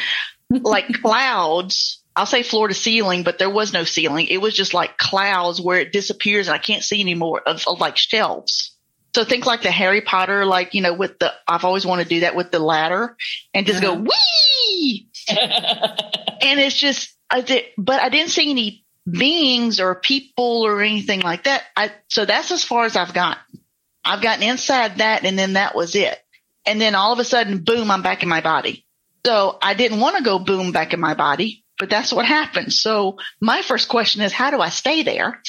like 0.50 0.92
clouds. 1.02 2.02
I'll 2.14 2.26
say 2.26 2.42
floor 2.42 2.68
to 2.68 2.74
ceiling, 2.74 3.22
but 3.22 3.38
there 3.38 3.50
was 3.50 3.72
no 3.72 3.84
ceiling. 3.84 4.26
It 4.26 4.38
was 4.40 4.54
just 4.54 4.74
like 4.74 4.98
clouds 4.98 5.60
where 5.60 5.78
it 5.78 5.92
disappears 5.92 6.48
and 6.48 6.54
I 6.54 6.58
can't 6.58 6.82
see 6.82 7.00
anymore 7.00 7.40
of, 7.46 7.64
of 7.66 7.80
like 7.80 7.96
shelves. 7.96 8.76
So 9.14 9.24
think 9.24 9.46
like 9.46 9.62
the 9.62 9.70
Harry 9.70 10.00
Potter, 10.00 10.44
like, 10.44 10.74
you 10.74 10.82
know, 10.82 10.94
with 10.94 11.18
the, 11.18 11.32
I've 11.46 11.64
always 11.64 11.86
wanted 11.86 12.04
to 12.04 12.08
do 12.10 12.20
that 12.20 12.36
with 12.36 12.50
the 12.52 12.58
ladder 12.60 13.16
and 13.54 13.66
just 13.66 13.82
go 13.82 13.92
Uh-huh. 13.94 14.04
wee. 14.04 15.08
And 16.42 16.58
it's 16.58 16.76
just, 16.76 17.14
I 17.30 17.42
did, 17.42 17.64
but 17.76 18.00
I 18.00 18.08
didn't 18.08 18.30
see 18.30 18.50
any 18.50 18.84
beings 19.10 19.80
or 19.80 19.94
people 19.94 20.62
or 20.66 20.82
anything 20.82 21.20
like 21.20 21.44
that. 21.44 21.62
I, 21.76 21.92
so 22.08 22.24
that's 22.24 22.50
as 22.50 22.64
far 22.64 22.84
as 22.84 22.96
I've 22.96 23.14
gotten. 23.14 23.42
I've 24.04 24.22
gotten 24.22 24.42
inside 24.42 24.98
that 24.98 25.24
and 25.24 25.38
then 25.38 25.54
that 25.54 25.74
was 25.74 25.94
it. 25.94 26.18
And 26.66 26.80
then 26.80 26.94
all 26.94 27.12
of 27.12 27.18
a 27.18 27.24
sudden, 27.24 27.58
boom, 27.64 27.90
I'm 27.90 28.02
back 28.02 28.22
in 28.22 28.28
my 28.28 28.40
body. 28.40 28.86
So 29.24 29.58
I 29.60 29.74
didn't 29.74 30.00
want 30.00 30.16
to 30.16 30.22
go 30.22 30.38
boom 30.38 30.72
back 30.72 30.94
in 30.94 31.00
my 31.00 31.14
body, 31.14 31.64
but 31.78 31.90
that's 31.90 32.12
what 32.12 32.24
happened. 32.24 32.72
So 32.72 33.18
my 33.40 33.62
first 33.62 33.88
question 33.88 34.22
is, 34.22 34.32
how 34.32 34.50
do 34.50 34.60
I 34.60 34.70
stay 34.70 35.02
there? 35.02 35.42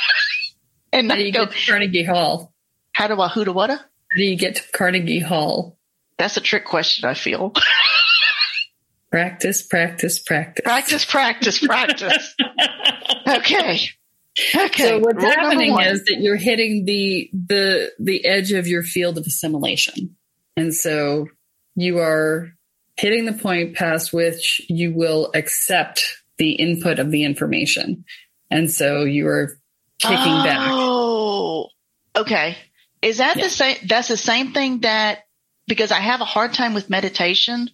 and 0.92 1.10
How 1.10 1.16
do 1.16 1.22
you 1.22 1.32
go, 1.32 1.46
get 1.46 1.54
to 1.54 1.66
Carnegie 1.70 2.04
Hall? 2.04 2.52
how 2.92 3.08
do 3.08 3.20
I 3.20 3.28
who 3.28 3.44
to 3.44 3.52
what? 3.52 3.70
How 3.70 3.78
do 4.16 4.22
you 4.22 4.36
get 4.36 4.56
to 4.56 4.62
Carnegie 4.72 5.20
Hall? 5.20 5.78
That's 6.18 6.36
a 6.36 6.40
trick 6.40 6.64
question, 6.64 7.08
I 7.08 7.14
feel. 7.14 7.52
Practice, 9.12 9.62
practice, 9.62 10.18
practice. 10.18 10.64
practice, 10.64 11.04
practice, 11.04 11.58
practice. 11.58 12.34
Okay. 13.24 13.80
Okay. 14.54 14.88
So 14.88 14.98
what's 14.98 15.22
Rule 15.22 15.30
happening 15.30 15.78
is 15.78 16.04
that 16.04 16.18
you're 16.20 16.36
hitting 16.36 16.84
the 16.86 17.30
the 17.32 17.92
the 18.00 18.24
edge 18.24 18.52
of 18.52 18.66
your 18.66 18.82
field 18.82 19.16
of 19.18 19.26
assimilation. 19.26 20.16
And 20.56 20.74
so 20.74 21.28
you 21.76 21.98
are 21.98 22.52
hitting 22.96 23.26
the 23.26 23.32
point 23.34 23.76
past 23.76 24.12
which 24.12 24.62
you 24.68 24.92
will 24.92 25.30
accept 25.34 26.02
the 26.38 26.52
input 26.52 26.98
of 26.98 27.10
the 27.10 27.24
information. 27.24 28.04
And 28.50 28.70
so 28.70 29.04
you 29.04 29.28
are 29.28 29.56
kicking 30.00 30.16
back. 30.16 30.68
Oh, 30.70 31.68
okay. 32.16 32.56
Is 33.02 33.18
that 33.18 33.36
Yeah. 33.36 33.44
the 33.44 33.50
same? 33.50 33.76
That's 33.86 34.08
the 34.08 34.16
same 34.16 34.52
thing 34.52 34.80
that 34.80 35.20
because 35.68 35.92
I 35.92 36.00
have 36.00 36.20
a 36.20 36.26
hard 36.26 36.54
time 36.54 36.74
with 36.74 36.90
meditation 36.90 37.68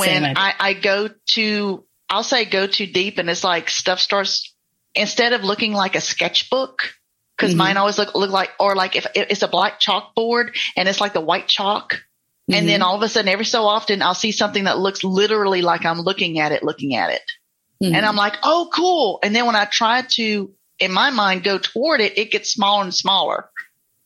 when 0.00 0.36
I, 0.36 0.54
I 0.58 0.74
go 0.74 1.08
to, 1.30 1.84
I'll 2.08 2.22
say 2.22 2.44
go 2.44 2.66
too 2.66 2.86
deep 2.86 3.18
and 3.18 3.30
it's 3.30 3.44
like 3.44 3.70
stuff 3.70 4.00
starts, 4.00 4.54
instead 4.94 5.32
of 5.32 5.44
looking 5.44 5.72
like 5.72 5.94
a 5.94 6.00
sketchbook, 6.00 6.94
because 7.36 7.52
mm-hmm. 7.52 7.58
mine 7.58 7.76
always 7.76 7.98
look, 7.98 8.14
look 8.14 8.30
like, 8.30 8.50
or 8.58 8.74
like 8.74 8.96
if 8.96 9.06
it's 9.14 9.42
a 9.42 9.48
black 9.48 9.80
chalkboard 9.80 10.56
and 10.76 10.88
it's 10.88 11.00
like 11.00 11.12
the 11.12 11.20
white 11.20 11.46
chalk. 11.46 11.92
Mm-hmm. 11.92 12.54
And 12.54 12.68
then 12.68 12.80
mm-hmm. 12.80 12.88
all 12.88 12.96
of 12.96 13.02
a 13.02 13.08
sudden, 13.08 13.28
every 13.28 13.44
so 13.44 13.64
often, 13.64 14.02
I'll 14.02 14.14
see 14.14 14.32
something 14.32 14.64
that 14.64 14.78
looks 14.78 15.04
literally 15.04 15.62
like 15.62 15.84
I'm 15.86 16.00
looking 16.00 16.40
at 16.40 16.52
it, 16.52 16.64
looking 16.64 16.96
at 16.96 17.10
it. 17.10 17.22
Mm-hmm. 17.82 17.94
And 17.94 18.04
I'm 18.04 18.16
like, 18.16 18.34
oh, 18.42 18.68
cool. 18.74 19.20
And 19.22 19.34
then 19.34 19.46
when 19.46 19.56
I 19.56 19.64
try 19.66 20.02
to, 20.02 20.52
in 20.80 20.92
my 20.92 21.10
mind, 21.10 21.44
go 21.44 21.58
toward 21.58 22.00
it, 22.00 22.18
it 22.18 22.30
gets 22.30 22.52
smaller 22.52 22.82
and 22.82 22.94
smaller. 22.94 23.48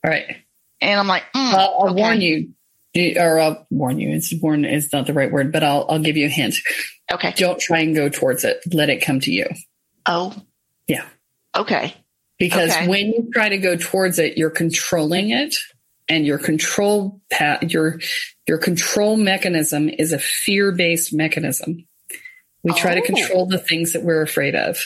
All 0.05 0.11
right. 0.11 0.37
And 0.81 1.01
I'm 1.01 1.09
like, 1.09 1.23
mm, 1.35 1.55
I'll 1.55 1.89
okay. 1.89 1.95
warn 1.95 2.21
you, 2.21 2.51
or 2.97 3.41
I'll 3.41 3.67
warn 3.71 3.99
you. 3.99 4.11
It's 4.11 4.33
warn 4.41 4.65
is 4.65 4.93
not 4.93 5.07
the 5.07 5.13
right 5.13 5.31
word, 5.31 5.53
but 5.53 5.65
I'll 5.65 5.87
I'll 5.89 5.99
give 5.99 6.17
you 6.17 6.27
a 6.27 6.31
hint. 6.31 6.55
Okay. 7.13 7.33
Don't 7.37 7.61
try 7.61 7.81
and 7.81 7.95
go 7.95 8.09
towards 8.09 8.45
it. 8.45 8.61
Let 8.73 8.91
it 8.91 9.05
come 9.05 9.21
to 9.21 9.33
you. 9.33 9.47
Oh. 10.07 10.35
Yeah. 10.87 11.07
Okay. 11.57 11.95
Because 12.39 12.71
okay. 12.71 12.89
when 12.89 13.07
you 13.09 13.31
try 13.33 13.49
to 13.49 13.59
go 13.59 13.77
towards 13.77 14.19
it, 14.19 14.37
you're 14.37 14.51
controlling 14.51 15.31
it, 15.31 15.55
and 16.09 16.27
your 16.27 16.39
control 16.39 17.21
pat 17.31 17.71
your 17.71 18.01
your 18.47 18.59
control 18.59 19.17
mechanism 19.17 19.89
is 19.89 20.13
a 20.13 20.19
fear 20.19 20.73
based 20.73 21.13
mechanism. 21.13 21.87
We 22.63 22.73
try 22.75 22.93
oh. 22.93 22.95
to 22.97 23.03
control 23.03 23.47
the 23.47 23.59
things 23.59 23.93
that 23.93 24.03
we're 24.03 24.23
afraid 24.23 24.55
of. 24.55 24.79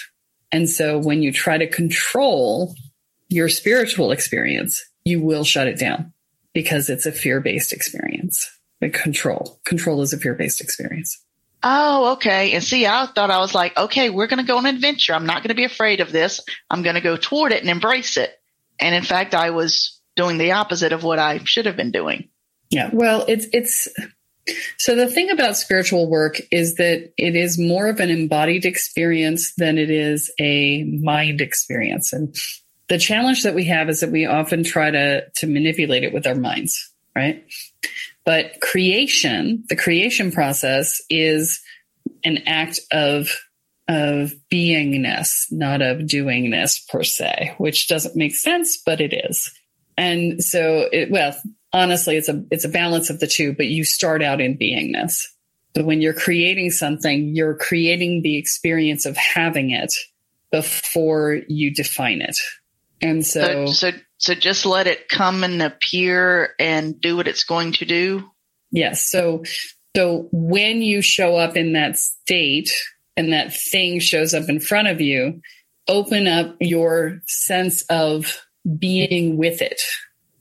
And 0.51 0.69
so 0.69 0.99
when 0.99 1.23
you 1.23 1.33
try 1.33 1.59
to 1.59 1.67
control 1.67 2.75
your 3.29 3.49
spiritual 3.49 4.11
experience, 4.13 4.83
you 5.05 5.21
will 5.21 5.45
shut 5.45 5.69
it 5.69 5.79
down 5.79 6.13
because 6.55 6.89
it's 6.89 7.07
a 7.07 7.13
fear 7.13 7.41
based 7.41 7.73
experience. 7.73 8.49
The 8.81 8.91
control, 8.91 9.61
control 9.65 10.03
is 10.03 10.13
a 10.13 10.19
fear 10.19 10.35
based 10.35 10.61
experience. 10.61 11.23
Oh, 11.63 12.13
okay. 12.13 12.53
And 12.53 12.63
see, 12.63 12.87
I 12.87 13.07
thought 13.07 13.31
I 13.31 13.39
was 13.39 13.55
like, 13.55 13.77
okay, 13.77 14.11
we're 14.11 14.29
going 14.29 14.39
to 14.39 14.47
go 14.47 14.59
on 14.59 14.67
an 14.67 14.77
adventure. 14.77 15.13
I'm 15.13 15.27
not 15.27 15.43
going 15.43 15.49
to 15.49 15.55
be 15.55 15.65
afraid 15.65 16.01
of 16.01 16.13
this. 16.13 16.41
I'm 16.71 16.83
going 16.83 16.95
to 16.95 17.01
go 17.01 17.17
toward 17.17 17.53
it 17.53 17.63
and 17.63 17.71
embrace 17.71 18.17
it. 18.17 18.31
And 18.79 18.95
in 18.95 19.03
fact, 19.03 19.35
I 19.35 19.51
was 19.51 20.01
doing 20.15 20.39
the 20.39 20.53
opposite 20.53 20.93
of 20.93 21.03
what 21.03 21.19
I 21.19 21.39
should 21.45 21.67
have 21.67 21.77
been 21.77 21.91
doing. 21.91 22.29
Yeah. 22.71 22.91
Well, 22.93 23.25
it's, 23.27 23.47
it's, 23.53 23.89
so 24.79 24.95
the 24.95 25.09
thing 25.09 25.31
about 25.31 25.57
spiritual 25.57 26.09
work 26.09 26.41
is 26.53 26.77
that 26.77 27.13
it 27.17 27.35
is 27.35 27.59
more 27.59 27.89
of 27.89 27.99
an 27.99 28.11
embodied 28.11 28.65
experience 28.65 29.53
than 29.57 29.79
it 29.79 29.91
is 29.91 30.33
a 30.39 30.85
mind 30.85 31.41
experience. 31.41 32.13
And 32.13 32.37
the 32.89 32.99
challenge 32.99 33.43
that 33.43 33.55
we 33.55 33.65
have 33.65 33.89
is 33.89 34.01
that 34.01 34.11
we 34.11 34.27
often 34.27 34.65
try 34.65 34.91
to, 34.91 35.29
to 35.37 35.47
manipulate 35.47 36.05
it 36.05 36.13
with 36.13 36.27
our 36.27 36.35
minds, 36.35 36.93
right? 37.15 37.45
But 38.25 38.61
creation, 38.61 39.65
the 39.69 39.77
creation 39.77 40.33
process 40.33 41.01
is 41.11 41.61
an 42.25 42.39
act 42.47 42.81
of 42.93 43.31
of 43.89 44.35
beingness, 44.53 45.47
not 45.51 45.81
of 45.81 46.01
doingness 46.01 46.87
per 46.89 47.03
se, 47.03 47.55
which 47.57 47.89
doesn't 47.89 48.17
make 48.17 48.35
sense, 48.35 48.77
but 48.77 49.01
it 49.01 49.15
is. 49.15 49.51
And 49.97 50.45
so 50.45 50.89
it, 50.93 51.11
well, 51.11 51.35
honestly, 51.73 52.17
it's 52.17 52.29
a, 52.29 52.45
it's 52.51 52.67
a 52.67 52.69
balance 52.69 53.09
of 53.09 53.19
the 53.19 53.27
two, 53.27 53.55
but 53.55 53.67
you 53.67 53.85
start 53.85 54.23
out 54.23 54.43
in 54.43 54.59
beingness. 54.59 55.23
But 55.75 55.87
when 55.87 56.03
you're 56.03 56.13
creating 56.13 56.71
something, 56.71 57.35
you're 57.35 57.55
creating 57.55 58.23
the 58.23 58.37
experience 58.37 59.07
of 59.07 59.17
having 59.17 59.71
it 59.71 59.95
before 60.53 61.41
you 61.49 61.75
define 61.75 62.21
it. 62.21 62.37
And 63.01 63.25
so, 63.25 63.67
so, 63.67 63.73
so, 63.73 63.99
so 64.19 64.35
just 64.35 64.67
let 64.67 64.87
it 64.87 65.09
come 65.09 65.45
and 65.45 65.63
appear 65.63 66.55
and 66.59 67.01
do 67.01 67.17
what 67.17 67.29
it's 67.29 67.45
going 67.45 67.73
to 67.73 67.85
do. 67.85 68.31
Yes. 68.71 69.09
So, 69.09 69.45
so 69.97 70.29
when 70.33 70.83
you 70.83 71.01
show 71.03 71.37
up 71.37 71.57
in 71.57 71.73
that 71.75 71.99
state 71.99 72.71
and 73.17 73.33
that 73.33 73.55
thing 73.55 74.01
shows 74.01 74.35
up 74.35 74.49
in 74.49 74.61
front 74.61 74.89
of 74.89 75.01
you, 75.01 75.41
open 75.87 76.27
up 76.27 76.57
your 76.61 77.23
sense 77.27 77.83
of 77.83 78.41
being 78.79 79.37
with 79.37 79.63
it. 79.63 79.81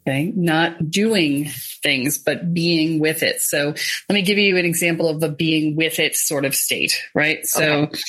Okay. 0.08 0.32
Not 0.36 0.90
doing 0.90 1.50
things, 1.84 2.18
but 2.18 2.54
being 2.54 3.00
with 3.00 3.24
it. 3.24 3.42
So 3.42 3.74
let 4.10 4.14
me 4.14 4.22
give 4.22 4.38
you 4.38 4.58
an 4.58 4.66
example 4.66 5.10
of 5.10 5.22
a 5.22 5.30
being 5.30 5.76
with 5.76 6.00
it 6.00 6.16
sort 6.16 6.46
of 6.46 6.56
state, 6.56 7.02
right? 7.14 7.46
So, 7.46 7.64
okay. 7.64 8.02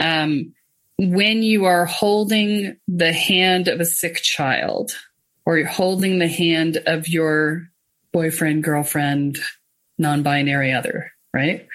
um, 0.00 0.52
when 0.98 1.42
you 1.42 1.64
are 1.64 1.86
holding 1.86 2.76
the 2.86 3.12
hand 3.12 3.68
of 3.68 3.80
a 3.80 3.84
sick 3.84 4.16
child 4.16 4.92
or 5.44 5.58
you're 5.58 5.66
holding 5.66 6.18
the 6.18 6.28
hand 6.28 6.82
of 6.86 7.08
your 7.08 7.68
boyfriend, 8.12 8.62
girlfriend, 8.62 9.38
non-binary 9.98 10.72
other, 10.72 11.12
right? 11.32 11.66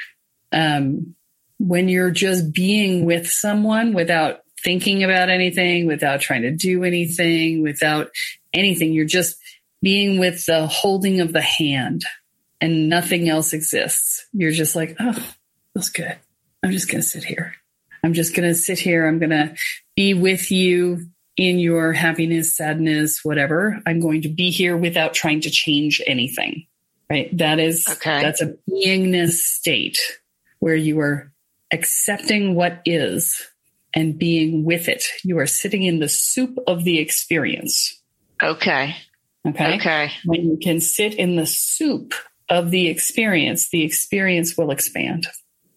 Um, 0.52 1.16
when 1.60 1.90
you're 1.90 2.12
just 2.12 2.54
being 2.54 3.06
with 3.06 3.30
someone 3.30 3.94
without 3.94 4.40
thinking 4.64 5.04
about 5.04 5.30
anything, 5.30 5.86
without 5.86 6.22
trying 6.22 6.44
to 6.44 6.52
do 6.52 6.84
anything, 6.84 7.62
without 7.62 8.10
anything, 8.54 8.94
you're 8.94 9.06
just 9.06 9.36
being 9.82 10.20
with 10.20 10.46
the 10.46 10.68
holding 10.68 11.20
of 11.20 11.34
the 11.34 11.42
hand 11.42 12.04
and 12.62 12.90
nothing 12.90 13.30
else 13.30 13.54
exists. 13.54 14.26
You're 14.34 14.52
just 14.52 14.76
like, 14.76 14.96
oh, 15.00 15.34
feels 15.74 15.90
good. 15.90 16.18
I'm 16.64 16.72
just 16.72 16.90
going 16.90 17.02
to 17.02 17.08
sit 17.08 17.24
here. 17.24 17.56
I'm 18.04 18.14
just 18.14 18.36
going 18.36 18.48
to 18.48 18.56
sit 18.56 18.80
here. 18.80 19.08
I'm 19.08 19.20
going 19.20 19.30
to 19.32 19.56
be 19.96 20.14
with 20.14 20.52
you 20.52 21.08
in 21.38 21.60
your 21.60 21.94
happiness, 21.94 22.56
sadness, 22.56 23.24
whatever. 23.24 23.82
I'm 23.86 24.00
going 24.00 24.22
to 24.24 24.30
be 24.30 24.52
here 24.52 24.76
without 24.76 25.14
trying 25.14 25.42
to 25.42 25.50
change 25.50 26.02
anything. 26.06 26.66
Right. 27.10 27.36
That 27.38 27.60
is, 27.60 27.88
okay. 27.88 28.22
that's 28.22 28.42
a 28.42 28.56
beingness 28.70 29.32
state 29.32 29.98
where 30.60 30.76
you 30.76 31.00
are 31.00 31.32
accepting 31.72 32.56
what 32.56 32.82
is 32.86 33.48
and 33.94 34.20
being 34.20 34.64
with 34.64 34.88
it. 34.88 35.06
You 35.24 35.40
are 35.40 35.48
sitting 35.48 35.84
in 35.84 36.00
the 36.00 36.10
soup 36.10 36.58
of 36.68 36.84
the 36.84 37.00
experience. 37.00 38.00
Okay. 38.44 38.96
Okay. 39.48 39.76
Okay. 39.76 40.12
When 40.26 40.42
you 40.42 40.58
can 40.62 40.80
sit 40.80 41.16
in 41.16 41.36
the 41.36 41.46
soup 41.46 42.14
of 42.50 42.72
the 42.72 42.88
experience, 42.88 43.70
the 43.70 43.84
experience 43.84 44.58
will 44.58 44.72
expand. 44.72 45.28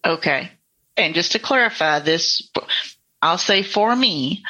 Okay. 0.05 0.51
And 0.95 1.15
just 1.15 1.31
to 1.33 1.39
clarify 1.39 1.99
this, 1.99 2.49
I'll 3.21 3.37
say 3.37 3.63
for 3.63 3.95
me, 3.95 4.43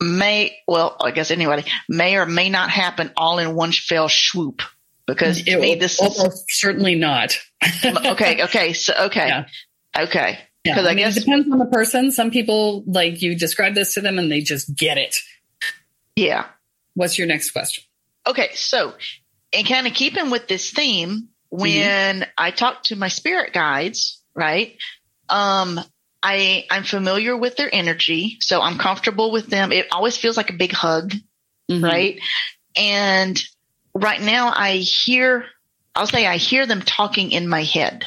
may, 0.00 0.56
well, 0.66 0.96
I 1.00 1.10
guess 1.10 1.30
anybody 1.30 1.64
may 1.88 2.16
or 2.16 2.26
may 2.26 2.48
not 2.48 2.70
happen 2.70 3.10
all 3.16 3.38
in 3.38 3.54
one 3.54 3.72
fell 3.72 4.08
swoop 4.08 4.62
because 5.06 5.46
it 5.46 5.60
me, 5.60 5.74
this 5.76 6.00
is 6.00 6.44
certainly 6.48 6.94
not. 6.94 7.38
okay. 7.84 8.42
Okay. 8.44 8.72
So, 8.72 8.92
okay. 9.06 9.28
Yeah. 9.28 9.46
Okay. 9.96 10.38
Because 10.64 10.82
yeah, 10.82 10.88
I, 10.88 10.90
I 10.90 10.94
mean, 10.94 11.04
guess 11.04 11.16
it 11.16 11.20
depends 11.20 11.50
on 11.50 11.58
the 11.58 11.66
person. 11.66 12.10
Some 12.10 12.30
people 12.30 12.82
like 12.86 13.22
you 13.22 13.38
describe 13.38 13.74
this 13.74 13.94
to 13.94 14.00
them 14.00 14.18
and 14.18 14.30
they 14.30 14.40
just 14.40 14.74
get 14.74 14.98
it. 14.98 15.16
Yeah. 16.16 16.46
What's 16.94 17.18
your 17.18 17.28
next 17.28 17.52
question? 17.52 17.84
Okay. 18.26 18.50
So, 18.54 18.94
and 19.52 19.66
kind 19.66 19.86
of 19.86 19.94
keeping 19.94 20.30
with 20.30 20.48
this 20.48 20.70
theme, 20.70 21.28
when 21.50 22.20
mm-hmm. 22.20 22.30
I 22.36 22.50
talk 22.50 22.82
to 22.84 22.96
my 22.96 23.08
spirit 23.08 23.52
guides, 23.52 24.20
right? 24.34 24.76
Um, 25.28 25.80
I 26.22 26.66
I'm 26.70 26.84
familiar 26.84 27.36
with 27.36 27.56
their 27.56 27.72
energy, 27.72 28.38
so 28.40 28.60
I'm 28.60 28.78
comfortable 28.78 29.30
with 29.30 29.46
them. 29.46 29.72
It 29.72 29.86
always 29.92 30.16
feels 30.16 30.36
like 30.36 30.50
a 30.50 30.54
big 30.54 30.72
hug, 30.72 31.12
mm-hmm. 31.70 31.84
right? 31.84 32.20
And 32.76 33.40
right 33.94 34.20
now 34.20 34.52
I 34.54 34.76
hear 34.76 35.44
I'll 35.94 36.06
say 36.06 36.26
I 36.26 36.36
hear 36.36 36.66
them 36.66 36.82
talking 36.82 37.32
in 37.32 37.48
my 37.48 37.62
head. 37.62 38.04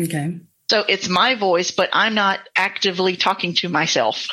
Okay. 0.00 0.40
So 0.70 0.84
it's 0.86 1.08
my 1.08 1.34
voice, 1.34 1.70
but 1.70 1.90
I'm 1.92 2.14
not 2.14 2.40
actively 2.56 3.16
talking 3.16 3.54
to 3.54 3.68
myself. 3.68 4.26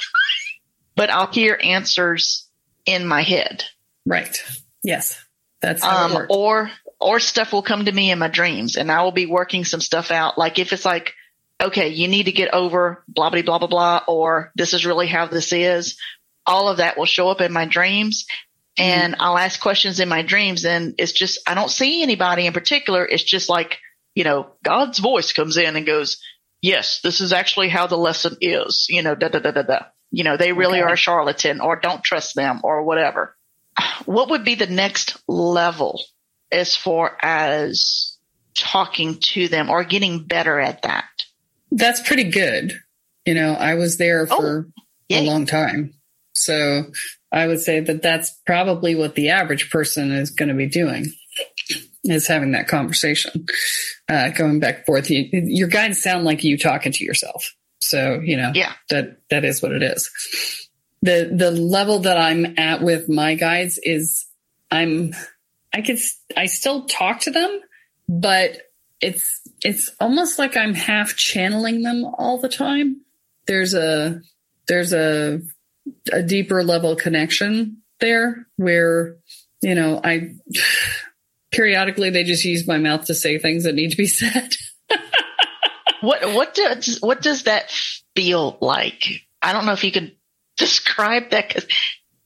but 0.96 1.10
I'll 1.10 1.32
hear 1.32 1.58
answers 1.62 2.48
in 2.86 3.06
my 3.06 3.22
head. 3.22 3.64
Right. 4.06 4.42
Yes. 4.84 5.22
That's 5.62 5.84
um, 5.84 6.28
or 6.30 6.70
or 7.00 7.20
stuff 7.20 7.52
will 7.52 7.64
come 7.64 7.86
to 7.86 7.92
me 7.92 8.12
in 8.12 8.20
my 8.20 8.28
dreams 8.28 8.76
and 8.76 8.92
I 8.92 9.04
will 9.04 9.12
be 9.12 9.26
working 9.26 9.66
some 9.66 9.82
stuff 9.82 10.12
out. 10.12 10.38
Like 10.38 10.60
if 10.60 10.74
it's 10.74 10.86
like 10.86 11.14
okay, 11.62 11.90
you 11.90 12.08
need 12.08 12.24
to 12.24 12.32
get 12.32 12.54
over 12.54 13.04
blah, 13.08 13.30
blah, 13.30 13.42
blah, 13.42 13.60
blah, 13.60 13.68
blah, 13.68 14.02
or 14.08 14.52
this 14.56 14.74
is 14.74 14.86
really 14.86 15.08
how 15.08 15.28
this 15.28 15.54
is. 15.54 15.98
All 16.46 16.70
of 16.70 16.78
that 16.78 16.98
will 16.98 17.06
show 17.06 17.30
up 17.30 17.42
in 17.42 17.52
my 17.52 17.66
dreams 17.66 18.26
and 18.78 19.14
mm-hmm. 19.14 19.22
I'll 19.22 19.38
ask 19.38 19.60
questions 19.60 20.00
in 20.00 20.10
my 20.10 20.22
dreams 20.22 20.66
and 20.66 20.96
it's 20.98 21.12
just, 21.12 21.40
I 21.48 21.54
don't 21.54 21.72
see 21.72 22.04
anybody 22.04 22.46
in 22.46 22.54
particular. 22.54 23.06
It's 23.06 23.24
just 23.24 23.50
like, 23.50 23.80
you 24.14 24.24
know, 24.24 24.52
God's 24.64 25.00
voice 25.00 25.34
comes 25.34 25.58
in 25.58 25.76
and 25.76 25.86
goes, 25.86 26.22
yes, 26.62 27.02
this 27.02 27.22
is 27.22 27.34
actually 27.34 27.70
how 27.70 27.88
the 27.88 27.98
lesson 27.98 28.38
is, 28.42 28.88
you 28.90 29.02
know, 29.02 29.16
da, 29.16 29.30
da, 29.30 29.40
da, 29.40 29.52
da, 29.52 29.62
da. 29.64 29.80
You 30.12 30.24
know, 30.24 30.38
they 30.38 30.54
really 30.54 30.80
okay. 30.80 30.90
are 30.90 30.94
a 30.94 30.98
charlatan 30.98 31.62
or 31.62 31.80
don't 31.80 32.04
trust 32.04 32.36
them 32.36 32.62
or 32.64 32.84
whatever. 32.84 33.36
What 34.06 34.30
would 34.30 34.46
be 34.46 34.56
the 34.56 34.68
next 34.68 35.18
level 35.28 36.02
as 36.52 36.76
far 36.76 37.18
as 37.22 38.18
talking 38.56 39.18
to 39.20 39.48
them 39.48 39.70
or 39.70 39.84
getting 39.84 40.24
better 40.24 40.60
at 40.60 40.84
that? 40.84 41.25
That's 41.72 42.02
pretty 42.02 42.26
good. 42.26 42.74
You 43.26 43.34
know, 43.34 43.54
I 43.54 43.76
was 43.76 43.98
there 43.98 44.28
oh, 44.30 44.38
for 44.38 44.68
oh, 44.78 44.84
a 45.12 45.22
long 45.22 45.46
time. 45.46 45.94
So 46.34 46.84
I 47.32 47.48
would 47.48 47.60
say 47.60 47.80
that 47.80 48.02
that's 48.02 48.32
probably 48.46 48.96
what 48.96 49.16
the 49.16 49.30
average 49.30 49.70
person 49.70 50.12
is 50.12 50.32
going 50.32 50.50
to 50.50 50.56
be 50.56 50.68
doing. 50.68 51.06
is 52.04 52.28
having 52.28 52.52
that 52.52 52.68
conversation, 52.68 53.46
uh, 54.08 54.30
going 54.30 54.60
back 54.60 54.78
and 54.78 54.86
forth. 54.86 55.10
You, 55.10 55.28
your 55.32 55.68
guides 55.68 56.02
sound 56.02 56.24
like 56.24 56.44
you 56.44 56.58
talking 56.58 56.92
to 56.92 57.04
yourself. 57.04 57.56
So, 57.80 58.20
you 58.24 58.38
know, 58.38 58.52
Yeah. 58.54 58.74
that, 58.90 59.18
that 59.30 59.44
is 59.44 59.62
what 59.62 59.72
it 59.72 59.84
is. 59.84 60.10
The, 61.02 61.32
the 61.34 61.52
level 61.52 62.00
that 62.00 62.18
I'm 62.18 62.58
at 62.58 62.82
with 62.82 63.10
my 63.10 63.36
guides 63.36 63.80
is 63.82 64.26
I'm, 64.72 65.14
I 65.74 65.82
could, 65.82 66.00
I 66.38 66.46
still 66.46 66.86
talk 66.86 67.22
to 67.22 67.32
them, 67.32 67.60
but 68.08 68.62
it's, 69.02 69.45
it's 69.66 69.92
almost 70.00 70.38
like 70.40 70.56
I'm 70.56 70.74
half 70.74 71.16
channeling 71.16 71.82
them 71.82 72.06
all 72.06 72.38
the 72.40 72.50
time. 72.50 73.02
There's 73.48 73.74
a, 73.74 74.22
there's 74.68 74.94
a, 74.94 75.42
a 76.12 76.22
deeper 76.24 76.64
level 76.64 76.96
connection 76.96 77.78
there 78.00 78.48
where, 78.58 79.18
you 79.62 79.76
know, 79.76 80.00
I 80.04 80.36
periodically 81.52 82.10
they 82.10 82.24
just 82.24 82.44
use 82.46 82.68
my 82.68 82.78
mouth 82.78 83.06
to 83.06 83.14
say 83.16 83.38
things 83.38 83.64
that 83.64 83.76
need 83.76 83.92
to 83.92 83.98
be 83.98 84.08
said. 84.22 84.54
What 86.02 86.22
what 86.34 86.54
does 86.54 87.00
what 87.02 87.22
does 87.22 87.44
that 87.44 87.72
feel 88.16 88.58
like? 88.62 89.22
I 89.42 89.54
don't 89.54 89.66
know 89.66 89.72
if 89.74 89.84
you 89.84 89.92
could 89.92 90.16
describe 90.58 91.32
that. 91.32 91.50
'cause- 91.50 91.68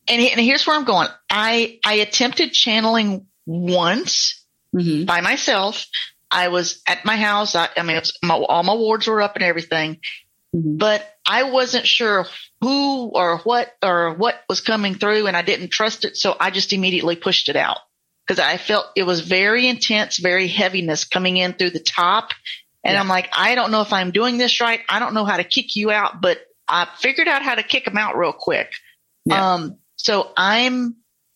and, 0.09 0.19
and 0.21 0.39
here's 0.41 0.65
where 0.65 0.75
I'm 0.75 0.85
going. 0.85 1.07
I 1.29 1.79
I 1.85 1.95
attempted 1.95 2.51
channeling 2.53 3.27
once 3.45 4.35
Mm-hmm. 4.75 5.05
by 5.05 5.21
myself. 5.21 5.87
I 6.31 6.49
was 6.49 6.81
at 6.87 7.05
my 7.05 7.15
house. 7.17 7.55
I, 7.55 7.69
I 7.75 7.83
mean, 7.83 7.97
it 7.97 8.01
was, 8.01 8.17
my, 8.23 8.35
all 8.35 8.63
my 8.63 8.73
wards 8.75 9.07
were 9.07 9.21
up 9.21 9.35
and 9.35 9.43
everything, 9.43 9.99
Mhm. 10.55 10.77
but 10.79 11.05
I 11.27 11.43
wasn't 11.43 11.85
sure 11.87 12.25
who 12.61 13.05
or 13.09 13.37
what 13.39 13.71
or 13.83 14.13
what 14.15 14.41
was 14.49 14.61
coming 14.61 14.95
through, 14.95 15.27
and 15.27 15.37
I 15.37 15.41
didn't 15.41 15.69
trust 15.71 16.05
it, 16.05 16.17
so 16.17 16.35
I 16.39 16.49
just 16.51 16.73
immediately 16.73 17.15
pushed 17.15 17.49
it 17.49 17.55
out 17.55 17.77
because 18.27 18.39
I 18.39 18.57
felt 18.57 18.85
it 18.95 19.03
was 19.03 19.21
very 19.21 19.67
intense, 19.67 20.17
very 20.17 20.47
heaviness 20.47 21.05
coming 21.05 21.37
in 21.37 21.53
through 21.53 21.71
the 21.71 21.79
top, 21.79 22.31
and 22.83 22.93
Yeah. 22.93 22.99
I'm 22.99 23.07
like, 23.07 23.29
I 23.33 23.55
don't 23.55 23.71
know 23.71 23.81
if 23.81 23.93
I'm 23.93 24.11
doing 24.11 24.37
this 24.37 24.59
right. 24.61 24.81
I 24.89 24.99
don't 24.99 25.13
know 25.13 25.25
how 25.25 25.37
to 25.37 25.43
kick 25.43 25.75
you 25.75 25.91
out, 25.91 26.21
but 26.21 26.39
I 26.67 26.87
figured 26.99 27.27
out 27.27 27.41
how 27.43 27.55
to 27.55 27.63
kick 27.63 27.85
them 27.85 27.97
out 27.97 28.17
real 28.17 28.33
quick. 28.33 28.71
Yeah. 29.25 29.53
Um, 29.53 29.77
so 29.95 30.31
I'm, 30.37 30.95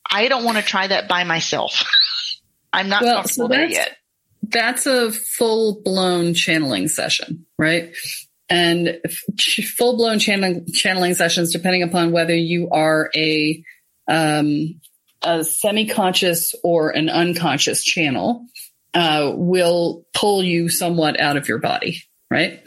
I 0.09 0.27
don't 0.27 0.43
want 0.43 0.57
to 0.57 0.63
try 0.63 0.87
that 0.87 1.07
by 1.07 1.23
myself. 1.23 1.83
I'm 2.73 2.89
not 2.89 3.01
Well, 3.03 3.15
comfortable 3.17 3.47
so 3.49 3.53
there 3.53 3.65
yet. 3.69 3.97
That's 4.43 4.85
a 4.85 5.11
full 5.11 5.81
blown 5.83 6.33
channeling 6.33 6.89
session, 6.89 7.45
right? 7.57 7.95
And 8.49 8.99
full 9.77 9.95
blown 9.95 10.19
channeling, 10.19 10.67
channeling 10.73 11.13
sessions, 11.13 11.53
depending 11.53 11.81
upon 11.81 12.11
whether 12.11 12.35
you 12.35 12.69
are 12.69 13.09
a, 13.15 13.63
um, 14.09 14.81
a 15.21 15.45
semi 15.45 15.87
conscious 15.87 16.53
or 16.61 16.89
an 16.89 17.09
unconscious 17.09 17.83
channel, 17.85 18.45
uh, 18.93 19.31
will 19.33 20.05
pull 20.13 20.43
you 20.43 20.67
somewhat 20.67 21.19
out 21.21 21.37
of 21.37 21.47
your 21.47 21.59
body, 21.59 22.03
right? 22.29 22.61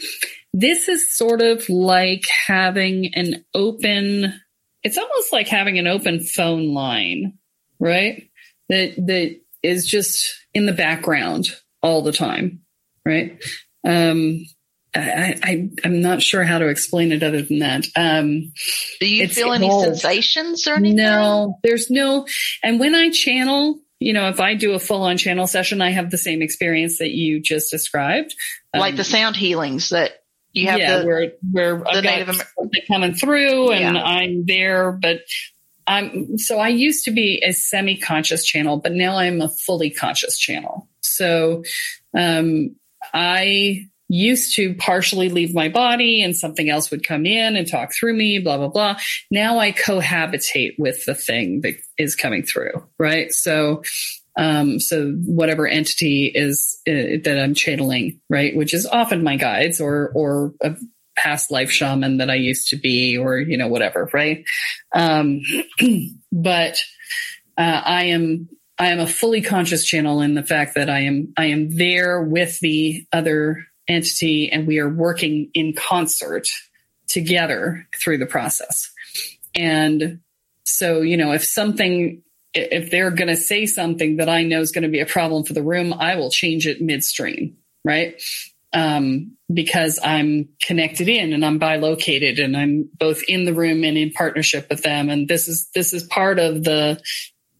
This 0.54 0.88
is 0.88 1.14
sort 1.14 1.42
of 1.42 1.68
like 1.68 2.24
having 2.46 3.14
an 3.14 3.44
open, 3.52 4.32
it's 4.82 4.96
almost 4.96 5.30
like 5.30 5.46
having 5.46 5.78
an 5.78 5.86
open 5.86 6.20
phone 6.20 6.72
line, 6.72 7.34
right? 7.78 8.30
That, 8.70 8.96
that 8.96 9.40
is 9.62 9.86
just 9.86 10.34
in 10.54 10.64
the 10.64 10.72
background 10.72 11.48
all 11.86 12.02
the 12.02 12.12
time, 12.12 12.60
right? 13.04 13.42
Um, 13.86 14.44
I, 14.94 15.38
I, 15.42 15.68
I'm 15.84 16.00
not 16.00 16.22
sure 16.22 16.42
how 16.42 16.58
to 16.58 16.68
explain 16.68 17.12
it 17.12 17.22
other 17.22 17.42
than 17.42 17.58
that. 17.60 17.86
Um, 17.94 18.52
Do 19.00 19.06
you 19.08 19.28
feel 19.28 19.52
any 19.52 19.70
sensations 19.70 20.66
or 20.66 20.74
anything? 20.74 20.96
no, 20.96 21.58
there's 21.62 21.90
no, 21.90 22.26
and 22.62 22.80
when 22.80 22.94
I 22.94 23.10
channel, 23.10 23.78
you 24.00 24.12
know, 24.14 24.28
if 24.28 24.40
I 24.40 24.54
do 24.54 24.72
a 24.72 24.78
full 24.78 25.02
on 25.02 25.18
channel 25.18 25.46
session, 25.46 25.80
I 25.82 25.90
have 25.90 26.10
the 26.10 26.18
same 26.18 26.42
experience 26.42 26.98
that 26.98 27.10
you 27.10 27.40
just 27.40 27.70
described. 27.70 28.34
Like 28.74 28.92
Um, 28.92 28.96
the 28.96 29.04
sound 29.04 29.36
healings 29.36 29.90
that 29.90 30.12
you 30.52 30.66
have 30.68 30.78
yeah, 30.78 30.98
the, 31.00 31.06
where 31.06 31.32
where 31.52 31.88
I've 31.88 32.02
Native 32.02 32.26
got 32.38 32.46
Amer- 32.58 32.70
coming 32.88 33.14
through 33.14 33.72
and 33.72 33.96
Yeah. 33.96 34.02
I'm 34.02 34.44
there, 34.46 34.92
but 34.92 35.18
I'm 35.86 36.38
so 36.38 36.58
I 36.58 36.68
used 36.68 37.04
to 37.04 37.10
be 37.10 37.42
a 37.44 37.52
semi-conscious 37.52 38.44
channel, 38.44 38.78
but 38.78 38.92
now 38.92 39.16
I'm 39.16 39.40
a 39.40 39.48
fully 39.48 39.90
conscious 39.90 40.38
channel. 40.38 40.88
So 41.00 41.62
um, 42.16 42.76
I 43.14 43.86
used 44.08 44.54
to 44.54 44.74
partially 44.74 45.28
leave 45.28 45.54
my 45.54 45.68
body 45.68 46.22
and 46.22 46.36
something 46.36 46.70
else 46.70 46.90
would 46.90 47.06
come 47.06 47.26
in 47.26 47.56
and 47.56 47.68
talk 47.68 47.92
through 47.92 48.14
me, 48.14 48.38
blah 48.38 48.56
blah 48.56 48.68
blah. 48.68 48.96
Now 49.30 49.58
I 49.58 49.72
cohabitate 49.72 50.74
with 50.78 51.04
the 51.06 51.14
thing 51.14 51.60
that 51.62 51.74
is 51.98 52.14
coming 52.14 52.42
through, 52.42 52.84
right? 52.98 53.32
So 53.32 53.82
um, 54.36 54.80
so 54.80 55.12
whatever 55.24 55.66
entity 55.66 56.26
is 56.26 56.78
uh, 56.86 57.22
that 57.24 57.40
I'm 57.42 57.54
channeling, 57.54 58.20
right, 58.28 58.54
which 58.54 58.74
is 58.74 58.86
often 58.86 59.24
my 59.24 59.36
guides 59.36 59.80
or 59.80 60.12
or 60.14 60.52
a 60.60 60.76
past 61.16 61.50
life 61.50 61.70
shaman 61.70 62.18
that 62.18 62.30
I 62.30 62.34
used 62.34 62.68
to 62.68 62.76
be, 62.76 63.16
or 63.16 63.38
you 63.38 63.56
know 63.56 63.68
whatever, 63.68 64.08
right? 64.12 64.44
Um, 64.94 65.40
but 66.32 66.78
uh, 67.58 67.82
I 67.84 68.04
am 68.04 68.48
I 68.78 68.88
am 68.88 69.00
a 69.00 69.06
fully 69.06 69.42
conscious 69.42 69.84
channel 69.84 70.20
in 70.20 70.34
the 70.34 70.42
fact 70.42 70.74
that 70.74 70.90
I 70.90 71.00
am 71.00 71.32
I 71.36 71.46
am 71.46 71.76
there 71.76 72.22
with 72.22 72.60
the 72.60 73.06
other 73.12 73.64
entity, 73.88 74.50
and 74.50 74.66
we 74.66 74.78
are 74.78 74.88
working 74.88 75.50
in 75.54 75.74
concert 75.74 76.48
together 77.08 77.86
through 78.02 78.18
the 78.18 78.26
process. 78.26 78.90
And 79.54 80.20
so, 80.64 81.00
you 81.00 81.16
know, 81.16 81.32
if 81.32 81.44
something 81.44 82.22
if 82.54 82.90
they're 82.90 83.10
going 83.10 83.28
to 83.28 83.36
say 83.36 83.66
something 83.66 84.16
that 84.16 84.28
I 84.28 84.42
know 84.42 84.60
is 84.60 84.72
going 84.72 84.82
to 84.82 84.88
be 84.88 85.00
a 85.00 85.06
problem 85.06 85.44
for 85.44 85.52
the 85.52 85.62
room, 85.62 85.92
I 85.92 86.16
will 86.16 86.30
change 86.30 86.66
it 86.66 86.80
midstream, 86.80 87.56
right? 87.84 88.20
Um, 88.72 89.35
because 89.52 89.98
I'm 90.02 90.48
connected 90.62 91.08
in 91.08 91.32
and 91.32 91.44
I'm 91.44 91.58
bilocated 91.58 92.38
and 92.38 92.56
I'm 92.56 92.88
both 92.98 93.22
in 93.28 93.44
the 93.44 93.54
room 93.54 93.84
and 93.84 93.96
in 93.96 94.10
partnership 94.10 94.66
with 94.68 94.82
them. 94.82 95.08
And 95.08 95.28
this 95.28 95.46
is, 95.48 95.68
this 95.74 95.92
is 95.92 96.02
part 96.04 96.38
of 96.38 96.64
the, 96.64 97.00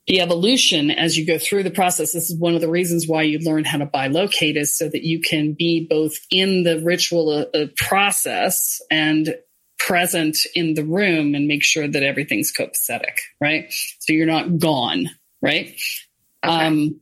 the 0.07 0.21
evolution 0.21 0.91
as 0.91 1.17
you 1.17 1.27
go 1.27 1.39
through 1.39 1.63
the 1.63 1.71
process. 1.71 2.13
This 2.13 2.31
is 2.31 2.39
one 2.39 2.55
of 2.55 2.61
the 2.61 2.71
reasons 2.71 3.07
why 3.07 3.23
you 3.23 3.39
learn 3.39 3.65
how 3.65 3.79
to 3.79 3.87
bilocate 3.87 4.57
is 4.57 4.77
so 4.77 4.89
that 4.89 5.03
you 5.03 5.21
can 5.21 5.53
be 5.53 5.87
both 5.89 6.15
in 6.31 6.65
the 6.65 6.81
ritual 6.81 7.31
uh, 7.31 7.57
uh, 7.57 7.67
process 7.77 8.81
and 8.91 9.35
present 9.79 10.39
in 10.55 10.75
the 10.75 10.85
room 10.85 11.35
and 11.35 11.47
make 11.47 11.63
sure 11.63 11.87
that 11.87 12.03
everything's 12.03 12.53
copacetic, 12.53 13.17
right? 13.41 13.73
So 14.01 14.13
you're 14.13 14.27
not 14.27 14.59
gone, 14.59 15.11
right? 15.41 15.79
Okay. 16.45 16.67
Um, 16.67 17.01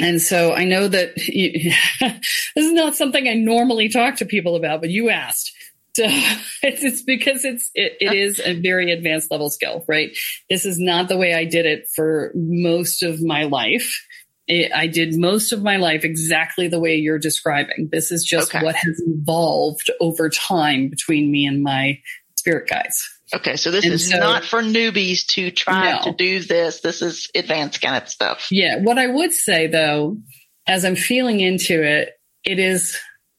and 0.00 0.20
so 0.20 0.52
I 0.52 0.64
know 0.64 0.88
that 0.88 1.16
you, 1.28 1.72
this 2.00 2.64
is 2.64 2.72
not 2.72 2.96
something 2.96 3.28
I 3.28 3.34
normally 3.34 3.88
talk 3.88 4.16
to 4.16 4.26
people 4.26 4.56
about, 4.56 4.80
but 4.80 4.90
you 4.90 5.10
asked. 5.10 5.52
So 5.96 6.04
it's, 6.62 7.02
because 7.02 7.44
it's, 7.44 7.70
it, 7.74 7.96
it 8.00 8.06
uh-huh. 8.06 8.16
is 8.16 8.40
a 8.44 8.60
very 8.60 8.90
advanced 8.90 9.30
level 9.30 9.50
skill, 9.50 9.84
right? 9.86 10.10
This 10.50 10.64
is 10.64 10.78
not 10.78 11.08
the 11.08 11.16
way 11.16 11.34
I 11.34 11.44
did 11.44 11.66
it 11.66 11.88
for 11.94 12.32
most 12.34 13.02
of 13.02 13.22
my 13.22 13.44
life. 13.44 14.04
It, 14.46 14.72
I 14.74 14.88
did 14.88 15.16
most 15.16 15.52
of 15.52 15.62
my 15.62 15.76
life 15.76 16.04
exactly 16.04 16.68
the 16.68 16.80
way 16.80 16.96
you're 16.96 17.18
describing. 17.18 17.88
This 17.90 18.10
is 18.10 18.24
just 18.24 18.54
Okay. 18.54 18.64
what 18.64 18.74
has 18.74 19.00
evolved 19.06 19.90
over 20.00 20.28
time 20.28 20.88
between 20.88 21.30
me 21.30 21.46
and 21.46 21.62
my 21.62 22.00
spirit 22.36 22.68
guides. 22.68 23.08
Okay, 23.34 23.56
so 23.56 23.70
this 23.70 23.84
and 23.84 23.94
is 23.94 24.10
so- 24.10 24.18
not 24.18 24.44
for 24.44 24.62
newbies 24.62 25.26
to 25.26 25.50
try 25.50 25.92
No. 25.92 26.02
to 26.04 26.12
do 26.12 26.40
this. 26.40 26.80
This 26.80 27.02
is 27.02 27.28
advanced 27.34 27.80
kind 27.80 28.02
of 28.02 28.08
stuff. 28.08 28.48
Yeah. 28.50 28.78
What 28.78 28.98
I 28.98 29.06
would 29.06 29.32
say 29.32 29.66
though, 29.66 30.18
as 30.66 30.84
I'm 30.84 30.96
feeling 30.96 31.40
into 31.40 31.82
it, 31.82 32.10
it 32.44 32.58
is, 32.58 32.98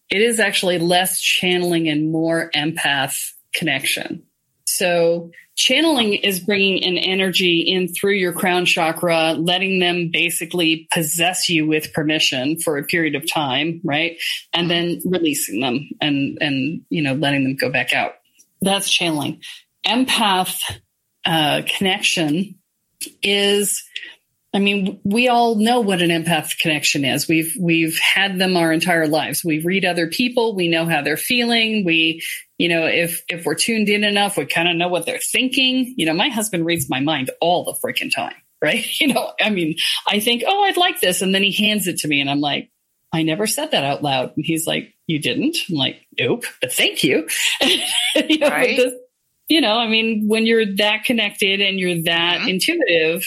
it 0.10 0.22
is 0.22 0.40
actually 0.40 0.80
less 0.80 1.22
channeling 1.22 1.90
and 1.90 2.12
more 2.12 2.52
empath 2.56 3.16
connection. 3.54 4.24
So 4.68 5.32
channeling 5.56 6.16
is 6.16 6.40
bringing 6.40 6.84
an 6.84 6.98
energy 6.98 7.62
in 7.62 7.88
through 7.94 8.16
your 8.16 8.34
crown 8.34 8.66
chakra, 8.66 9.34
letting 9.34 9.80
them 9.80 10.10
basically 10.12 10.88
possess 10.92 11.48
you 11.50 11.66
with 11.66 11.94
permission 11.94 12.60
for 12.60 12.78
a 12.78 12.84
period 12.84 13.16
of 13.16 13.32
time, 13.32 13.80
right? 13.84 14.18
And 14.54 14.70
then 14.70 15.02
releasing 15.06 15.62
them 15.62 15.90
and, 16.02 16.38
and, 16.42 16.82
you 16.90 17.02
know, 17.02 17.14
letting 17.14 17.44
them 17.44 17.56
go 17.56 17.70
back 17.70 17.94
out. 17.94 18.16
That's 18.62 18.90
channeling. 18.92 19.42
Empath, 19.86 20.56
uh, 21.26 21.62
connection 21.78 22.56
is, 23.22 23.84
I 24.54 24.60
mean, 24.60 25.00
we 25.04 25.28
all 25.28 25.56
know 25.56 25.82
what 25.82 26.02
an 26.02 26.10
empath 26.10 26.58
connection 26.60 27.04
is. 27.04 27.28
We've 27.28 27.54
we've 27.60 27.98
had 28.00 28.40
them 28.40 28.56
our 28.56 28.72
entire 28.72 29.08
lives. 29.08 29.44
We 29.44 29.60
read 29.60 29.84
other 29.86 30.08
people. 30.08 30.56
We 30.56 30.70
know 30.70 30.86
how 30.86 31.02
they're 31.02 31.18
feeling. 31.18 31.84
We, 31.86 32.24
you 32.58 32.70
know, 32.70 32.86
if 32.86 33.22
if 33.30 33.46
we're 33.46 33.56
tuned 33.56 33.90
in 33.90 34.04
enough, 34.04 34.38
we 34.38 34.46
kind 34.46 34.70
of 34.70 34.76
know 34.78 34.88
what 34.88 35.06
they're 35.06 35.20
thinking. 35.20 35.94
You 35.98 36.06
know, 36.06 36.14
my 36.14 36.30
husband 36.30 36.66
reads 36.66 36.90
my 36.90 37.02
mind 37.02 37.32
all 37.42 37.66
the 37.66 37.76
freaking 37.86 38.14
time, 38.16 38.36
right? 38.62 38.86
You 39.02 39.14
know, 39.14 39.34
I 39.42 39.50
mean, 39.50 39.76
I 40.08 40.20
think, 40.22 40.44
oh, 40.48 40.64
I'd 40.64 40.78
like 40.78 41.02
this, 41.02 41.22
and 41.22 41.36
then 41.36 41.44
he 41.44 41.52
hands 41.52 41.88
it 41.88 41.98
to 42.00 42.08
me, 42.08 42.22
and 42.22 42.30
I'm 42.30 42.40
like, 42.40 42.72
I 43.12 43.24
never 43.24 43.48
said 43.48 43.72
that 43.72 43.84
out 43.84 44.04
loud. 44.04 44.32
And 44.36 44.46
he's 44.46 44.66
like, 44.66 44.94
you 45.08 45.20
didn't? 45.20 45.58
I'm 45.70 45.76
like, 45.76 46.02
nope, 46.20 46.46
but 46.62 46.72
thank 46.74 47.04
you. 47.04 47.28
you 47.62 48.40
know, 48.40 48.50
Right. 48.50 48.78
this- 48.78 48.94
you 49.48 49.62
know, 49.62 49.78
I 49.78 49.88
mean, 49.88 50.28
when 50.28 50.46
you're 50.46 50.76
that 50.78 51.04
connected 51.06 51.62
and 51.62 51.80
you're 51.80 52.04
that 52.04 52.42
Mhm. 52.42 52.50
intuitive, 52.50 53.26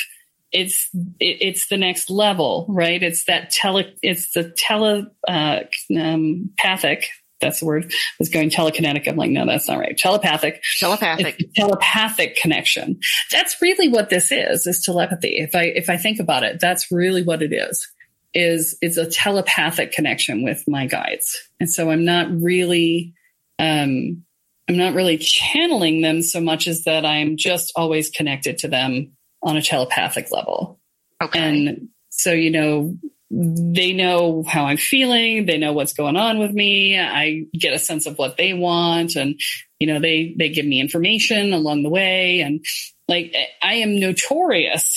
it's 0.52 0.88
it, 1.20 1.38
it's 1.40 1.68
the 1.68 1.76
next 1.76 2.10
level, 2.10 2.66
right? 2.68 3.02
It's 3.02 3.24
that 3.24 3.50
tele, 3.50 3.92
it's 4.02 4.32
the 4.32 4.52
tele 4.56 5.06
uh, 5.28 5.60
um, 5.96 6.50
pathic. 6.56 7.08
That's 7.40 7.60
the 7.60 7.66
word. 7.66 7.84
I 7.92 7.94
was 8.18 8.30
going 8.30 8.50
telekinetic. 8.50 9.06
I'm 9.06 9.14
like, 9.16 9.30
no, 9.30 9.46
that's 9.46 9.68
not 9.68 9.78
right. 9.78 9.96
Telepathic. 9.96 10.60
Telepathic. 10.80 11.38
telepathic 11.54 12.34
connection. 12.36 12.98
That's 13.30 13.60
really 13.62 13.88
what 13.88 14.08
this 14.10 14.32
is. 14.32 14.66
Is 14.66 14.82
telepathy. 14.84 15.36
If 15.38 15.54
I 15.54 15.64
if 15.64 15.88
I 15.88 15.98
think 15.98 16.18
about 16.18 16.42
it, 16.42 16.58
that's 16.60 16.90
really 16.90 17.22
what 17.22 17.42
it 17.42 17.52
is. 17.52 17.86
Is 18.34 18.76
it's 18.82 18.96
a 18.96 19.08
telepathic 19.08 19.92
connection 19.92 20.42
with 20.42 20.64
my 20.66 20.86
guides, 20.86 21.38
and 21.60 21.70
so 21.70 21.90
I'm 21.90 22.04
not 22.04 22.28
really. 22.40 23.14
Um, 23.60 24.24
I'm 24.68 24.76
not 24.76 24.94
really 24.94 25.18
channeling 25.18 26.02
them 26.02 26.22
so 26.22 26.40
much 26.40 26.66
as 26.66 26.84
that 26.84 27.06
I'm 27.06 27.36
just 27.36 27.72
always 27.74 28.10
connected 28.10 28.58
to 28.58 28.68
them 28.68 29.12
on 29.42 29.56
a 29.56 29.62
telepathic 29.62 30.30
level. 30.30 30.78
Okay. 31.22 31.38
And 31.38 31.88
so, 32.10 32.32
you 32.32 32.50
know, 32.50 32.96
they 33.30 33.92
know 33.92 34.42
how 34.46 34.64
I'm 34.64 34.76
feeling. 34.76 35.46
They 35.46 35.58
know 35.58 35.72
what's 35.72 35.92
going 35.92 36.16
on 36.16 36.38
with 36.38 36.52
me. 36.52 36.98
I 36.98 37.44
get 37.52 37.74
a 37.74 37.78
sense 37.78 38.06
of 38.06 38.18
what 38.18 38.36
they 38.36 38.52
want 38.52 39.16
and, 39.16 39.40
you 39.78 39.86
know, 39.86 40.00
they, 40.00 40.34
they 40.38 40.48
give 40.48 40.66
me 40.66 40.80
information 40.80 41.52
along 41.52 41.82
the 41.82 41.90
way. 41.90 42.40
And 42.40 42.64
like, 43.06 43.34
I 43.62 43.74
am 43.74 43.98
notorious. 43.98 44.96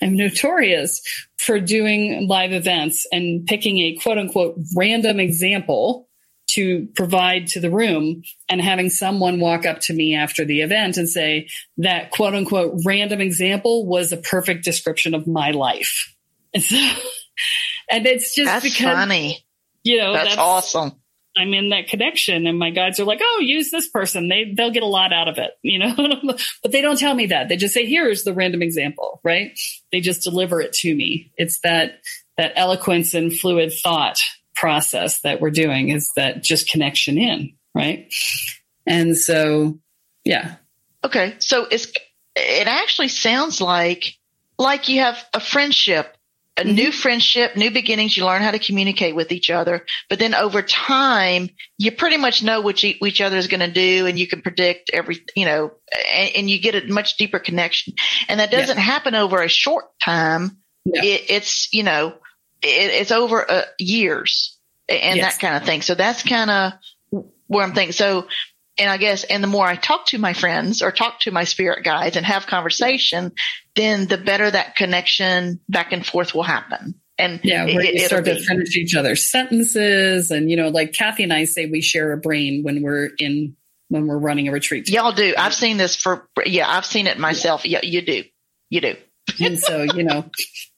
I'm 0.00 0.16
notorious 0.16 1.02
for 1.38 1.58
doing 1.58 2.28
live 2.28 2.52
events 2.52 3.06
and 3.12 3.46
picking 3.46 3.78
a 3.78 3.96
quote 3.96 4.18
unquote 4.18 4.58
random 4.76 5.20
example 5.20 6.05
to 6.56 6.88
provide 6.94 7.46
to 7.48 7.60
the 7.60 7.70
room 7.70 8.22
and 8.48 8.60
having 8.62 8.88
someone 8.88 9.40
walk 9.40 9.66
up 9.66 9.80
to 9.80 9.92
me 9.92 10.14
after 10.14 10.44
the 10.44 10.62
event 10.62 10.96
and 10.96 11.08
say 11.08 11.48
that 11.76 12.10
quote 12.10 12.34
unquote 12.34 12.80
random 12.84 13.20
example 13.20 13.86
was 13.86 14.10
a 14.10 14.16
perfect 14.16 14.64
description 14.64 15.14
of 15.14 15.26
my 15.26 15.50
life. 15.50 16.14
And 16.54 16.62
so, 16.62 16.76
and 17.90 18.06
it's 18.06 18.34
just 18.34 18.46
that's 18.46 18.64
because, 18.64 18.94
funny. 18.94 19.44
You 19.84 19.98
know, 19.98 20.14
that's, 20.14 20.30
that's 20.30 20.38
awesome. 20.38 20.92
I'm 21.36 21.52
in 21.52 21.68
that 21.68 21.88
connection 21.88 22.46
and 22.46 22.58
my 22.58 22.70
guides 22.70 22.98
are 22.98 23.04
like, 23.04 23.20
Oh, 23.22 23.40
use 23.42 23.70
this 23.70 23.88
person. 23.88 24.28
They, 24.28 24.54
they'll 24.56 24.70
get 24.70 24.82
a 24.82 24.86
lot 24.86 25.12
out 25.12 25.28
of 25.28 25.36
it, 25.36 25.50
you 25.62 25.78
know, 25.78 25.94
but 26.62 26.72
they 26.72 26.80
don't 26.80 26.98
tell 26.98 27.14
me 27.14 27.26
that. 27.26 27.50
They 27.50 27.56
just 27.56 27.74
say, 27.74 27.84
here's 27.84 28.24
the 28.24 28.32
random 28.32 28.62
example, 28.62 29.20
right? 29.22 29.50
They 29.92 30.00
just 30.00 30.22
deliver 30.22 30.62
it 30.62 30.72
to 30.74 30.94
me. 30.94 31.32
It's 31.36 31.60
that, 31.60 32.00
that 32.38 32.54
eloquence 32.56 33.12
and 33.12 33.30
fluid 33.30 33.72
thought 33.72 34.18
process 34.56 35.20
that 35.20 35.40
we're 35.40 35.50
doing 35.50 35.90
is 35.90 36.10
that 36.16 36.42
just 36.42 36.68
connection 36.68 37.18
in, 37.18 37.52
right? 37.74 38.12
And 38.86 39.16
so, 39.16 39.78
yeah. 40.24 40.56
Okay. 41.04 41.34
So 41.38 41.66
it's, 41.70 41.92
it 42.34 42.66
actually 42.66 43.08
sounds 43.08 43.60
like, 43.60 44.14
like 44.58 44.88
you 44.88 45.00
have 45.00 45.22
a 45.32 45.40
friendship, 45.40 46.16
a 46.56 46.62
mm-hmm. 46.62 46.74
new 46.74 46.92
friendship, 46.92 47.56
new 47.56 47.70
beginnings. 47.70 48.16
You 48.16 48.24
learn 48.24 48.42
how 48.42 48.50
to 48.50 48.58
communicate 48.58 49.14
with 49.14 49.30
each 49.30 49.50
other, 49.50 49.84
but 50.08 50.18
then 50.18 50.34
over 50.34 50.62
time, 50.62 51.50
you 51.78 51.92
pretty 51.92 52.16
much 52.16 52.42
know 52.42 52.62
what 52.62 52.82
each, 52.82 53.02
each 53.02 53.20
other 53.20 53.36
is 53.36 53.48
going 53.48 53.60
to 53.60 53.70
do 53.70 54.06
and 54.06 54.18
you 54.18 54.26
can 54.26 54.42
predict 54.42 54.90
every, 54.92 55.22
you 55.34 55.44
know, 55.44 55.72
and, 56.12 56.30
and, 56.36 56.50
you 56.50 56.58
get 56.58 56.74
a 56.74 56.86
much 56.90 57.16
deeper 57.18 57.38
connection. 57.38 57.94
And 58.28 58.40
that 58.40 58.50
doesn't 58.50 58.76
yeah. 58.76 58.82
happen 58.82 59.14
over 59.14 59.42
a 59.42 59.48
short 59.48 59.84
time. 60.02 60.58
Yeah. 60.86 61.02
It, 61.04 61.22
it's, 61.28 61.72
you 61.72 61.82
know, 61.82 62.14
it, 62.66 63.00
it's 63.00 63.12
over 63.12 63.50
uh, 63.50 63.62
years 63.78 64.58
and 64.88 65.16
yes. 65.16 65.34
that 65.34 65.40
kind 65.40 65.56
of 65.56 65.64
thing. 65.64 65.82
So 65.82 65.94
that's 65.94 66.22
kind 66.22 66.50
of 66.50 66.72
where 67.46 67.64
I'm 67.64 67.74
thinking. 67.74 67.92
So, 67.92 68.26
and 68.78 68.90
I 68.90 68.98
guess, 68.98 69.24
and 69.24 69.42
the 69.42 69.48
more 69.48 69.66
I 69.66 69.76
talk 69.76 70.06
to 70.06 70.18
my 70.18 70.34
friends 70.34 70.82
or 70.82 70.92
talk 70.92 71.20
to 71.20 71.30
my 71.30 71.44
spirit 71.44 71.84
guides 71.84 72.16
and 72.16 72.26
have 72.26 72.46
conversation, 72.46 73.32
then 73.74 74.06
the 74.06 74.18
better 74.18 74.50
that 74.50 74.76
connection 74.76 75.60
back 75.68 75.92
and 75.92 76.04
forth 76.04 76.34
will 76.34 76.42
happen. 76.42 76.94
And 77.18 77.40
yeah, 77.42 77.64
where 77.64 77.80
it, 77.80 77.94
you 77.94 78.00
start 78.00 78.26
to 78.26 78.38
finish 78.38 78.76
each 78.76 78.94
other's 78.94 79.30
sentences. 79.30 80.30
And, 80.30 80.50
you 80.50 80.56
know, 80.56 80.68
like 80.68 80.92
Kathy 80.92 81.22
and 81.22 81.32
I 81.32 81.44
say 81.44 81.64
we 81.64 81.80
share 81.80 82.12
a 82.12 82.18
brain 82.18 82.62
when 82.62 82.82
we're 82.82 83.08
in, 83.18 83.56
when 83.88 84.06
we're 84.06 84.18
running 84.18 84.48
a 84.48 84.52
retreat. 84.52 84.90
Y'all 84.90 85.12
do. 85.12 85.34
I've 85.38 85.54
seen 85.54 85.78
this 85.78 85.96
for, 85.96 86.28
yeah, 86.44 86.68
I've 86.68 86.84
seen 86.84 87.06
it 87.06 87.18
myself. 87.18 87.64
Yeah, 87.64 87.80
yeah 87.82 87.88
you 87.88 88.02
do. 88.02 88.24
You 88.68 88.80
do. 88.82 88.96
and 89.40 89.58
so, 89.58 89.82
you 89.82 90.02
know, 90.02 90.28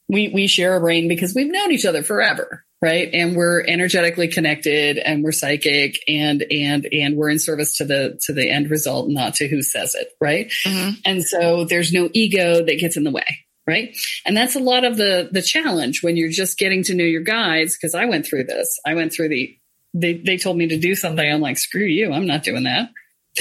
we, 0.08 0.28
we 0.28 0.46
share 0.46 0.76
a 0.76 0.80
brain 0.80 1.08
because 1.08 1.34
we've 1.34 1.52
known 1.52 1.72
each 1.72 1.84
other 1.84 2.02
forever 2.02 2.64
right? 2.80 3.10
And 3.12 3.36
we're 3.36 3.64
energetically 3.66 4.28
connected 4.28 4.98
and 4.98 5.24
we're 5.24 5.32
psychic 5.32 5.98
and 6.06 6.44
and 6.50 6.86
and 6.92 7.16
we're 7.16 7.30
in 7.30 7.38
service 7.38 7.76
to 7.78 7.84
the 7.84 8.20
to 8.22 8.32
the 8.32 8.48
end 8.48 8.70
result 8.70 9.08
not 9.08 9.34
to 9.36 9.48
who 9.48 9.62
says 9.62 9.94
it 9.94 10.08
right? 10.20 10.50
Mm-hmm. 10.64 11.00
and 11.04 11.22
so 11.24 11.64
there's 11.64 11.92
no 11.92 12.08
ego 12.12 12.64
that 12.64 12.78
gets 12.78 12.96
in 12.96 13.04
the 13.04 13.10
way 13.10 13.26
right? 13.66 13.94
And 14.24 14.34
that's 14.34 14.56
a 14.56 14.60
lot 14.60 14.84
of 14.84 14.96
the 14.96 15.28
the 15.30 15.42
challenge 15.42 16.02
when 16.02 16.16
you're 16.16 16.30
just 16.30 16.58
getting 16.58 16.82
to 16.84 16.94
know 16.94 17.04
your 17.04 17.20
guides 17.20 17.76
because 17.76 17.94
i 17.94 18.06
went 18.06 18.26
through 18.26 18.44
this. 18.44 18.80
I 18.86 18.94
went 18.94 19.12
through 19.12 19.28
the 19.28 19.56
they 19.94 20.14
they 20.14 20.38
told 20.38 20.56
me 20.56 20.68
to 20.68 20.78
do 20.78 20.94
something. 20.94 21.30
I'm 21.30 21.40
like 21.40 21.58
screw 21.58 21.84
you. 21.84 22.12
I'm 22.12 22.26
not 22.26 22.44
doing 22.44 22.64
that 22.64 22.90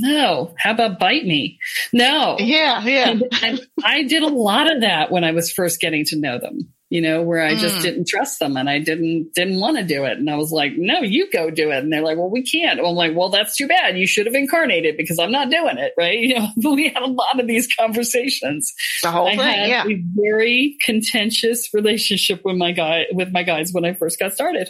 no, 0.00 0.54
how 0.58 0.72
about 0.72 0.98
bite 0.98 1.24
me? 1.24 1.58
No. 1.92 2.36
Yeah, 2.38 2.84
yeah. 2.84 3.10
And, 3.10 3.24
and 3.42 3.60
I 3.84 4.02
did 4.04 4.22
a 4.22 4.28
lot 4.28 4.70
of 4.72 4.82
that 4.82 5.10
when 5.10 5.24
I 5.24 5.32
was 5.32 5.52
first 5.52 5.80
getting 5.80 6.04
to 6.06 6.16
know 6.18 6.38
them 6.38 6.72
you 6.88 7.00
know, 7.00 7.22
where 7.22 7.44
I 7.44 7.56
just 7.56 7.78
mm. 7.78 7.82
didn't 7.82 8.06
trust 8.06 8.38
them 8.38 8.56
and 8.56 8.70
I 8.70 8.78
didn't, 8.78 9.34
didn't 9.34 9.58
want 9.58 9.76
to 9.76 9.82
do 9.82 10.04
it. 10.04 10.18
And 10.18 10.30
I 10.30 10.36
was 10.36 10.52
like, 10.52 10.74
no, 10.76 11.00
you 11.00 11.28
go 11.32 11.50
do 11.50 11.72
it. 11.72 11.78
And 11.78 11.92
they're 11.92 12.02
like, 12.02 12.16
well, 12.16 12.30
we 12.30 12.44
can't. 12.44 12.78
I'm 12.78 12.94
like, 12.94 13.16
well, 13.16 13.28
that's 13.28 13.56
too 13.56 13.66
bad. 13.66 13.98
You 13.98 14.06
should 14.06 14.26
have 14.26 14.36
incarnated 14.36 14.96
because 14.96 15.18
I'm 15.18 15.32
not 15.32 15.50
doing 15.50 15.78
it. 15.78 15.92
Right. 15.96 16.16
You 16.26 16.40
know, 16.40 16.48
but 16.56 16.72
we 16.72 16.88
had 16.88 17.02
a 17.02 17.06
lot 17.06 17.38
of 17.38 17.46
these 17.46 17.68
conversations. 17.78 18.72
The 19.02 19.10
whole 19.10 19.28
I 19.28 19.36
thing. 19.36 19.68
yeah. 19.68 19.84
A 19.86 20.02
very 20.14 20.76
contentious 20.84 21.68
relationship 21.72 22.40
with 22.44 22.56
my 22.56 22.72
guy, 22.72 23.04
with 23.12 23.32
my 23.32 23.42
guys 23.44 23.70
when 23.72 23.84
I 23.84 23.92
first 23.92 24.18
got 24.18 24.32
started. 24.32 24.68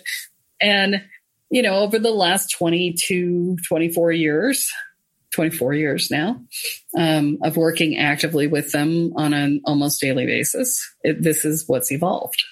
And, 0.61 1.03
you 1.51 1.63
know, 1.63 1.77
over 1.77 1.99
the 1.99 2.11
last 2.11 2.55
22, 2.59 3.57
24 3.67 4.13
years, 4.13 4.71
24 5.33 5.75
years 5.75 6.11
now 6.11 6.41
um, 6.97 7.39
of 7.43 7.57
working 7.57 7.99
actively 7.99 8.47
with 8.47 8.73
them 8.73 9.13
on 9.17 9.33
an 9.33 9.61
almost 9.65 10.01
daily 10.01 10.27
basis. 10.27 10.95
It, 11.03 11.23
this 11.23 11.45
is 11.45 11.65
what's 11.67 11.93
evolved, 11.93 12.43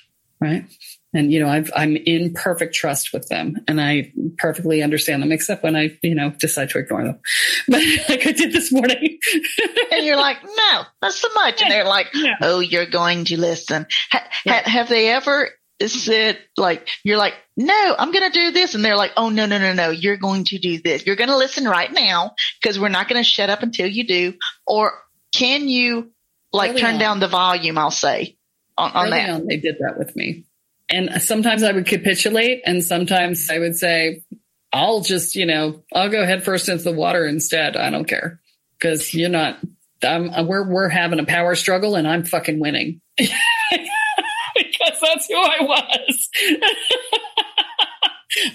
right? 0.41 0.67
And 1.15 1.33
you 1.33 1.39
know, 1.39 1.49
i 1.49 1.83
am 1.83 1.97
in 1.97 2.35
perfect 2.35 2.75
trust 2.75 3.13
with 3.13 3.29
them, 3.29 3.57
and 3.69 3.81
I 3.81 4.13
perfectly 4.37 4.83
understand 4.83 5.23
them, 5.23 5.31
except 5.31 5.63
when 5.63 5.77
I, 5.77 5.97
you 6.03 6.15
know, 6.15 6.31
decide 6.31 6.71
to 6.71 6.81
ignore 6.81 7.05
them, 7.05 7.21
but 7.69 7.81
like 8.09 8.27
I 8.27 8.33
did 8.33 8.53
this 8.53 8.73
morning. 8.73 9.19
and 9.93 10.05
you're 10.05 10.17
like, 10.17 10.39
no, 10.43 10.83
that's 11.01 11.21
so 11.21 11.29
much, 11.35 11.63
and 11.63 11.71
they're 11.71 11.85
like, 11.85 12.09
yeah. 12.15 12.35
oh, 12.43 12.59
you're 12.59 12.87
going 12.87 13.27
to 13.27 13.41
listen. 13.41 13.87
Ha- 14.11 14.29
yeah. 14.45 14.63
ha- 14.63 14.71
have 14.71 14.89
they 14.89 15.09
ever 15.09 15.51
said 15.81 16.39
like 16.57 16.89
you're 17.03 17.19
like 17.19 17.35
no 17.57 17.95
i'm 17.99 18.13
going 18.13 18.31
to 18.31 18.39
do 18.39 18.53
this 18.53 18.75
and 18.75 18.85
they're 18.85 18.97
like 18.97 19.13
oh 19.17 19.29
no 19.29 19.47
no 19.47 19.59
no 19.59 19.73
no 19.73 19.91
you're 19.91 20.17
going 20.17 20.45
to 20.45 20.59
do 20.59 20.81
this. 20.81 21.05
You're 21.05 21.17
going 21.17 21.31
to 21.31 21.37
listen 21.37 21.65
right 21.65 21.93
now 21.93 22.35
because 22.61 22.79
we're 22.79 22.89
not 22.89 23.09
going 23.09 23.23
to 23.23 23.29
shut 23.29 23.51
up 23.51 23.63
until 23.63 23.87
you 23.87 24.07
do 24.07 24.35
or 24.67 24.93
can 25.35 25.69
you 25.69 26.13
like 26.53 26.71
Early 26.73 26.81
turn 26.81 26.95
on. 26.95 27.01
down 27.01 27.21
the 27.21 27.29
volume 27.29 27.77
i'll 27.77 27.91
say 27.91 28.37
on, 28.79 28.93
on 28.93 29.11
that? 29.11 29.31
on, 29.31 29.47
they 29.47 29.57
did 29.57 29.77
that 29.81 29.99
with 29.99 30.15
me. 30.17 30.45
And 30.89 31.23
sometimes 31.23 31.63
i 31.63 31.73
would 31.73 31.87
capitulate 31.87 32.63
and 32.65 32.83
sometimes 32.83 33.51
i 33.51 33.59
would 33.59 33.77
say 33.77 34.23
i'll 34.73 35.01
just 35.01 35.35
you 35.35 35.47
know 35.47 35.83
i'll 35.93 36.09
go 36.09 36.25
head 36.25 36.45
first 36.45 36.69
into 36.69 36.85
the 36.85 36.93
water 36.93 37.27
instead. 37.27 37.77
I 37.77 37.91
don't 37.91 38.07
care. 38.07 38.41
Because 38.79 39.15
you're 39.15 39.29
not 39.29 39.59
I'm, 40.03 40.47
we're 40.47 40.69
we're 40.69 40.89
having 40.89 41.19
a 41.19 41.25
power 41.25 41.55
struggle 41.55 41.97
and 41.97 42.07
i'm 42.07 42.25
fucking 42.25 42.61
winning 42.61 43.01
that's 45.15 45.27
who 45.29 45.37
I 45.37 45.59
was. 45.61 46.29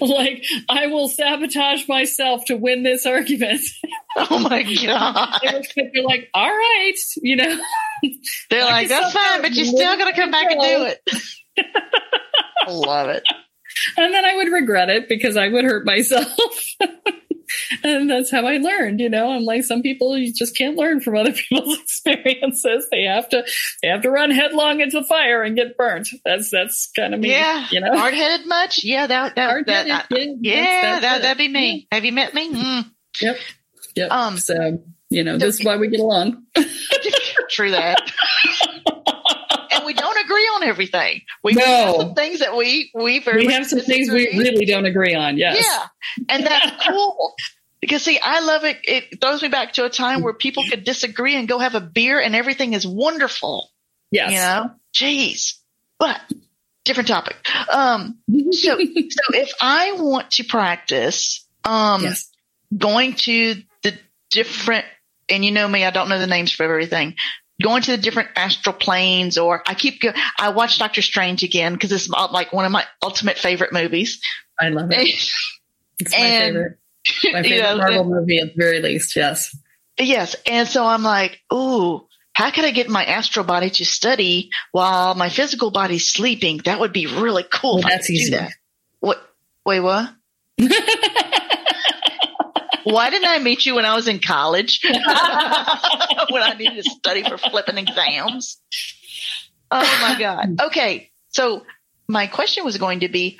like 0.00 0.44
I 0.68 0.86
will 0.88 1.08
sabotage 1.08 1.88
myself 1.88 2.44
to 2.46 2.56
win 2.56 2.82
this 2.82 3.06
argument. 3.06 3.62
oh 4.16 4.38
my 4.38 4.62
god! 4.86 5.40
They're 5.42 6.02
like, 6.04 6.28
all 6.34 6.48
right, 6.48 6.94
you 7.22 7.36
know. 7.36 7.58
They're 8.50 8.64
like, 8.64 8.88
that's 8.88 9.12
fine, 9.12 9.42
but 9.42 9.52
you're 9.52 9.66
still 9.66 9.96
gonna 9.98 10.14
come 10.14 10.30
back 10.30 10.50
and 10.50 10.60
do 10.60 10.84
it. 10.84 11.00
I 12.66 12.70
love 12.70 13.08
it. 13.08 13.22
And 13.96 14.12
then 14.12 14.24
I 14.24 14.36
would 14.36 14.48
regret 14.48 14.90
it 14.90 15.08
because 15.08 15.36
I 15.36 15.48
would 15.48 15.64
hurt 15.64 15.86
myself 15.86 16.36
and 17.84 18.10
that's 18.10 18.30
how 18.30 18.46
I 18.46 18.58
learned, 18.58 19.00
you 19.00 19.08
know, 19.08 19.30
I'm 19.30 19.44
like 19.44 19.64
some 19.64 19.82
people 19.82 20.16
you 20.16 20.32
just 20.32 20.56
can't 20.56 20.76
learn 20.76 21.00
from 21.00 21.16
other 21.16 21.32
people's 21.50 21.78
experiences. 21.82 22.86
They 22.90 23.04
have 23.04 23.28
to 23.30 23.44
they 23.82 23.88
have 23.88 24.02
to 24.02 24.10
run 24.10 24.30
headlong 24.30 24.80
into 24.80 25.00
the 25.00 25.06
fire 25.06 25.42
and 25.42 25.56
get 25.56 25.76
burnt. 25.76 26.08
That's 26.24 26.50
that's 26.50 26.90
kind 26.96 27.14
of 27.14 27.20
me. 27.20 27.30
Yeah. 27.30 27.66
You 27.70 27.80
know. 27.80 27.96
Hard 27.96 28.14
headed 28.14 28.46
much? 28.46 28.84
Yeah, 28.84 29.06
that 29.06 29.36
that, 29.36 29.66
that 29.66 30.06
yeah, 30.10 30.34
yeah 30.40 31.00
that 31.00 31.22
that'd 31.22 31.38
be 31.38 31.48
me. 31.48 31.88
Have 31.92 32.04
you 32.04 32.12
met 32.12 32.34
me? 32.34 32.52
Mm. 32.52 32.90
Yep. 33.20 33.36
Yep. 33.96 34.10
Um 34.10 34.38
so 34.38 34.82
you 35.10 35.24
know, 35.24 35.38
this 35.38 35.58
is 35.58 35.66
why 35.66 35.76
we 35.76 35.88
get 35.88 36.00
along. 36.00 36.44
True 37.50 37.72
that. 37.72 38.12
And 40.40 40.46
we 40.46 40.46
don't 40.46 40.62
agree 40.62 40.66
on 40.66 40.70
everything. 40.70 41.22
We 41.42 41.52
no. 41.54 41.64
have 41.64 41.96
some 41.96 42.14
things 42.14 42.40
that 42.40 42.56
we 42.56 42.90
we 42.94 43.18
very 43.20 43.46
we 43.46 43.52
have 43.52 43.66
some 43.66 43.78
disagree. 43.78 44.04
things 44.04 44.34
we 44.34 44.38
really 44.38 44.66
don't 44.66 44.86
agree 44.86 45.14
on. 45.14 45.38
Yes. 45.38 45.64
Yeah, 45.64 46.24
and 46.28 46.46
that's 46.46 46.86
cool. 46.88 47.34
Because 47.80 48.02
see, 48.02 48.18
I 48.22 48.40
love 48.40 48.64
it. 48.64 48.78
It 48.84 49.20
throws 49.20 49.42
me 49.42 49.48
back 49.48 49.74
to 49.74 49.84
a 49.84 49.90
time 49.90 50.22
where 50.22 50.34
people 50.34 50.64
could 50.68 50.84
disagree 50.84 51.36
and 51.36 51.48
go 51.48 51.58
have 51.58 51.74
a 51.74 51.80
beer 51.80 52.20
and 52.20 52.36
everything 52.36 52.74
is 52.74 52.86
wonderful. 52.86 53.70
Yes. 54.10 54.32
You 54.32 54.38
know, 54.38 54.70
jeez, 54.94 55.54
but 55.98 56.20
different 56.84 57.08
topic. 57.08 57.36
Um, 57.70 58.18
so, 58.52 58.78
so 58.78 58.78
if 58.78 59.52
I 59.60 59.92
want 59.92 60.32
to 60.32 60.44
practice, 60.44 61.46
um, 61.64 62.02
yes. 62.02 62.30
going 62.76 63.14
to 63.14 63.62
the 63.82 63.98
different, 64.30 64.84
and 65.28 65.44
you 65.44 65.52
know 65.52 65.66
me, 65.66 65.84
I 65.84 65.90
don't 65.90 66.08
know 66.08 66.18
the 66.18 66.26
names 66.26 66.52
for 66.52 66.64
everything. 66.64 67.14
Going 67.60 67.82
to 67.82 67.90
the 67.92 67.98
different 67.98 68.30
astral 68.36 68.74
planes, 68.74 69.36
or 69.38 69.62
I 69.66 69.74
keep. 69.74 70.00
Go, 70.00 70.12
I 70.38 70.50
watch 70.50 70.78
Doctor 70.78 71.02
Strange 71.02 71.42
again 71.42 71.74
because 71.74 71.92
it's 71.92 72.08
uh, 72.12 72.28
like 72.32 72.52
one 72.52 72.64
of 72.64 72.72
my 72.72 72.84
ultimate 73.02 73.36
favorite 73.38 73.72
movies. 73.72 74.20
I 74.58 74.68
love 74.70 74.90
it. 74.92 75.08
It's 76.02 76.12
my 76.12 76.18
And- 76.18 76.54
favorite. 76.54 76.76
My 77.32 77.42
favorite 77.42 77.48
You 77.56 77.62
know, 77.62 77.76
Marvel 77.76 78.04
movie 78.04 78.38
at 78.38 78.48
the 78.48 78.54
very 78.56 78.80
least. 78.80 79.16
Yes. 79.16 79.54
Yes. 79.98 80.36
And 80.46 80.66
so 80.68 80.84
I'm 80.84 81.02
like, 81.02 81.38
ooh, 81.52 82.06
how 82.32 82.50
can 82.50 82.64
I 82.64 82.70
get 82.70 82.88
my 82.88 83.04
astral 83.04 83.44
body 83.44 83.68
to 83.70 83.84
study 83.84 84.50
while 84.72 85.14
my 85.14 85.28
physical 85.30 85.70
body's 85.70 86.08
sleeping? 86.08 86.60
That 86.64 86.78
would 86.80 86.92
be 86.92 87.06
really 87.06 87.42
cool. 87.42 87.76
Well, 87.76 87.88
that's 87.88 88.06
could 88.06 88.14
easy. 88.16 88.30
that. 88.32 88.52
What? 89.00 89.18
Wait, 89.66 89.80
what? 89.80 90.10
Why 92.90 93.10
didn't 93.10 93.28
I 93.28 93.38
meet 93.38 93.64
you 93.66 93.76
when 93.76 93.84
I 93.84 93.94
was 93.94 94.08
in 94.08 94.18
college? 94.18 94.80
when 94.84 96.42
I 96.42 96.54
needed 96.58 96.82
to 96.84 96.90
study 96.90 97.22
for 97.22 97.38
flipping 97.38 97.78
exams? 97.78 98.60
Oh 99.70 99.98
my 100.00 100.18
God. 100.18 100.60
Okay. 100.60 101.10
So 101.28 101.64
my 102.08 102.26
question 102.26 102.64
was 102.64 102.76
going 102.78 103.00
to 103.00 103.08
be, 103.08 103.38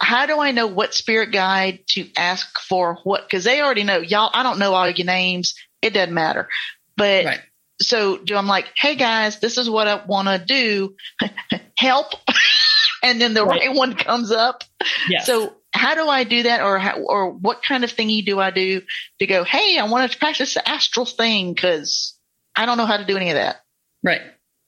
how 0.00 0.26
do 0.26 0.38
I 0.40 0.52
know 0.52 0.66
what 0.66 0.94
spirit 0.94 1.32
guide 1.32 1.80
to 1.90 2.08
ask 2.16 2.58
for 2.60 2.98
what? 3.04 3.28
Cause 3.30 3.44
they 3.44 3.60
already 3.60 3.84
know 3.84 3.98
y'all. 3.98 4.30
I 4.32 4.42
don't 4.42 4.58
know 4.58 4.74
all 4.74 4.88
your 4.88 5.06
names. 5.06 5.54
It 5.80 5.94
doesn't 5.94 6.14
matter. 6.14 6.48
But 6.96 7.24
Right. 7.24 7.40
so 7.80 8.18
do 8.18 8.36
I'm 8.36 8.46
like, 8.46 8.66
Hey 8.76 8.94
guys, 8.96 9.40
this 9.40 9.58
is 9.58 9.68
what 9.68 9.88
I 9.88 10.04
want 10.04 10.28
to 10.28 10.44
do. 10.44 10.94
Help. 11.78 12.14
and 13.02 13.20
then 13.20 13.34
the 13.34 13.44
Right. 13.44 13.68
right 13.68 13.76
one 13.76 13.94
comes 13.94 14.30
up. 14.30 14.64
Yes. 15.08 15.26
So 15.26 15.54
how 15.72 15.94
do 15.94 16.06
I 16.08 16.24
do 16.24 16.42
that, 16.44 16.60
or 16.62 16.78
how, 16.78 16.98
or 17.00 17.30
what 17.30 17.62
kind 17.62 17.82
of 17.84 17.90
thingy 17.92 18.24
do 18.24 18.38
I 18.40 18.50
do 18.50 18.82
to 19.18 19.26
go? 19.26 19.44
Hey, 19.44 19.78
I 19.78 19.84
want 19.88 20.10
to 20.10 20.18
practice 20.18 20.54
the 20.54 20.68
astral 20.68 21.06
thing 21.06 21.54
because 21.54 22.16
I 22.54 22.66
don't 22.66 22.76
know 22.76 22.86
how 22.86 22.98
to 22.98 23.04
do 23.06 23.16
any 23.16 23.30
of 23.30 23.36
that. 23.36 23.56
right. 24.02 24.20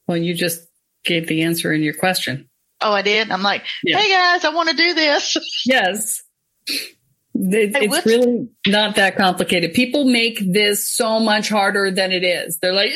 Well, 0.07 0.17
you 0.17 0.35
just 0.35 0.61
gave 1.03 1.27
the 1.27 1.41
answer 1.43 1.73
in 1.73 1.81
your 1.81 1.93
question. 1.95 2.47
Oh, 2.81 2.91
I 2.91 3.01
did. 3.01 3.31
I'm 3.31 3.41
like, 3.41 3.63
Yeah. 3.83 3.97
hey 3.97 4.09
guys, 4.11 4.45
I 4.45 4.49
want 4.49 4.69
to 4.69 4.75
do 4.75 4.93
this. 4.93 5.37
Yes. 5.65 6.21
It- 6.67 6.91
Hey, 7.37 7.71
it's 7.73 8.05
really 8.05 8.47
not 8.65 8.95
that 8.95 9.17
complicated. 9.17 9.73
People 9.73 10.05
make 10.05 10.39
this 10.39 10.87
so 10.89 11.19
much 11.19 11.49
harder 11.49 11.91
than 11.91 12.13
it 12.13 12.23
is. 12.23 12.59
They're 12.61 12.71
like, 12.71 12.91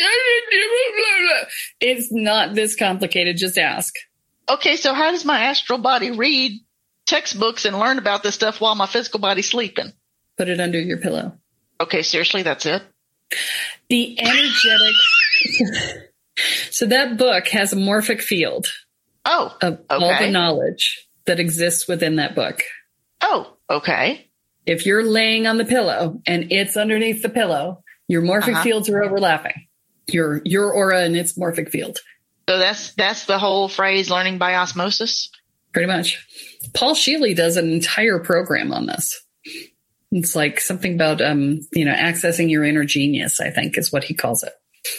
it's 1.82 2.07
not 2.12 2.55
this 2.55 2.76
complicated. 2.76 3.38
Just 3.38 3.57
ask. 3.57 3.93
Okay, 4.49 4.78
so 4.78 4.93
how 4.93 5.12
does 5.12 5.26
my 5.26 5.39
astral 5.45 5.80
body 5.80 6.12
read 6.12 6.53
textbooks 7.10 7.66
and 7.66 7.78
learn 7.80 7.97
about 7.97 8.24
this 8.24 8.36
stuff 8.36 8.62
while 8.62 8.76
my 8.76 8.86
physical 8.86 9.20
body's 9.20 9.49
sleeping? 9.49 9.91
Put 10.38 10.47
it 10.49 10.60
under 10.60 10.80
your 10.80 10.97
pillow. 10.97 11.38
Okay, 11.82 12.01
seriously, 12.01 12.43
that's 12.43 12.66
it. 12.66 12.82
The 13.89 14.20
energetic. 14.20 14.95
so 16.72 16.86
that 16.88 17.18
book 17.18 17.47
has 17.49 17.74
a 17.74 17.76
morphic 17.76 18.22
field 18.22 18.68
Oh, 19.26 19.55
of 19.62 19.80
all 19.89 19.99
the 20.20 20.32
knowledge 20.32 21.07
that 21.26 21.39
exists 21.39 21.88
within 21.88 22.16
that 22.16 22.36
book. 22.36 22.62
oh, 23.22 23.57
okay. 23.70 24.26
If 24.66 24.86
you're 24.86 25.03
laying 25.03 25.45
on 25.47 25.57
the 25.57 25.66
pillow 25.66 26.22
and 26.28 26.51
it's 26.51 26.78
underneath 26.78 27.22
the 27.22 27.30
pillow, 27.30 27.84
your 28.07 28.22
morphic 28.22 28.53
Uh-huh. 28.53 28.64
fields 28.64 28.89
are 28.89 29.03
overlapping. 29.03 29.68
Your 30.07 30.41
your 30.45 30.72
aura 30.72 31.01
and 31.01 31.16
its 31.16 31.38
morphic 31.38 31.70
field. 31.70 31.99
So 32.47 32.57
that's 32.57 32.93
that's 32.93 33.26
the 33.26 33.38
whole 33.39 33.68
phrase, 33.68 34.10
learning 34.10 34.38
by 34.38 34.55
osmosis. 34.55 35.30
Pretty 35.74 35.88
much. 35.88 36.26
Paul 36.74 36.95
Scheele 36.95 37.36
does 37.36 37.57
an 37.57 37.72
entire 37.72 38.20
program 38.20 38.72
on 38.74 38.86
this. 38.88 39.22
It's 40.11 40.36
like 40.36 40.59
something 40.59 40.95
about 40.95 41.22
um, 41.22 41.59
you 41.72 41.86
know, 41.86 41.93
accessing 41.93 42.49
your 42.49 42.63
inner 42.63 42.84
genius, 42.84 43.39
I 43.39 43.51
think 43.51 43.78
is 43.78 43.91
what 43.93 44.03
he 44.03 44.13
calls 44.15 44.43
it. 44.43 44.53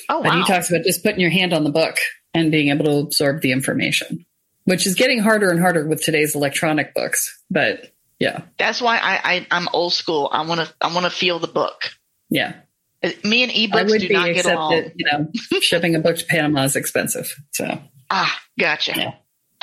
Oh 0.09 0.23
But 0.23 0.33
wow. 0.33 0.39
he 0.39 0.45
talks 0.47 0.71
about 0.71 0.85
just 0.85 1.03
putting 1.03 1.21
your 1.21 1.31
hand 1.31 1.53
on 1.53 1.65
the 1.65 1.71
book 1.71 1.97
and 2.33 2.53
being 2.53 2.69
able 2.69 2.85
to 2.85 2.99
absorb 2.99 3.41
the 3.41 3.51
information, 3.51 4.25
which 4.65 4.87
is 4.87 4.95
getting 4.95 5.19
harder 5.19 5.51
and 5.51 5.59
harder 5.59 5.87
with 5.89 6.03
today's 6.03 6.37
electronic 6.37 6.95
books. 6.95 7.43
But 7.51 7.93
yeah, 8.21 8.43
that's 8.59 8.81
why 8.81 8.99
I, 8.99 9.21
I 9.35 9.47
I'm 9.51 9.69
old 9.73 9.93
school. 9.95 10.29
I 10.33 10.47
want 10.47 10.61
to 10.61 10.73
I 10.81 10.93
want 10.95 11.07
to 11.07 11.11
feel 11.11 11.39
the 11.41 11.49
book. 11.49 11.91
yeah. 12.29 12.55
Uh, 13.03 13.09
Me 13.25 13.43
and 13.43 13.51
I 13.51 13.55
ebooks 13.55 13.91
would 13.91 14.01
do 14.03 14.09
be, 14.09 14.15
not 14.15 14.35
get 14.35 14.45
along. 14.45 14.73
that, 14.77 14.93
you 14.95 15.07
know, 15.11 15.31
shipping 15.61 15.95
a 15.97 16.01
book 16.01 16.19
to 16.19 16.27
Panama 16.27 16.65
is 16.65 16.77
expensive. 16.77 17.35
So 17.53 17.81
Ah, 18.11 18.39
gotcha. 18.59 18.93
Yeah. 18.95 19.15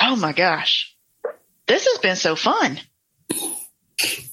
Oh 0.02 0.16
my 0.16 0.32
gosh. 0.32 0.94
This 1.68 1.86
has 1.86 1.98
been 1.98 2.16
so 2.16 2.34
fun. 2.34 2.80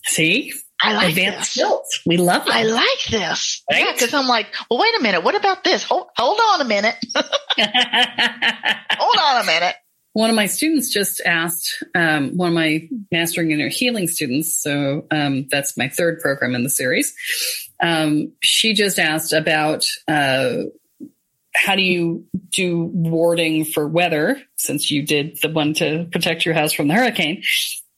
see, 0.05 0.53
I 0.81 0.93
like 0.93 1.09
advanced 1.09 1.55
this. 1.55 2.01
We 2.05 2.17
love 2.17 2.47
it. 2.47 2.53
I 2.53 2.63
like 2.63 3.05
this. 3.09 3.63
Right? 3.69 3.86
Yeah, 3.86 3.91
because 3.91 4.13
I'm 4.13 4.27
like, 4.27 4.47
well, 4.69 4.79
wait 4.79 4.99
a 4.99 5.03
minute. 5.03 5.23
What 5.23 5.36
about 5.36 5.63
this? 5.63 5.83
Hold, 5.83 6.07
hold 6.17 6.39
on 6.53 6.61
a 6.61 6.65
minute. 6.65 6.95
hold 7.15 9.17
on 9.17 9.41
a 9.41 9.45
minute. 9.45 9.75
one 10.15 10.29
of 10.29 10.36
my 10.36 10.45
students 10.45 10.93
just 10.93 11.21
asked 11.25 11.83
um, 11.93 12.38
one 12.38 12.47
of 12.47 12.53
my 12.53 12.88
mastering 13.11 13.51
inner 13.51 13.67
healing 13.67 14.07
students 14.07 14.61
so 14.61 15.05
um, 15.11 15.45
that's 15.51 15.77
my 15.77 15.89
third 15.89 16.21
program 16.21 16.55
in 16.55 16.63
the 16.63 16.69
series 16.69 17.13
um, 17.83 18.31
she 18.41 18.73
just 18.73 18.97
asked 18.97 19.33
about 19.33 19.83
uh, 20.07 20.53
how 21.56 21.76
do 21.76 21.82
you 21.82 22.26
do 22.56 22.89
warding 22.93 23.66
for 23.66 23.88
weather 23.88 24.41
since 24.58 24.91
you 24.91 25.06
did 25.06 25.38
the 25.41 25.49
one 25.49 25.74
to 25.74 26.08
protect 26.12 26.45
your 26.45 26.53
house 26.53 26.74
from 26.74 26.88
the 26.88 26.93
hurricane 26.93 27.41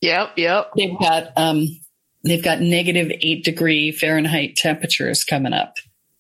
Yep, 0.02 0.34
yep. 0.38 0.72
they've 0.78 0.98
got 1.00 1.32
um, 1.38 1.66
they've 2.24 2.44
got 2.44 2.62
negative 2.62 3.12
eight 3.22 3.44
degree 3.44 3.92
fahrenheit 3.92 4.56
temperatures 4.56 5.24
coming 5.24 5.54
up 5.54 5.74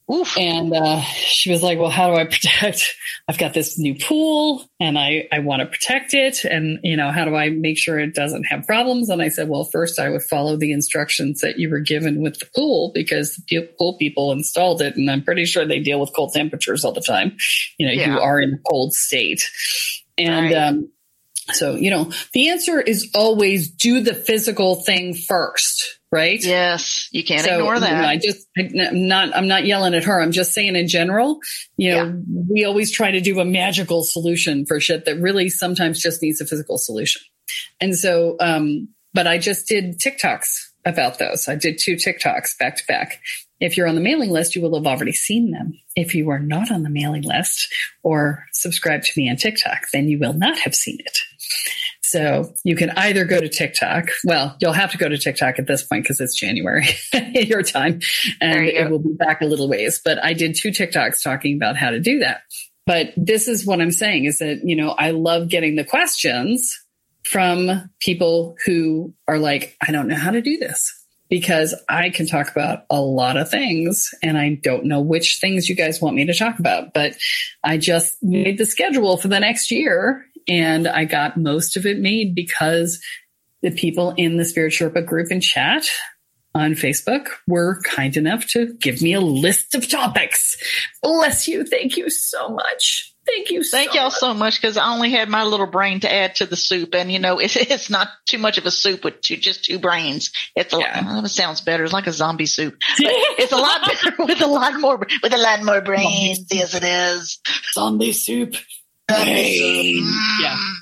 Oof. 0.09 0.37
and 0.37 0.73
uh, 0.73 1.01
she 1.01 1.51
was 1.51 1.61
like, 1.61 1.77
"Well, 1.79 1.89
how 1.89 2.09
do 2.09 2.15
I 2.17 2.23
protect? 2.23 2.95
I've 3.27 3.37
got 3.37 3.53
this 3.53 3.77
new 3.77 3.93
pool, 3.95 4.63
and 4.79 4.97
I 4.97 5.27
I 5.33 5.39
want 5.39 5.59
to 5.61 5.65
protect 5.65 6.13
it, 6.13 6.45
and 6.45 6.79
you 6.83 6.95
know, 6.95 7.11
how 7.11 7.25
do 7.25 7.35
I 7.35 7.49
make 7.49 7.77
sure 7.77 7.99
it 7.99 8.15
doesn't 8.15 8.45
have 8.45 8.65
problems?" 8.65 9.09
And 9.09 9.21
I 9.21 9.27
said, 9.27 9.49
"Well, 9.49 9.65
first, 9.65 9.99
I 9.99 10.09
would 10.09 10.23
follow 10.23 10.55
the 10.55 10.71
instructions 10.71 11.41
that 11.41 11.59
you 11.59 11.69
were 11.69 11.81
given 11.81 12.21
with 12.21 12.39
the 12.39 12.47
pool 12.55 12.91
because 12.93 13.35
the 13.49 13.67
pool 13.77 13.97
people 13.97 14.31
installed 14.31 14.81
it, 14.81 14.95
and 14.95 15.11
I'm 15.11 15.23
pretty 15.23 15.43
sure 15.43 15.65
they 15.65 15.79
deal 15.81 15.99
with 15.99 16.13
cold 16.15 16.31
temperatures 16.33 16.85
all 16.85 16.93
the 16.93 17.01
time. 17.01 17.35
You 17.77 17.87
know, 17.87 17.93
Yeah. 17.93 18.13
you 18.13 18.19
are 18.19 18.39
in 18.39 18.53
a 18.53 18.57
cold 18.69 18.93
state, 18.93 19.41
and 20.17 20.45
Right. 20.45 20.55
um, 20.55 20.89
so 21.51 21.75
you 21.75 21.89
know, 21.91 22.11
the 22.33 22.47
answer 22.49 22.79
is 22.79 23.11
always 23.13 23.69
do 23.69 23.99
the 23.99 24.13
physical 24.13 24.75
thing 24.75 25.15
first." 25.15 25.96
Right? 26.09 26.39
Yes, 26.41 27.09
you 27.11 27.23
can't 27.23 27.41
So, 27.43 27.55
ignore 27.55 27.75
you 27.75 27.81
know, 27.81 27.87
that. 27.87 28.05
I 28.05 28.17
just, 28.17 28.47
I'm 28.57 29.07
not, 29.07 29.35
I'm 29.35 29.47
not 29.49 29.65
yelling 29.65 29.93
at 29.93 30.05
her. 30.05 30.21
I'm 30.21 30.31
just 30.31 30.53
saying 30.53 30.77
in 30.77 30.87
general, 30.87 31.39
you 31.75 31.91
know, 31.91 32.21
we 32.49 32.63
always 32.63 32.91
try 32.91 33.11
to 33.11 33.19
do 33.19 33.39
a 33.41 33.45
magical 33.45 34.03
solution 34.03 34.65
for 34.65 34.79
shit 34.79 35.03
that 35.05 35.19
really 35.19 35.49
sometimes 35.49 36.01
just 36.01 36.21
needs 36.21 36.39
a 36.39 36.45
physical 36.45 36.77
solution. 36.77 37.21
And 37.81 37.93
so, 37.95 38.37
um, 38.39 38.87
but 39.13 39.27
I 39.27 39.37
just 39.37 39.67
did 39.67 39.99
TikToks 39.99 40.47
about 40.85 41.19
those. 41.19 41.49
I 41.49 41.55
did 41.55 41.77
two 41.77 41.95
TikToks 41.95 42.57
back 42.57 42.77
to 42.77 42.83
back. 42.87 43.19
If 43.59 43.75
you're 43.75 43.87
on 43.87 43.95
the 43.95 44.01
mailing 44.01 44.29
list, 44.29 44.55
you 44.55 44.61
will 44.61 44.75
have 44.75 44.87
already 44.87 45.11
seen 45.11 45.51
them. 45.51 45.73
If 45.95 46.13
you 46.13 46.29
are 46.29 46.39
not 46.39 46.71
on 46.71 46.83
the 46.83 46.89
mailing 46.89 47.23
list 47.23 47.67
or 48.03 48.45
subscribe 48.53 49.03
to 49.03 49.11
me 49.17 49.29
on 49.29 49.35
TikTok, 49.35 49.81
then 49.91 50.07
you 50.07 50.19
will 50.19 50.33
not 50.33 50.59
have 50.59 50.75
seen 50.75 50.99
it. 50.99 51.17
So 52.09 52.53
you 52.63 52.75
can 52.75 52.91
either 52.91 53.25
go 53.25 53.39
to 53.39 53.49
TikTok. 53.49 54.05
Well, 54.23 54.55
you'll 54.61 54.73
have 54.73 54.91
to 54.91 54.97
go 54.97 55.09
to 55.09 55.17
TikTok 55.17 55.59
at 55.59 55.67
this 55.67 55.83
point 55.83 56.03
because 56.03 56.21
it's 56.21 56.35
January, 56.35 56.87
your 57.33 57.63
time, 57.63 57.99
and 58.39 58.65
you 58.65 58.71
it 58.71 58.89
will 58.89 58.99
be 58.99 59.13
back 59.13 59.41
a 59.41 59.45
little 59.45 59.67
ways. 59.67 60.01
But 60.03 60.23
I 60.23 60.33
did 60.33 60.55
two 60.55 60.69
TikToks 60.69 61.21
talking 61.21 61.57
about 61.57 61.75
how 61.75 61.89
to 61.89 61.99
do 61.99 62.19
that. 62.19 62.41
But 62.85 63.13
this 63.17 63.49
is 63.49 63.65
what 63.65 63.81
I'm 63.81 63.91
saying 63.91 64.23
is 64.23 64.39
that, 64.39 64.61
you 64.63 64.75
know, 64.75 64.91
I 64.91 65.11
love 65.11 65.49
getting 65.49 65.75
the 65.75 65.83
questions 65.83 66.79
from 67.25 67.89
people 67.99 68.55
who 68.65 69.13
are 69.27 69.37
like, 69.37 69.75
I 69.85 69.91
don't 69.91 70.07
know 70.07 70.15
how 70.15 70.31
to 70.31 70.41
do 70.41 70.57
this 70.57 70.93
because 71.29 71.75
I 71.89 72.09
can 72.09 72.25
talk 72.25 72.49
about 72.49 72.85
a 72.89 73.01
lot 73.01 73.35
of 73.35 73.49
things 73.49 74.09
and 74.23 74.37
I 74.37 74.57
don't 74.63 74.85
know 74.85 75.01
which 75.01 75.39
things 75.41 75.67
you 75.67 75.75
guys 75.75 76.01
want 76.01 76.15
me 76.15 76.25
to 76.25 76.33
talk 76.33 76.59
about. 76.59 76.93
But 76.93 77.17
I 77.61 77.77
just 77.77 78.15
made 78.23 78.57
the 78.57 78.65
schedule 78.65 79.17
for 79.17 79.27
the 79.27 79.41
next 79.41 79.69
year 79.69 80.25
and 80.47 80.87
I 80.87 81.05
got 81.05 81.37
most 81.37 81.77
of 81.77 81.85
it 81.85 81.99
made 81.99 82.35
because 82.35 82.99
the 83.61 83.71
people 83.71 84.13
in 84.17 84.37
the 84.37 84.45
Spirit 84.45 84.73
Sherpa 84.73 85.05
group 85.05 85.27
and 85.31 85.41
chat 85.41 85.85
on 86.55 86.71
Facebook 86.73 87.27
were 87.47 87.79
kind 87.83 88.15
enough 88.17 88.47
to 88.47 88.73
give 88.79 89.01
me 89.01 89.13
a 89.13 89.21
list 89.21 89.75
of 89.75 89.87
topics. 89.89 90.55
Bless 91.03 91.47
you. 91.47 91.63
Thank 91.65 91.97
you 91.97 92.09
so 92.09 92.49
much. 92.49 93.13
Thank 93.27 93.51
you. 93.51 93.61
Thank 93.61 93.93
y'all 93.93 94.09
so 94.09 94.33
much 94.33 94.55
because 94.61 94.77
I 94.77 94.87
only 94.93 95.11
had 95.11 95.27
my 95.27 95.43
little 95.43 95.67
brain 95.67 95.99
to 95.99 96.11
add 96.11 96.35
to 96.35 96.45
the 96.45 96.55
soup, 96.55 96.95
and 96.95 97.11
you 97.11 97.19
know, 97.19 97.39
it's 97.43 97.57
it's 97.57 97.89
not 97.89 98.07
too 98.25 98.37
much 98.37 98.57
of 98.57 98.65
a 98.65 98.71
soup 98.71 99.03
with 99.03 99.19
two, 99.21 99.35
just 99.35 99.65
two 99.65 99.79
brains. 99.79 100.31
It's 100.55 100.73
a 100.73 100.77
Yeah. 100.79 101.01
lot. 101.05 101.25
It 101.25 101.29
sounds 101.29 101.59
better. 101.59 101.83
It's 101.83 101.91
like 101.93 102.07
a 102.07 102.13
zombie 102.13 102.45
soup. 102.45 102.75
But 102.97 103.11
it's 103.37 103.51
a 103.51 103.57
lot 103.57 103.81
better 103.85 104.13
with 104.19 104.41
a 104.41 104.47
lot 104.47 104.79
more 104.79 104.97
with 105.21 105.33
a 105.33 105.37
lot 105.37 105.61
more 105.63 105.81
brains. 105.81 106.45
Yes, 106.49 106.73
it 106.73 106.83
is. 106.85 107.39
zombie 107.73 108.13
soup. 108.13 108.55
Zombie 109.11 109.57
soup. 109.57 110.13
Yeah. 110.41 110.55
Mm. 110.55 110.73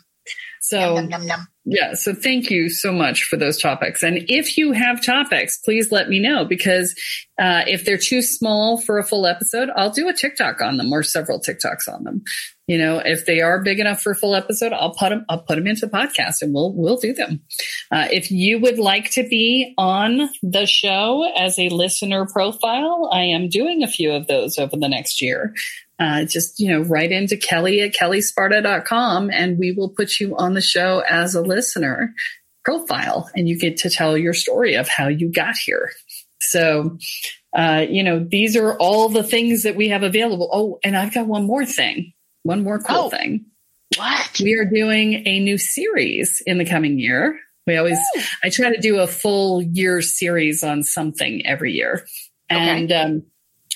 So 0.66 0.96
Yum, 0.96 1.10
yum, 1.12 1.24
yum. 1.24 1.48
Yeah. 1.66 1.94
So 1.94 2.16
thank 2.16 2.50
you 2.50 2.70
so 2.70 2.92
much 2.92 3.24
for 3.24 3.38
those 3.38 3.62
topics. 3.62 4.02
And 4.02 4.26
if 4.30 4.58
you 4.58 4.72
have 4.72 5.04
topics, 5.04 5.60
please 5.60 5.92
let 5.92 6.10
me 6.10 6.20
know 6.20 6.44
because 6.44 6.94
uh, 7.40 7.62
if 7.68 7.86
they're 7.86 8.00
too 8.00 8.24
small 8.24 8.82
for 8.82 8.98
a 8.98 9.04
full 9.04 9.28
episode, 9.28 9.70
I'll 9.76 9.92
do 9.92 10.08
a 10.08 10.14
TikTok 10.14 10.62
on 10.62 10.78
them 10.78 10.92
or 10.92 11.04
several 11.04 11.40
TikToks 11.40 11.88
on 11.88 12.04
them. 12.04 12.24
You 12.68 12.80
know, 12.80 12.98
if 12.98 13.28
they 13.28 13.42
are 13.42 13.62
big 13.62 13.80
enough 13.80 14.02
for 14.02 14.12
a 14.12 14.16
full 14.16 14.34
episode, 14.34 14.74
I'll 14.74 14.96
put 14.96 15.10
them, 15.10 15.24
I'll 15.30 15.44
put 15.44 15.56
them 15.56 15.68
into 15.68 15.86
the 15.86 15.92
podcast 15.92 16.42
and 16.42 16.52
we'll, 16.52 16.74
we'll 16.74 16.98
do 16.98 17.14
them. 17.14 17.42
Uh, 17.92 18.08
if 18.12 18.32
you 18.32 18.60
would 18.60 18.80
like 18.80 19.12
to 19.12 19.28
be 19.28 19.74
on 19.78 20.30
the 20.42 20.66
show 20.66 21.32
as 21.38 21.60
a 21.60 21.70
listener 21.70 22.26
profile, 22.26 23.10
I 23.12 23.22
am 23.22 23.50
doing 23.50 23.84
a 23.84 23.88
few 23.88 24.12
of 24.12 24.26
those 24.26 24.58
over 24.58 24.78
the 24.78 24.90
next 24.90 25.22
year 25.22 25.54
uh, 26.00 26.26
just 26.26 26.60
you 26.60 26.70
know 26.70 26.82
write 26.82 27.12
into 27.12 27.38
kelle 27.38 27.66
at 27.68 27.94
kellesparta.com 27.94 29.30
and 29.32 29.58
we 29.58 29.72
will 29.72 29.90
put 29.90 30.20
you 30.20 30.36
on 30.38 30.54
the 30.54 30.62
show 30.62 31.00
as 31.10 31.36
a 31.36 31.42
listener 31.42 32.14
profile 32.64 33.30
and 33.36 33.48
you 33.48 33.58
get 33.58 33.78
to 33.78 33.90
tell 33.90 34.18
your 34.18 34.34
story 34.34 34.76
of 34.76 34.88
how 34.88 35.08
you 35.08 35.32
got 35.32 35.56
here 35.66 35.92
so 36.42 36.98
uh, 37.56 37.86
you 37.90 38.04
know 38.04 38.20
these 38.30 38.56
are 38.58 38.76
all 38.78 39.08
the 39.10 39.24
things 39.24 39.64
that 39.64 39.76
we 39.76 39.90
have 39.90 40.04
available 40.04 40.50
oh 40.52 40.80
and 40.84 40.98
i've 40.98 41.14
got 41.14 41.28
one 41.28 41.46
more 41.46 41.66
thing 41.66 42.12
one 42.44 42.64
more 42.64 42.80
cool 42.80 43.06
Oh. 43.06 43.10
thing 43.10 43.46
What? 43.98 44.40
we 44.44 44.54
are 44.54 44.66
doing 44.66 45.24
a 45.28 45.40
new 45.40 45.58
series 45.58 46.42
in 46.46 46.58
the 46.58 46.66
coming 46.66 47.00
year 47.00 47.40
we 47.68 47.78
always 47.78 48.00
i 48.44 48.50
try 48.50 48.74
to 48.74 48.82
do 48.82 49.00
a 49.00 49.08
full 49.08 49.62
year 49.62 50.02
series 50.02 50.64
on 50.64 50.84
something 50.84 51.46
every 51.46 51.72
year 51.74 52.06
Okay. 52.52 52.60
and 52.62 52.92
um, 52.92 53.24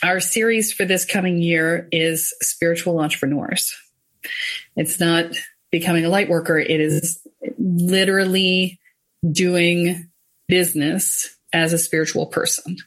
our 0.04 0.20
series 0.20 0.72
for 0.72 0.86
this 0.86 1.06
coming 1.06 1.42
year 1.42 1.88
is 1.92 2.34
spiritual 2.42 3.00
entrepreneurs. 3.00 3.76
It's 4.76 5.00
not 5.00 5.36
becoming 5.72 6.06
a 6.06 6.10
light 6.10 6.30
worker 6.30 6.58
it 6.58 6.82
is 6.82 7.20
literally 7.58 8.80
doing 9.32 10.10
business 10.48 11.38
as 11.54 11.74
a 11.74 11.78
spiritual 11.78 12.28
person. 12.28 12.78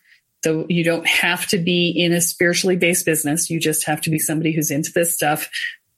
So 0.44 0.66
you 0.68 0.82
don't 0.82 1.06
have 1.06 1.46
to 1.48 1.58
be 1.58 1.90
in 1.90 2.12
a 2.12 2.20
spiritually 2.20 2.76
based 2.76 3.06
business. 3.06 3.48
You 3.48 3.60
just 3.60 3.86
have 3.86 4.00
to 4.02 4.10
be 4.10 4.18
somebody 4.18 4.52
who's 4.52 4.70
into 4.70 4.90
this 4.92 5.14
stuff 5.14 5.48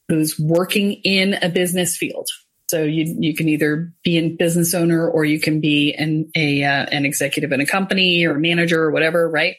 who's 0.09 0.39
working 0.39 0.93
in 1.05 1.35
a 1.43 1.49
business 1.49 1.97
field. 1.97 2.29
So 2.69 2.83
you 2.83 3.17
you 3.19 3.35
can 3.35 3.49
either 3.49 3.93
be 4.03 4.19
a 4.19 4.31
business 4.31 4.75
owner 4.75 5.09
or 5.09 5.25
you 5.25 5.39
can 5.39 5.61
be 5.61 5.93
an 5.93 6.31
a 6.35 6.65
uh, 6.65 6.87
an 6.91 7.05
executive 7.05 7.53
in 7.53 7.61
a 7.61 7.67
company 7.67 8.25
or 8.25 8.37
a 8.37 8.41
manager 8.41 8.83
or 8.83 8.91
whatever, 8.91 9.29
right? 9.29 9.57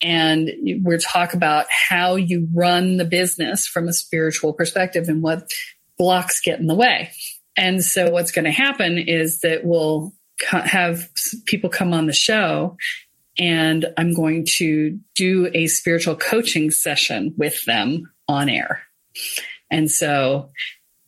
And 0.00 0.50
we're 0.82 0.98
talk 0.98 1.34
about 1.34 1.66
how 1.70 2.14
you 2.16 2.48
run 2.54 2.96
the 2.96 3.04
business 3.04 3.66
from 3.66 3.88
a 3.88 3.92
spiritual 3.92 4.52
perspective 4.52 5.08
and 5.08 5.22
what 5.22 5.50
blocks 5.98 6.40
get 6.40 6.60
in 6.60 6.68
the 6.68 6.74
way. 6.74 7.10
And 7.56 7.84
so 7.84 8.10
what's 8.10 8.30
going 8.30 8.44
to 8.44 8.52
happen 8.52 8.98
is 8.98 9.40
that 9.40 9.64
we'll 9.64 10.12
have 10.48 11.08
people 11.46 11.68
come 11.68 11.92
on 11.92 12.06
the 12.06 12.12
show 12.12 12.76
and 13.38 13.86
I'm 13.96 14.14
going 14.14 14.46
to 14.56 14.98
do 15.14 15.50
a 15.54 15.66
spiritual 15.68 16.16
coaching 16.16 16.70
session 16.70 17.34
with 17.36 17.64
them 17.64 18.12
on 18.26 18.48
air. 18.48 18.82
And 19.70 19.90
so, 19.90 20.50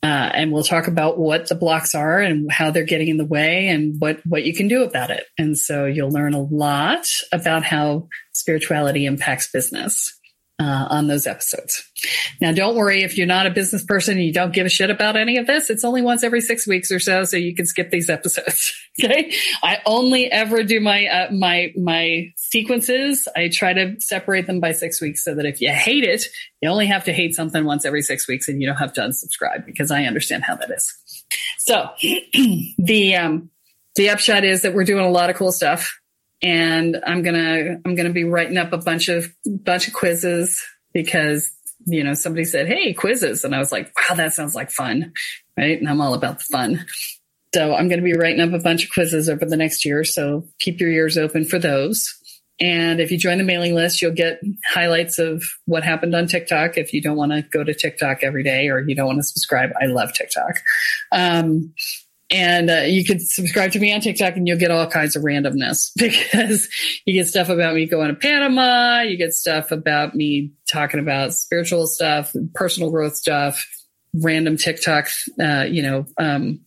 uh, 0.03 0.31
and 0.33 0.51
we'll 0.51 0.63
talk 0.63 0.87
about 0.87 1.19
what 1.19 1.47
the 1.47 1.55
blocks 1.55 1.93
are 1.93 2.19
and 2.19 2.51
how 2.51 2.71
they're 2.71 2.83
getting 2.83 3.07
in 3.07 3.17
the 3.17 3.25
way 3.25 3.67
and 3.67 3.99
what, 3.99 4.19
what 4.25 4.43
you 4.43 4.53
can 4.53 4.67
do 4.67 4.83
about 4.83 5.11
it. 5.11 5.25
And 5.37 5.57
so 5.57 5.85
you'll 5.85 6.11
learn 6.11 6.33
a 6.33 6.41
lot 6.41 7.05
about 7.31 7.63
how 7.63 8.07
spirituality 8.33 9.05
impacts 9.05 9.51
business. 9.51 10.19
Uh, 10.61 10.85
on 10.91 11.07
those 11.07 11.25
episodes. 11.25 11.83
Now, 12.39 12.51
don't 12.51 12.75
worry 12.75 13.01
if 13.01 13.17
you're 13.17 13.25
not 13.25 13.47
a 13.47 13.49
business 13.49 13.83
person 13.83 14.17
and 14.17 14.23
you 14.23 14.31
don't 14.31 14.53
give 14.53 14.67
a 14.67 14.69
shit 14.69 14.91
about 14.91 15.15
any 15.15 15.37
of 15.37 15.47
this. 15.47 15.71
It's 15.71 15.83
only 15.83 16.03
once 16.03 16.23
every 16.23 16.39
six 16.39 16.67
weeks 16.67 16.91
or 16.91 16.99
so, 16.99 17.23
so 17.23 17.35
you 17.35 17.55
can 17.55 17.65
skip 17.65 17.89
these 17.89 18.11
episodes. 18.11 18.71
okay, 19.03 19.33
I 19.63 19.79
only 19.87 20.31
ever 20.31 20.61
do 20.61 20.79
my 20.79 21.07
uh, 21.07 21.31
my 21.31 21.73
my 21.75 22.27
sequences. 22.35 23.27
I 23.35 23.49
try 23.49 23.73
to 23.73 23.95
separate 23.97 24.45
them 24.45 24.59
by 24.59 24.73
six 24.73 25.01
weeks 25.01 25.23
so 25.23 25.33
that 25.33 25.47
if 25.47 25.61
you 25.61 25.71
hate 25.71 26.03
it, 26.03 26.25
you 26.61 26.69
only 26.69 26.85
have 26.85 27.05
to 27.05 27.13
hate 27.13 27.33
something 27.33 27.65
once 27.65 27.83
every 27.83 28.03
six 28.03 28.27
weeks, 28.27 28.47
and 28.47 28.61
you 28.61 28.67
don't 28.67 28.77
have 28.77 28.93
to 28.93 29.01
unsubscribe 29.01 29.65
because 29.65 29.89
I 29.89 30.03
understand 30.03 30.43
how 30.43 30.57
that 30.57 30.69
is. 30.69 30.93
So 31.57 31.89
the 32.77 33.15
um, 33.15 33.49
the 33.95 34.11
upshot 34.11 34.43
is 34.43 34.61
that 34.61 34.75
we're 34.75 34.83
doing 34.83 35.05
a 35.05 35.09
lot 35.09 35.31
of 35.31 35.37
cool 35.37 35.51
stuff, 35.51 35.99
and 36.41 36.97
I'm 37.05 37.21
gonna 37.21 37.79
I'm 37.85 37.95
gonna 37.95 38.11
be 38.11 38.23
writing 38.23 38.57
up 38.57 38.73
a 38.73 38.77
bunch 38.77 39.09
of 39.09 39.27
bunch 39.45 39.87
of 39.87 39.93
quizzes 39.93 40.61
because 40.93 41.51
you 41.85 42.03
know 42.03 42.13
somebody 42.13 42.45
said 42.45 42.67
hey 42.67 42.93
quizzes. 42.93 43.43
And 43.43 43.55
I 43.55 43.59
was 43.59 43.71
like 43.71 43.91
wow 43.97 44.15
that 44.15 44.33
sounds 44.33 44.55
like 44.55 44.71
fun. 44.71 45.13
Right? 45.57 45.79
And 45.79 45.89
I'm 45.89 46.01
all 46.01 46.13
about 46.13 46.39
the 46.39 46.45
fun. 46.45 46.85
So 47.53 47.75
I'm 47.75 47.89
to 47.89 48.01
be 48.01 48.17
writing 48.17 48.39
up 48.39 48.53
a 48.53 48.63
bunch 48.63 48.85
of 48.85 48.91
quizzes 48.91 49.27
over 49.27 49.45
the 49.45 49.57
next 49.57 49.83
year. 49.83 50.05
So 50.05 50.47
keep 50.59 50.79
your 50.79 50.89
ears 50.89 51.17
open 51.17 51.43
for 51.43 51.59
those. 51.59 52.17
And 52.61 53.01
if 53.01 53.11
you 53.11 53.17
join 53.17 53.37
the 53.37 53.43
mailing 53.43 53.75
list 53.75 54.01
you'll 54.01 54.13
get 54.13 54.39
highlights 54.67 55.19
of 55.19 55.43
what 55.65 55.83
happened 55.83 56.15
on 56.15 56.27
TikTok. 56.27 56.77
If 56.77 56.93
you 56.93 57.01
don't 57.01 57.17
want 57.17 57.33
to 57.33 57.41
go 57.41 57.63
to 57.63 57.73
TikTok 57.73 58.23
every 58.23 58.43
day 58.43 58.69
or 58.69 58.79
you 58.79 58.95
don't 58.95 59.07
want 59.07 59.19
to 59.19 59.23
subscribe 59.23 59.71
I 59.79 59.85
love 59.85 60.13
TikTok. 60.13 60.59
Um, 61.11 61.73
and 62.31 62.69
uh, 62.69 62.81
you 62.87 63.03
can 63.05 63.19
subscribe 63.19 63.71
to 63.73 63.79
me 63.79 63.93
on 63.93 64.01
TikTok 64.01 64.35
and 64.37 64.47
you'll 64.47 64.57
get 64.57 64.71
all 64.71 64.87
kinds 64.87 65.15
of 65.15 65.23
randomness 65.23 65.91
because 65.97 66.67
you 67.05 67.13
get 67.13 67.27
stuff 67.27 67.49
about 67.49 67.75
me 67.75 67.85
going 67.85 68.07
to 68.09 68.15
Panama. 68.15 69.01
You 69.01 69.17
get 69.17 69.33
stuff 69.33 69.71
about 69.71 70.15
me 70.15 70.51
talking 70.71 70.99
about 70.99 71.33
spiritual 71.33 71.87
stuff, 71.87 72.33
personal 72.55 72.89
growth 72.91 73.15
stuff, 73.15 73.65
random 74.13 74.57
TikTok, 74.57 75.07
uh, 75.41 75.63
you 75.69 75.81
know, 75.83 76.05
um, 76.17 76.61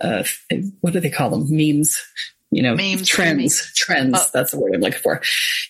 uh, 0.00 0.24
what 0.80 0.92
do 0.92 1.00
they 1.00 1.10
call 1.10 1.30
them? 1.30 1.46
Memes, 1.50 1.96
you 2.50 2.62
know, 2.62 2.74
Memes, 2.74 3.06
trends, 3.08 3.36
memes. 3.38 3.72
trends. 3.74 4.18
Oh. 4.18 4.26
That's 4.32 4.52
the 4.52 4.60
word 4.60 4.74
I'm 4.74 4.80
looking 4.80 4.98
for. 5.00 5.20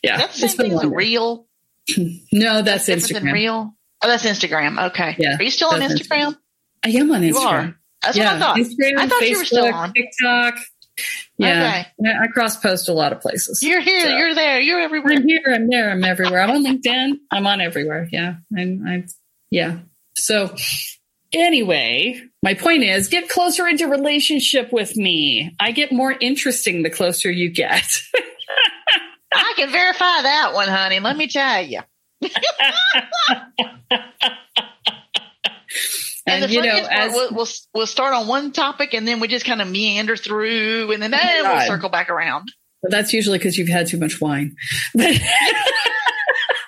Yeah. 0.03 0.19
That's 0.19 0.39
the 0.41 0.45
It's 0.47 0.57
same 0.57 0.69
been 0.71 0.71
thing 0.71 0.79
as 0.79 0.85
a 0.85 0.87
a 0.87 0.89
long 0.89 0.91
day. 0.91 0.97
reel. 0.97 1.47
No, 2.33 2.63
that's 2.63 2.87
than 2.87 2.99
Instagram. 2.99 3.33
real. 3.33 3.75
Oh, 4.03 4.09
that's 4.09 4.25
Instagram. 4.25 4.89
Okay. 4.91 5.17
Yeah, 5.19 5.37
Are 5.39 5.43
you 5.43 5.51
still 5.51 5.69
on 5.73 5.81
that's 5.81 5.95
Instagram? 5.95 6.37
I 6.85 6.91
am 6.91 7.11
on 7.13 7.23
Instagram. 7.23 7.31
You 7.31 7.39
are. 7.39 7.77
That's 8.03 8.17
what 8.19 8.27
I 8.27 8.39
thought. 8.39 8.57
Instagram, 8.57 8.99
I 8.99 9.07
thought 9.09 9.23
Facebook, 9.23 9.29
you 9.31 9.39
were 9.39 9.45
still 9.45 9.75
on. 9.75 9.93
TikTok. 9.93 10.55
Yeah, 11.39 11.85
I 12.05 12.25
I 12.25 12.27
cross 12.29 12.57
post 12.57 12.89
a 12.89 12.93
lot 12.95 13.13
of 13.13 13.21
places. 13.21 13.63
You're 13.63 13.81
here. 13.83 14.01
So- 14.03 14.17
You're 14.17 14.35
there. 14.35 14.61
You're 14.61 14.81
everywhere. 14.81 15.13
I'm 15.15 15.27
here. 15.29 15.43
I'm 15.53 15.69
there. 15.69 15.91
I'm 15.91 16.03
everywhere. 16.05 16.41
I'm 16.41 16.51
on 16.51 16.65
LinkedIn. 16.65 17.19
I'm 17.31 17.47
on 17.47 17.61
everywhere. 17.61 18.09
Yeah, 18.11 18.37
I'm. 18.57 18.83
I'm 18.87 19.07
yeah. 19.51 19.79
So 20.17 20.55
anyway, 21.35 22.23
my 22.43 22.55
point 22.55 22.83
is, 22.85 23.09
get 23.09 23.29
closer 23.29 23.67
into 23.69 23.87
relationship 23.89 24.73
with 24.73 24.97
me. 24.97 25.55
I 25.61 25.73
get 25.73 25.93
more 25.93 26.13
interesting 26.13 26.83
the 26.83 26.91
closer 26.91 27.31
you 27.31 27.51
get. 27.51 27.87
I 29.35 29.53
can 29.57 29.71
verify 29.71 30.23
that 30.23 30.53
one, 30.55 30.69
honey. 30.69 31.01
Let 31.01 31.17
me 31.19 31.27
tell 31.29 31.63
you. 31.63 31.81
And, 36.27 36.43
and 36.43 36.51
the 36.51 36.55
you 36.57 36.63
know, 36.63 36.81
part, 36.81 36.93
as 36.93 37.13
we'll, 37.13 37.31
we'll 37.33 37.47
we'll 37.75 37.87
start 37.87 38.13
on 38.15 38.27
one 38.27 38.51
topic 38.53 38.95
and 38.95 39.07
then 39.07 39.21
we 39.21 39.29
just 39.29 39.45
kind 39.47 39.63
of 39.63 39.69
meander 39.69 40.17
through, 40.17 40.91
and 40.93 41.01
then 41.03 41.15
eh, 41.15 41.43
we'll 41.43 41.67
circle 41.67 41.89
back 41.89 42.11
around. 42.11 42.49
but 42.83 42.91
that's 42.91 43.13
usually 43.13 43.39
because 43.39 43.57
you've 43.57 43.69
had 43.69 43.87
too 43.87 43.99
much 43.99 44.21
wine. 44.21 44.57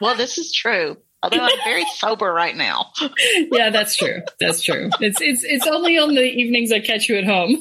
Well, 0.01 0.15
this 0.15 0.39
is 0.39 0.53
true. 0.53 0.97
Although 1.25 1.41
I'm 1.41 1.59
very 1.65 1.85
sober 1.97 2.33
right 2.33 2.55
now. 2.55 2.93
yeah, 3.51 3.71
that's 3.71 3.97
true. 3.97 4.23
That's 4.39 4.63
true. 4.63 4.91
It's 5.01 5.21
it's 5.21 5.43
it's 5.43 5.67
only 5.67 5.99
on 5.99 6.15
the 6.15 6.23
evenings 6.23 6.71
I 6.71 6.79
catch 6.79 7.09
you 7.09 7.17
at 7.17 7.25
home. 7.25 7.59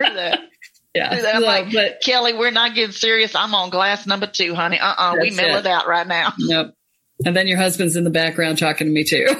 Yeah, 0.00 0.36
Through 1.14 1.22
that, 1.22 1.34
I'm 1.36 1.40
So, 1.40 1.46
like, 1.46 1.72
but 1.72 2.00
Kelle, 2.02 2.36
we're 2.36 2.50
not 2.50 2.74
getting 2.74 2.92
serious. 2.92 3.34
I'm 3.34 3.54
on 3.54 3.70
glass 3.70 4.06
number 4.06 4.26
two, 4.26 4.54
honey. 4.54 4.78
Uh 4.78 4.92
uh 4.96 5.16
we 5.20 5.30
That's 5.30 5.36
mellowed 5.40 5.64
it. 5.66 5.70
out 5.70 5.86
right 5.88 6.06
now. 6.06 6.32
nope. 6.38 6.74
And 7.24 7.34
then 7.36 7.46
your 7.46 7.58
husband's 7.58 7.96
in 7.96 8.04
the 8.04 8.10
background 8.10 8.58
talking 8.58 8.86
to 8.88 8.92
me 8.92 9.04
too. 9.04 9.26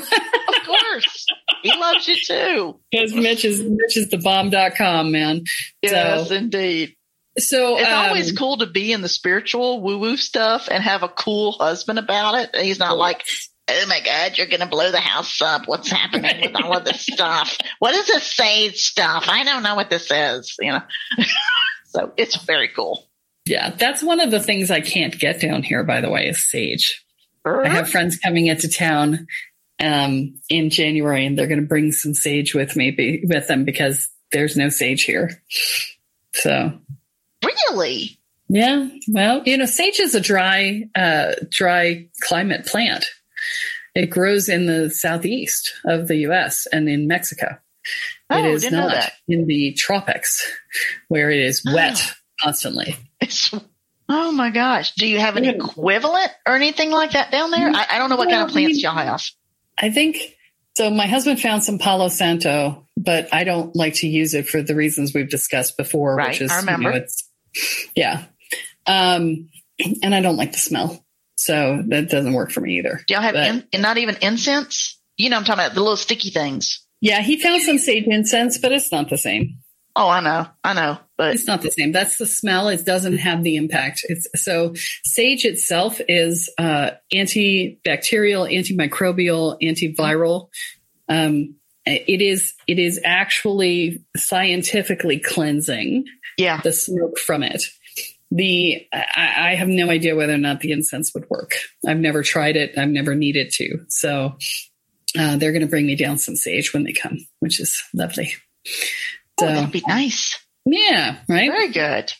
He 1.62 1.70
loves 1.78 2.08
you 2.08 2.16
too. 2.16 2.80
Because 2.90 3.14
Mitch 3.14 3.44
is 3.44 3.62
Mitch 3.62 3.96
is 3.96 4.08
the 4.10 4.18
bomb.com, 4.18 5.12
man. 5.12 5.44
Yes, 5.82 6.28
So- 6.28 6.34
indeed. 6.34 6.96
So 7.38 7.78
It's 7.78 7.86
um, 7.88 7.94
always 7.94 8.32
cool 8.36 8.58
to 8.58 8.66
be 8.66 8.92
in 8.92 9.02
the 9.02 9.08
spiritual 9.08 9.80
woo 9.80 9.98
woo 9.98 10.16
stuff 10.16 10.68
and 10.70 10.82
have 10.82 11.04
a 11.04 11.08
cool 11.08 11.52
husband 11.52 11.98
about 11.98 12.34
it. 12.34 12.56
He's 12.56 12.80
not 12.80 12.98
like, 12.98 13.24
oh 13.68 13.84
my 13.88 14.00
God, 14.04 14.36
you're 14.36 14.48
going 14.48 14.60
to 14.60 14.66
blow 14.66 14.90
the 14.90 14.98
house 15.00 15.40
up. 15.40 15.62
What's 15.66 15.90
happening 15.90 16.40
with 16.40 16.56
all 16.56 16.76
of 16.76 16.84
this 16.84 17.02
stuff? 17.02 17.56
What 17.78 17.94
is 17.94 18.08
this 18.08 18.24
sage 18.24 18.80
stuff? 18.80 19.26
I 19.28 19.44
don't 19.44 19.62
know 19.62 19.76
what 19.76 19.90
this 19.90 20.10
is, 20.10 20.56
you 20.60 20.72
know? 20.72 20.82
so 21.86 22.12
it's 22.16 22.36
very 22.36 22.68
cool. 22.68 23.06
Yeah, 23.46 23.70
that's 23.70 24.02
one 24.02 24.20
of 24.20 24.32
the 24.32 24.40
things 24.40 24.70
I 24.70 24.80
can't 24.80 25.16
get 25.18 25.40
down 25.40 25.62
here, 25.62 25.84
by 25.84 26.00
the 26.00 26.10
way, 26.10 26.26
is 26.28 26.50
sage. 26.50 27.04
I 27.44 27.68
have 27.68 27.88
friends 27.88 28.18
coming 28.18 28.46
into 28.46 28.68
town 28.68 29.26
um, 29.80 30.40
in 30.48 30.70
January, 30.70 31.26
and 31.26 31.38
they're 31.38 31.46
going 31.46 31.60
to 31.60 31.66
bring 31.66 31.92
some 31.92 32.14
sage 32.14 32.54
with 32.54 32.76
me 32.76 32.90
be, 32.90 33.24
with 33.26 33.48
them 33.48 33.64
because 33.64 34.08
there's 34.32 34.56
no 34.56 34.68
sage 34.68 35.02
here. 35.04 35.42
So 36.34 36.72
Really? 37.44 38.18
yeah, 38.48 38.88
well, 39.08 39.42
you 39.44 39.56
know, 39.56 39.66
sage 39.66 39.98
is 40.00 40.14
a 40.14 40.20
dry, 40.20 40.84
uh, 40.94 41.32
dry 41.48 42.08
climate 42.22 42.66
plant. 42.66 43.06
It 43.94 44.06
grows 44.06 44.48
in 44.48 44.66
the 44.66 44.90
southeast 44.90 45.72
of 45.84 46.06
the 46.08 46.16
U.S. 46.18 46.66
and 46.72 46.88
in 46.88 47.08
Mexico. 47.08 47.58
Oh, 48.28 48.38
it 48.38 48.44
is 48.44 48.70
not 48.70 49.10
in 49.26 49.46
the 49.46 49.72
tropics 49.72 50.46
where 51.08 51.30
it 51.30 51.40
is 51.40 51.64
wet 51.64 51.96
Oh. 51.98 52.12
constantly. 52.44 52.94
It's, 53.20 53.52
oh 54.08 54.32
my 54.32 54.50
gosh. 54.50 54.92
Do 54.94 55.06
you 55.08 55.18
have 55.18 55.36
an 55.36 55.44
equivalent 55.44 56.30
or 56.46 56.54
anything 56.54 56.90
like 56.90 57.12
that 57.12 57.32
down 57.32 57.50
there? 57.50 57.68
I, 57.68 57.86
I 57.90 57.98
don't 57.98 58.10
know 58.10 58.16
what 58.16 58.28
kind 58.28 58.42
of 58.44 58.50
plants 58.50 58.80
y'all 58.82 58.94
have. 58.94 59.22
I 59.80 59.90
think 59.90 60.18
so. 60.76 60.90
My 60.90 61.06
husband 61.06 61.40
found 61.40 61.64
some 61.64 61.78
Palo 61.78 62.08
Santo, 62.08 62.86
but 62.96 63.32
I 63.32 63.44
don't 63.44 63.74
like 63.74 63.94
to 63.94 64.06
use 64.08 64.34
it 64.34 64.48
for 64.48 64.62
the 64.62 64.74
reasons 64.74 65.14
we've 65.14 65.28
discussed 65.30 65.76
before, 65.76 66.16
Right, 66.16 66.28
which 66.28 66.42
is, 66.42 66.50
I 66.50 66.60
you 66.60 66.66
know, 66.66 66.72
remember. 66.72 66.98
it's, 66.98 67.28
yeah. 67.94 68.24
Um, 68.86 69.48
and 70.02 70.14
I 70.14 70.20
don't 70.20 70.36
like 70.36 70.52
the 70.52 70.58
smell. 70.58 71.04
So 71.36 71.82
that 71.88 72.10
doesn't 72.10 72.34
work 72.34 72.50
for 72.52 72.60
me 72.60 72.78
either. 72.78 73.00
Do 73.06 73.14
y'all 73.14 73.22
have 73.22 73.34
But- 73.34 73.64
in, 73.72 73.80
not 73.80 73.96
even 73.98 74.16
incense? 74.20 74.98
You 75.16 75.30
know, 75.30 75.36
I'm 75.38 75.44
talking 75.44 75.64
about 75.64 75.74
the 75.74 75.80
little 75.80 75.96
sticky 75.96 76.30
things. 76.30 76.84
Yeah, 77.00 77.22
he 77.22 77.38
found 77.38 77.62
some 77.62 77.78
sage 77.78 78.04
incense, 78.06 78.58
but 78.58 78.72
it's 78.72 78.92
not 78.92 79.08
the 79.08 79.16
same. 79.16 79.58
Oh, 79.96 80.08
I 80.08 80.20
know. 80.20 80.46
I 80.62 80.74
know. 80.74 80.98
But 81.20 81.34
It's 81.34 81.46
not 81.46 81.60
the 81.60 81.70
same. 81.70 81.92
That's 81.92 82.16
the 82.16 82.24
smell. 82.24 82.68
It 82.68 82.86
doesn't 82.86 83.18
have 83.18 83.42
the 83.42 83.56
impact. 83.56 84.06
It's 84.08 84.26
so 84.42 84.72
sage 85.04 85.44
itself 85.44 86.00
is 86.08 86.48
uh, 86.56 86.92
antibacterial, 87.12 88.50
antimicrobial, 88.50 89.60
antiviral. 89.60 90.48
Um, 91.10 91.56
it 91.84 92.22
is 92.22 92.54
it 92.66 92.78
is 92.78 92.98
actually 93.04 94.02
scientifically 94.16 95.18
cleansing 95.18 96.06
yeah. 96.38 96.62
the 96.62 96.72
smoke 96.72 97.18
from 97.18 97.42
it. 97.42 97.64
The 98.30 98.86
I, 98.90 99.50
I 99.50 99.54
have 99.56 99.68
no 99.68 99.90
idea 99.90 100.16
whether 100.16 100.32
or 100.32 100.38
not 100.38 100.60
the 100.60 100.72
incense 100.72 101.12
would 101.12 101.28
work. 101.28 101.52
I've 101.86 101.98
never 101.98 102.22
tried 102.22 102.56
it. 102.56 102.78
I've 102.78 102.88
never 102.88 103.14
needed 103.14 103.50
to. 103.56 103.84
So 103.90 104.38
uh, 105.18 105.36
they're 105.36 105.52
going 105.52 105.60
to 105.60 105.68
bring 105.68 105.84
me 105.84 105.96
down 105.96 106.16
some 106.16 106.36
sage 106.36 106.72
when 106.72 106.84
they 106.84 106.94
come, 106.94 107.18
which 107.40 107.60
is 107.60 107.84
lovely. 107.92 108.32
Oh, 108.66 108.70
So 109.40 109.46
that'd 109.48 109.70
be 109.70 109.84
nice. 109.86 110.38
Yeah, 110.72 111.18
right. 111.28 111.50
Very 111.50 111.68
good. 111.68 112.12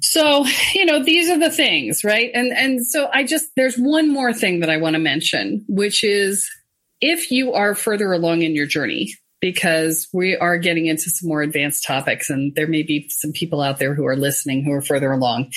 So, 0.00 0.44
you 0.74 0.84
know, 0.84 1.02
these 1.02 1.30
are 1.30 1.38
the 1.38 1.50
things, 1.50 2.04
right? 2.04 2.30
And 2.34 2.52
and 2.52 2.86
so 2.86 3.08
I 3.12 3.24
just 3.24 3.46
there's 3.56 3.76
one 3.76 4.12
more 4.12 4.32
thing 4.32 4.60
that 4.60 4.70
I 4.70 4.76
want 4.76 4.94
to 4.94 5.00
mention, 5.00 5.64
which 5.68 6.04
is 6.04 6.48
if 7.00 7.30
you 7.30 7.52
are 7.52 7.74
further 7.74 8.12
along 8.12 8.42
in 8.42 8.54
your 8.54 8.66
journey 8.66 9.14
because 9.40 10.08
we 10.12 10.36
are 10.36 10.56
getting 10.56 10.86
into 10.86 11.10
some 11.10 11.28
more 11.28 11.42
advanced 11.42 11.84
topics 11.84 12.30
and 12.30 12.54
there 12.54 12.68
may 12.68 12.82
be 12.82 13.08
some 13.08 13.32
people 13.32 13.60
out 13.60 13.78
there 13.78 13.94
who 13.94 14.06
are 14.06 14.16
listening 14.16 14.64
who 14.64 14.72
are 14.72 14.82
further 14.82 15.10
along. 15.10 15.50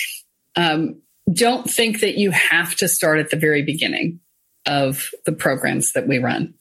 Um, 0.56 1.02
don't 1.32 1.70
think 1.70 2.00
that 2.00 2.18
you 2.18 2.32
have 2.32 2.76
to 2.76 2.88
start 2.88 3.20
at 3.20 3.30
the 3.30 3.38
very 3.38 3.62
beginning 3.62 4.20
of 4.66 5.10
the 5.26 5.32
programs 5.32 5.94
that 5.94 6.08
we 6.08 6.18
run. 6.18 6.56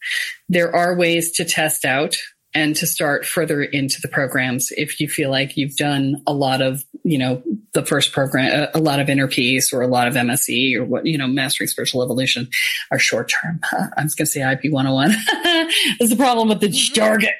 There 0.48 0.74
are 0.74 0.96
ways 0.96 1.32
to 1.32 1.44
test 1.44 1.84
out 1.84 2.14
and 2.54 2.76
to 2.76 2.86
start 2.86 3.26
further 3.26 3.62
into 3.62 4.00
the 4.00 4.08
programs 4.08 4.70
if 4.76 5.00
you 5.00 5.08
feel 5.08 5.30
like 5.30 5.56
you've 5.56 5.76
done 5.76 6.22
a 6.26 6.32
lot 6.32 6.62
of, 6.62 6.84
you 7.02 7.18
know, 7.18 7.42
the 7.72 7.84
first 7.84 8.12
program, 8.12 8.68
a, 8.74 8.78
a 8.78 8.80
lot 8.80 9.00
of 9.00 9.08
inner 9.10 9.26
peace 9.26 9.72
or 9.72 9.82
a 9.82 9.88
lot 9.88 10.06
of 10.06 10.14
MSE 10.14 10.76
or 10.76 10.84
what, 10.84 11.04
you 11.04 11.18
know, 11.18 11.26
mastering 11.26 11.66
spiritual 11.66 12.02
evolution 12.02 12.48
are 12.90 12.98
short 12.98 13.28
term. 13.30 13.60
I'm 13.96 14.06
just 14.06 14.16
going 14.16 14.26
to 14.26 14.30
say 14.30 14.40
IP 14.40 14.72
101. 14.72 15.10
That's 15.98 16.10
the 16.10 16.16
problem 16.16 16.48
with 16.48 16.60
the 16.60 16.68
mm-hmm. 16.68 16.94
jargon. 16.94 17.30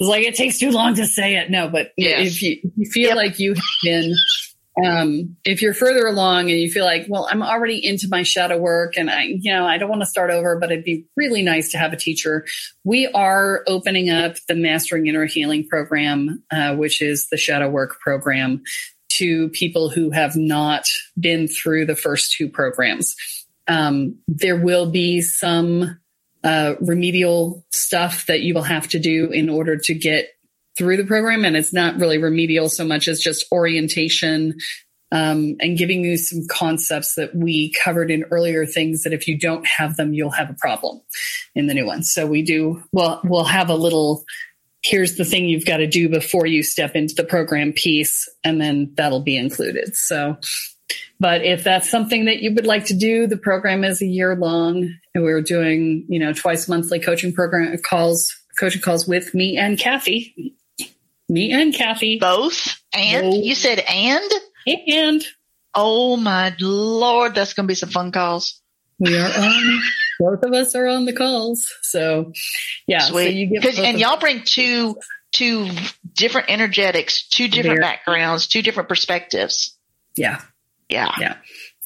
It's 0.00 0.08
like 0.08 0.24
it 0.24 0.34
takes 0.34 0.58
too 0.58 0.70
long 0.70 0.94
to 0.94 1.06
say 1.06 1.36
it. 1.36 1.50
No, 1.50 1.68
but 1.68 1.92
Yes. 1.96 2.28
if 2.28 2.42
you, 2.42 2.58
if 2.62 2.72
you 2.76 2.90
feel 2.90 3.08
Yep. 3.08 3.16
like 3.16 3.38
you 3.38 3.54
have 3.54 3.64
been 3.82 4.14
um, 4.82 5.36
if 5.44 5.62
you're 5.62 5.74
further 5.74 6.06
along 6.06 6.50
and 6.50 6.58
you 6.58 6.70
feel 6.70 6.84
like, 6.84 7.06
well, 7.08 7.28
I'm 7.30 7.42
already 7.42 7.84
into 7.86 8.08
my 8.10 8.24
shadow 8.24 8.58
work 8.58 8.94
and 8.96 9.08
I, 9.08 9.22
you 9.22 9.52
know, 9.52 9.64
I 9.64 9.78
don't 9.78 9.88
want 9.88 10.02
to 10.02 10.06
start 10.06 10.30
over, 10.30 10.58
but 10.58 10.72
it'd 10.72 10.84
be 10.84 11.06
really 11.16 11.42
nice 11.42 11.70
to 11.72 11.78
have 11.78 11.92
a 11.92 11.96
teacher. 11.96 12.44
We 12.82 13.06
are 13.06 13.62
opening 13.68 14.10
up 14.10 14.36
the 14.48 14.56
Mastering 14.56 15.06
Inner 15.06 15.26
Healing 15.26 15.68
program, 15.68 16.42
uh, 16.50 16.74
which 16.74 17.00
is 17.00 17.28
the 17.28 17.36
shadow 17.36 17.68
work 17.68 18.00
program 18.00 18.62
to 19.10 19.48
people 19.50 19.90
who 19.90 20.10
have 20.10 20.34
not 20.34 20.86
been 21.18 21.46
through 21.46 21.86
the 21.86 21.94
first 21.94 22.32
two 22.32 22.48
programs. 22.48 23.14
Um, 23.68 24.16
there 24.26 24.60
will 24.60 24.90
be 24.90 25.20
some 25.20 26.00
uh, 26.42 26.74
remedial 26.80 27.64
stuff 27.70 28.26
that 28.26 28.42
you 28.42 28.54
will 28.54 28.62
have 28.62 28.88
to 28.88 28.98
do 28.98 29.30
in 29.30 29.48
order 29.48 29.76
to 29.76 29.94
get 29.94 30.33
through 30.76 30.96
the 30.96 31.04
program. 31.04 31.44
And 31.44 31.56
it's 31.56 31.72
not 31.72 31.96
really 31.96 32.18
remedial 32.18 32.68
so 32.68 32.84
much 32.84 33.08
as 33.08 33.20
just 33.20 33.46
orientation 33.52 34.54
um, 35.12 35.54
and 35.60 35.78
giving 35.78 36.04
you 36.04 36.16
some 36.16 36.40
concepts 36.50 37.14
that 37.14 37.34
we 37.36 37.72
covered 37.84 38.10
in 38.10 38.24
earlier 38.30 38.66
things 38.66 39.02
that 39.02 39.12
if 39.12 39.28
you 39.28 39.38
don't 39.38 39.64
have 39.66 39.96
them, 39.96 40.12
you'll 40.12 40.30
have 40.30 40.50
a 40.50 40.54
problem 40.54 41.00
in 41.54 41.66
the 41.66 41.74
new 41.74 41.86
one. 41.86 42.02
So 42.02 42.26
we 42.26 42.42
do, 42.42 42.82
well, 42.92 43.20
we'll 43.22 43.44
have 43.44 43.68
a 43.68 43.76
little, 43.76 44.24
here's 44.82 45.16
the 45.16 45.24
thing 45.24 45.48
you've 45.48 45.66
got 45.66 45.76
to 45.76 45.86
do 45.86 46.08
before 46.08 46.46
you 46.46 46.64
step 46.64 46.96
into 46.96 47.14
the 47.14 47.22
program 47.22 47.72
piece, 47.72 48.28
and 48.42 48.60
then 48.60 48.92
that'll 48.96 49.22
be 49.22 49.36
included. 49.36 49.94
So, 49.94 50.36
but 51.20 51.44
if 51.44 51.62
that's 51.62 51.88
something 51.88 52.24
that 52.24 52.40
you 52.40 52.52
would 52.52 52.66
like 52.66 52.86
to 52.86 52.94
do, 52.94 53.28
the 53.28 53.36
program 53.36 53.84
is 53.84 54.02
a 54.02 54.06
year 54.06 54.34
long 54.34 54.92
and 55.14 55.22
we're 55.22 55.42
doing, 55.42 56.06
you 56.08 56.18
know, 56.18 56.32
twice 56.32 56.68
monthly 56.68 56.98
coaching 56.98 57.32
program 57.32 57.76
calls, 57.78 58.34
coaching 58.58 58.82
calls 58.82 59.06
with 59.06 59.32
me 59.32 59.56
and 59.56 59.78
Kathy. 59.78 60.56
Me 61.34 61.50
and 61.50 61.74
Kathy. 61.74 62.18
Both 62.20 62.80
and 62.94 63.30
No. 63.30 63.36
you 63.42 63.54
said 63.56 63.80
and. 63.80 64.30
And 64.86 65.24
Oh 65.74 66.16
my 66.16 66.54
lord, 66.60 67.34
that's 67.34 67.54
going 67.54 67.66
to 67.66 67.68
be 67.70 67.74
some 67.74 67.88
fun 67.88 68.12
calls. 68.12 68.60
we 69.00 69.16
are 69.18 69.26
on, 69.26 69.82
both 70.20 70.42
of 70.44 70.52
us 70.52 70.76
are 70.76 70.86
on 70.86 71.04
the 71.04 71.12
calls. 71.12 71.68
So, 71.82 72.32
yeah. 72.86 73.00
So 73.00 73.18
you 73.18 73.46
get 73.46 73.62
both 73.62 73.78
and 73.80 73.98
y'all 73.98 74.16
bring 74.18 74.42
two 74.44 74.96
two 75.32 75.68
different 76.14 76.48
energetics, 76.50 77.26
two 77.28 77.48
different 77.48 77.80
Very- 77.80 77.92
backgrounds, 77.92 78.46
two 78.46 78.62
different 78.62 78.88
perspectives. 78.88 79.76
Yeah. 80.14 80.40
Yeah. 80.88 81.10
Yeah. 81.18 81.36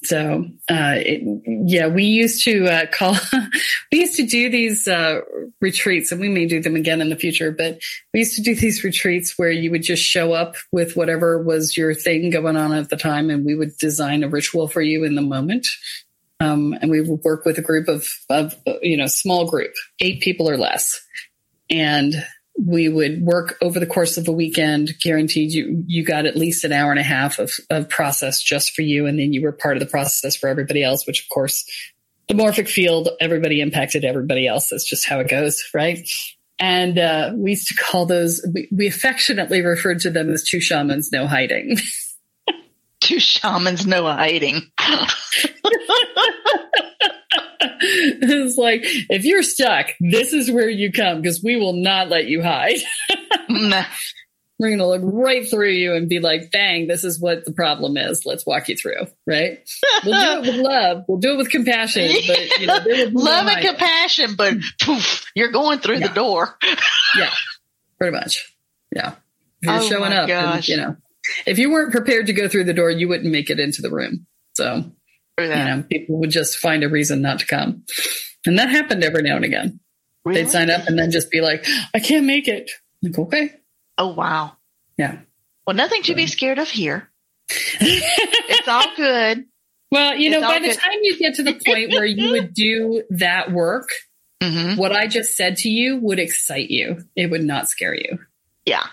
So, 0.05 0.44
uh, 0.70 0.94
it, 0.96 1.42
yeah, 1.66 1.88
we 1.88 2.05
used 2.05 2.44
to 2.44 2.66
uh, 2.66 2.86
call, 2.86 3.16
we 3.92 4.01
used 4.01 4.16
to 4.16 4.26
do 4.26 4.49
these 4.49 4.86
uh, 4.86 5.20
retreats, 5.61 6.12
and 6.12 6.20
we 6.20 6.28
may 6.28 6.46
do 6.46 6.61
them 6.61 6.76
again 6.76 7.01
in 7.01 7.09
the 7.09 7.16
future. 7.16 7.51
But 7.51 7.80
we 8.12 8.20
used 8.20 8.36
to 8.36 8.42
do 8.42 8.55
these 8.55 8.84
retreats 8.84 9.34
where 9.36 9.51
you 9.51 9.70
would 9.70 9.82
just 9.82 10.03
show 10.03 10.32
up 10.32 10.55
with 10.72 10.96
whatever 10.96 11.42
was 11.42 11.76
your 11.76 11.94
thing 11.94 12.30
going 12.30 12.57
on 12.57 12.72
at 12.72 12.90
the 12.90 12.96
time, 12.96 13.28
and 13.30 13.44
we 13.44 13.55
would 13.55 13.76
design 13.78 14.22
a 14.22 14.28
ritual 14.28 14.68
for 14.68 14.82
you 14.82 15.05
in 15.05 15.14
the 15.14 15.22
moment. 15.22 15.66
Um, 16.40 16.74
and 16.80 16.90
we 16.90 17.01
would 17.01 17.24
work 17.24 17.44
with 17.44 17.59
a 17.59 17.62
group 17.62 17.88
of, 17.88 18.07
of 18.30 18.55
you 18.80 18.96
know, 18.96 19.09
small 19.09 19.51
group, 19.51 19.72
eight 19.99 20.20
people 20.20 20.49
or 20.49 20.57
less, 20.57 21.01
and 21.68 22.14
we 22.64 22.88
would 22.88 23.22
work 23.22 23.56
over 23.62 23.78
the 23.78 23.86
course 23.86 24.16
of 24.16 24.26
a 24.28 24.32
weekend 24.32 24.92
guaranteed 25.02 25.52
you 25.52 25.84
you 25.86 26.04
got 26.04 26.26
at 26.26 26.36
least 26.36 26.64
an 26.64 26.72
hour 26.72 26.90
and 26.90 27.00
a 27.00 27.04
half 27.04 27.38
of, 27.38 27.52
of 27.70 27.88
process 27.88 28.42
just 28.42 28.74
for 28.74 28.82
you. 28.82 29.06
And 29.06 29.18
then 29.18 29.32
you 29.32 29.42
were 29.42 29.52
part 29.52 29.76
of 29.76 29.80
the 29.80 29.86
process 29.88 30.36
for 30.36 30.48
everybody 30.48 30.82
else 30.82 31.06
which 31.06 31.22
of 31.22 31.28
course 31.28 31.64
the 32.26 32.34
morphic 32.34 32.68
field 32.68 33.09
everybody 33.20 33.61
impacted 33.61 34.04
everybody 34.04 34.46
else. 34.46 34.68
That's 34.70 34.88
just 34.88 35.09
how 35.09 35.20
it 35.20 35.28
goes 35.28 35.62
right? 35.72 35.98
And 36.59 36.98
uh, 36.98 37.32
we 37.36 37.50
used 37.50 37.68
to 37.68 37.74
call 37.74 38.06
those 38.06 38.44
we, 38.52 38.68
we 38.72 38.86
affectionately 38.88 39.62
referred 39.62 40.00
to 40.00 40.11
them 40.11 40.30
as 40.30 40.42
two 40.42 40.61
shamans 40.61 41.12
no 41.12 41.26
hiding. 41.26 41.76
Two 43.00 43.20
shamans, 43.20 43.86
no 43.86 44.04
hiding. 44.04 44.61
it's 47.61 48.56
like 48.56 48.80
if 48.84 49.24
you're 49.24 49.42
stuck 49.42 49.86
this 50.00 50.32
is 50.32 50.50
where 50.50 50.68
you 50.68 50.92
come 50.92 51.20
because 51.20 51.42
we 51.42 51.56
will 51.56 51.72
not 51.74 52.09
let 52.09 52.26
you 52.26 52.42
hide 52.42 52.78
Nah. 53.48 53.84
we're 54.59 54.68
going 54.68 54.78
to 54.78 54.86
look 54.86 55.02
right 55.04 55.48
through 55.48 55.70
you 55.70 55.94
and 55.94 56.09
be 56.09 56.18
like, 56.18 56.50
bang, 56.50 56.88
this 56.88 57.04
is 57.04 57.20
what 57.20 57.44
the 57.44 57.52
problem 57.52 57.96
is. 57.96 58.26
Let's 58.26 58.44
walk 58.44 58.68
you 58.68 58.76
through, 58.76 59.06
right? 59.24 59.61
We'll 60.04 60.20
do 60.20 60.42
it 60.42 60.52
with 60.52 60.61
love. 60.64 61.04
We'll 61.06 61.18
do 61.18 61.34
it 61.34 61.36
with 61.38 61.50
compassion. 61.50 62.11
But, 62.26 62.59
you 62.59 62.66
know, 62.66 62.80
there 62.80 62.96
will 62.96 63.11
be 63.11 63.14
no 63.14 63.20
Love 63.22 63.46
and 63.46 63.64
compassion, 63.66 64.34
but 64.36 64.54
poof, 64.82 65.24
you're 65.36 65.52
going 65.52 65.78
through 65.78 65.98
Yeah. 65.98 66.09
the 66.09 66.14
door. 66.14 66.59
Yeah, 67.16 67.30
pretty 67.98 68.16
much. 68.16 68.52
Yeah. 68.94 69.14
You're 69.62 69.74
Oh 69.74 69.88
showing 69.88 70.12
up, 70.12 70.28
and, 70.28 70.68
you 70.68 70.76
know, 70.76 70.96
if 71.46 71.59
you 71.59 71.70
weren't 71.70 71.92
prepared 71.92 72.26
to 72.26 72.32
go 72.32 72.48
through 72.48 72.64
the 72.64 72.74
door, 72.74 72.90
you 72.90 73.09
wouldn't 73.09 73.30
make 73.30 73.50
it 73.50 73.61
into 73.61 73.80
the 73.80 73.90
room. 73.90 74.26
So, 74.54 74.90
Through 75.39 75.49
you 75.49 75.64
know, 75.64 75.84
people 75.89 76.18
would 76.20 76.30
just 76.30 76.59
find 76.59 76.82
a 76.84 76.89
reason 76.89 77.22
not 77.22 77.39
to 77.41 77.47
come. 77.47 77.84
And 78.45 78.59
that 78.59 78.68
happened 78.70 79.05
every 79.05 79.22
now 79.22 79.36
and 79.36 79.45
again. 79.45 79.80
Really? 80.24 80.43
They'd 80.43 80.51
sign 80.51 80.68
up 80.70 80.86
and 80.89 80.99
then 80.99 81.11
just 81.11 81.30
be 81.30 81.41
like, 81.41 81.66
I 81.95 82.01
can't 82.01 82.26
make 82.26 82.49
it. 82.49 82.70
Like, 83.03 83.18
okay. 83.18 83.51
Oh 83.97 84.09
wow. 84.09 84.53
Yeah. 84.97 85.18
Well, 85.66 85.76
nothing 85.76 86.03
to 86.05 86.14
be 86.14 86.26
scared 86.26 86.59
of 86.59 86.68
here. 86.68 87.09
It's 87.80 88.68
all 88.68 88.86
good. 88.97 89.45
Well, 89.91 90.16
you 90.16 90.30
know, 90.30 90.39
It's 90.39 90.47
by 90.47 90.55
all 90.55 90.61
the 90.61 90.66
good. 90.68 90.78
time 90.78 90.99
you 91.03 91.18
get 91.18 91.34
to 91.36 91.43
the 91.43 91.55
point 91.55 91.93
where 91.93 92.05
you 92.05 92.30
would 92.32 92.53
do 92.53 93.05
that 93.11 93.51
work, 93.53 93.89
hmm 94.43 94.76
what 94.76 94.93
I 94.93 95.07
just 95.07 95.34
said 95.36 95.57
to 95.59 95.68
you 95.68 95.97
would 95.99 96.18
excite 96.18 96.70
you. 96.70 97.05
It 97.16 97.30
would 97.30 97.43
not 97.45 97.68
scare 97.68 97.95
you. 97.95 98.18
Yeah. 98.66 98.86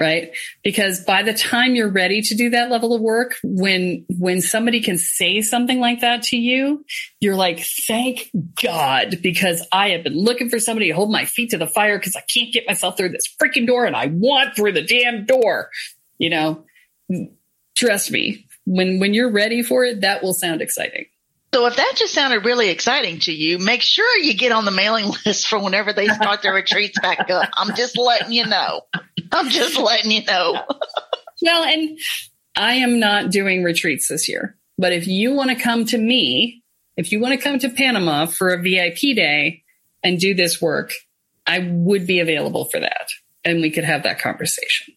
Right. 0.00 0.30
Because 0.62 1.00
by 1.00 1.24
the 1.24 1.34
time 1.34 1.74
you're 1.74 1.90
ready 1.90 2.22
to 2.22 2.36
do 2.36 2.50
that 2.50 2.70
level 2.70 2.94
of 2.94 3.00
work, 3.00 3.34
when, 3.42 4.06
when 4.08 4.40
somebody 4.40 4.80
can 4.80 4.96
say 4.96 5.42
something 5.42 5.80
like 5.80 6.02
that 6.02 6.22
to 6.24 6.36
you, 6.36 6.84
you're 7.18 7.34
like, 7.34 7.58
thank 7.58 8.30
God, 8.62 9.18
because 9.22 9.66
I 9.72 9.90
have 9.90 10.04
been 10.04 10.16
looking 10.16 10.50
for 10.50 10.60
somebody 10.60 10.86
to 10.86 10.94
hold 10.94 11.10
my 11.10 11.24
feet 11.24 11.50
to 11.50 11.58
the 11.58 11.66
fire 11.66 11.98
because 11.98 12.14
I 12.14 12.22
can't 12.32 12.52
get 12.52 12.68
myself 12.68 12.96
through 12.96 13.08
this 13.08 13.24
freaking 13.42 13.66
door 13.66 13.86
and 13.86 13.96
I 13.96 14.06
want 14.06 14.54
through 14.54 14.72
the 14.72 14.82
damn 14.82 15.26
door. 15.26 15.68
You 16.18 16.30
know, 16.30 16.64
trust 17.76 18.12
me, 18.12 18.46
when, 18.66 19.00
when 19.00 19.14
you're 19.14 19.32
ready 19.32 19.62
for 19.64 19.84
it, 19.84 20.02
that 20.02 20.22
will 20.22 20.34
sound 20.34 20.62
exciting. 20.62 21.06
So 21.54 21.66
if 21.66 21.76
that 21.76 21.94
just 21.96 22.12
sounded 22.12 22.44
really 22.44 22.68
exciting 22.68 23.20
to 23.20 23.32
you, 23.32 23.58
make 23.58 23.80
sure 23.80 24.18
you 24.18 24.34
get 24.34 24.52
on 24.52 24.64
the 24.64 24.70
mailing 24.70 25.12
list 25.26 25.48
for 25.48 25.58
whenever 25.58 25.92
they 25.92 26.08
start 26.08 26.42
their 26.42 26.54
retreats 26.54 26.98
back 27.00 27.30
up. 27.30 27.48
I'm 27.56 27.74
just 27.74 27.96
letting 27.96 28.32
you 28.32 28.46
know. 28.46 28.82
I'm 29.32 29.48
just 29.48 29.78
letting 29.78 30.10
you 30.10 30.24
know. 30.24 30.62
Well, 31.40 31.62
and 31.62 31.96
I 32.56 32.74
am 32.74 32.98
not 32.98 33.30
doing 33.30 33.62
retreats 33.62 34.08
this 34.08 34.28
year, 34.28 34.56
but 34.76 34.92
if 34.92 35.06
you 35.06 35.34
want 35.34 35.50
to 35.50 35.56
come 35.56 35.84
to 35.84 35.96
me, 35.96 36.64
if 36.96 37.12
you 37.12 37.20
want 37.20 37.38
to 37.38 37.40
come 37.40 37.60
to 37.60 37.68
Panama 37.68 38.26
for 38.26 38.48
a 38.48 38.60
VIP 38.60 39.14
day 39.14 39.62
and 40.02 40.18
do 40.18 40.34
this 40.34 40.60
work, 40.60 40.90
I 41.46 41.60
would 41.60 42.08
be 42.08 42.18
available 42.18 42.64
for 42.64 42.80
that. 42.80 43.06
And 43.44 43.62
we 43.62 43.70
could 43.70 43.84
have 43.84 44.02
that 44.02 44.18
conversation. 44.18 44.94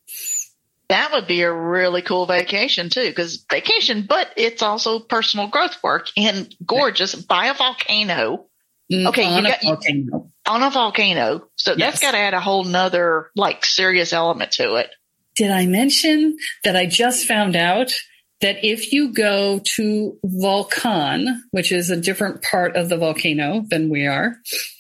That 0.92 1.12
would 1.14 1.28
be 1.28 1.42
a 1.42 1.52
really 1.52 2.02
cool 2.02 2.26
vacation 2.26 2.90
too, 2.90 3.08
because 3.10 3.46
vacation, 3.50 4.06
but 4.08 4.28
it's 4.38 4.62
also 4.62 5.00
personal 5.00 5.48
growth 5.48 5.82
work 5.82 6.08
and 6.18 6.54
gorgeous 6.66 7.16
by 7.16 7.48
a 7.48 7.54
volcano 7.54 8.46
mm-hmm. 8.92 9.08
Okay, 9.08 9.26
On 9.26 9.44
you 9.44 9.48
a 9.48 9.52
got- 9.52 9.62
volcano. 9.64 10.32
on 10.48 10.64
a 10.64 10.70
volcano. 10.70 11.48
So 11.56 11.72
Yes. 11.78 11.80
that's 11.94 12.02
got 12.02 12.12
to 12.12 12.18
add 12.18 12.34
a 12.34 12.42
whole 12.42 12.64
nother 12.66 13.32
like 13.36 13.64
serious 13.66 14.12
element 14.14 14.52
to 14.54 14.76
it. 14.76 14.90
Did 15.38 15.50
I 15.52 15.66
mention 15.66 16.38
that 16.66 16.76
I 16.76 16.86
just 16.88 17.26
found 17.26 17.56
out 17.56 17.94
that 18.42 18.64
if 18.64 18.92
you 18.92 19.14
go 19.14 19.62
to 19.76 20.18
Volcan, 20.24 21.44
which 21.52 21.72
is 21.72 21.90
a 21.90 21.98
different 21.98 22.42
part 22.42 22.76
of 22.76 22.90
the 22.90 22.98
volcano 22.98 23.64
than 23.70 23.90
we 23.90 24.08
are, 24.08 24.36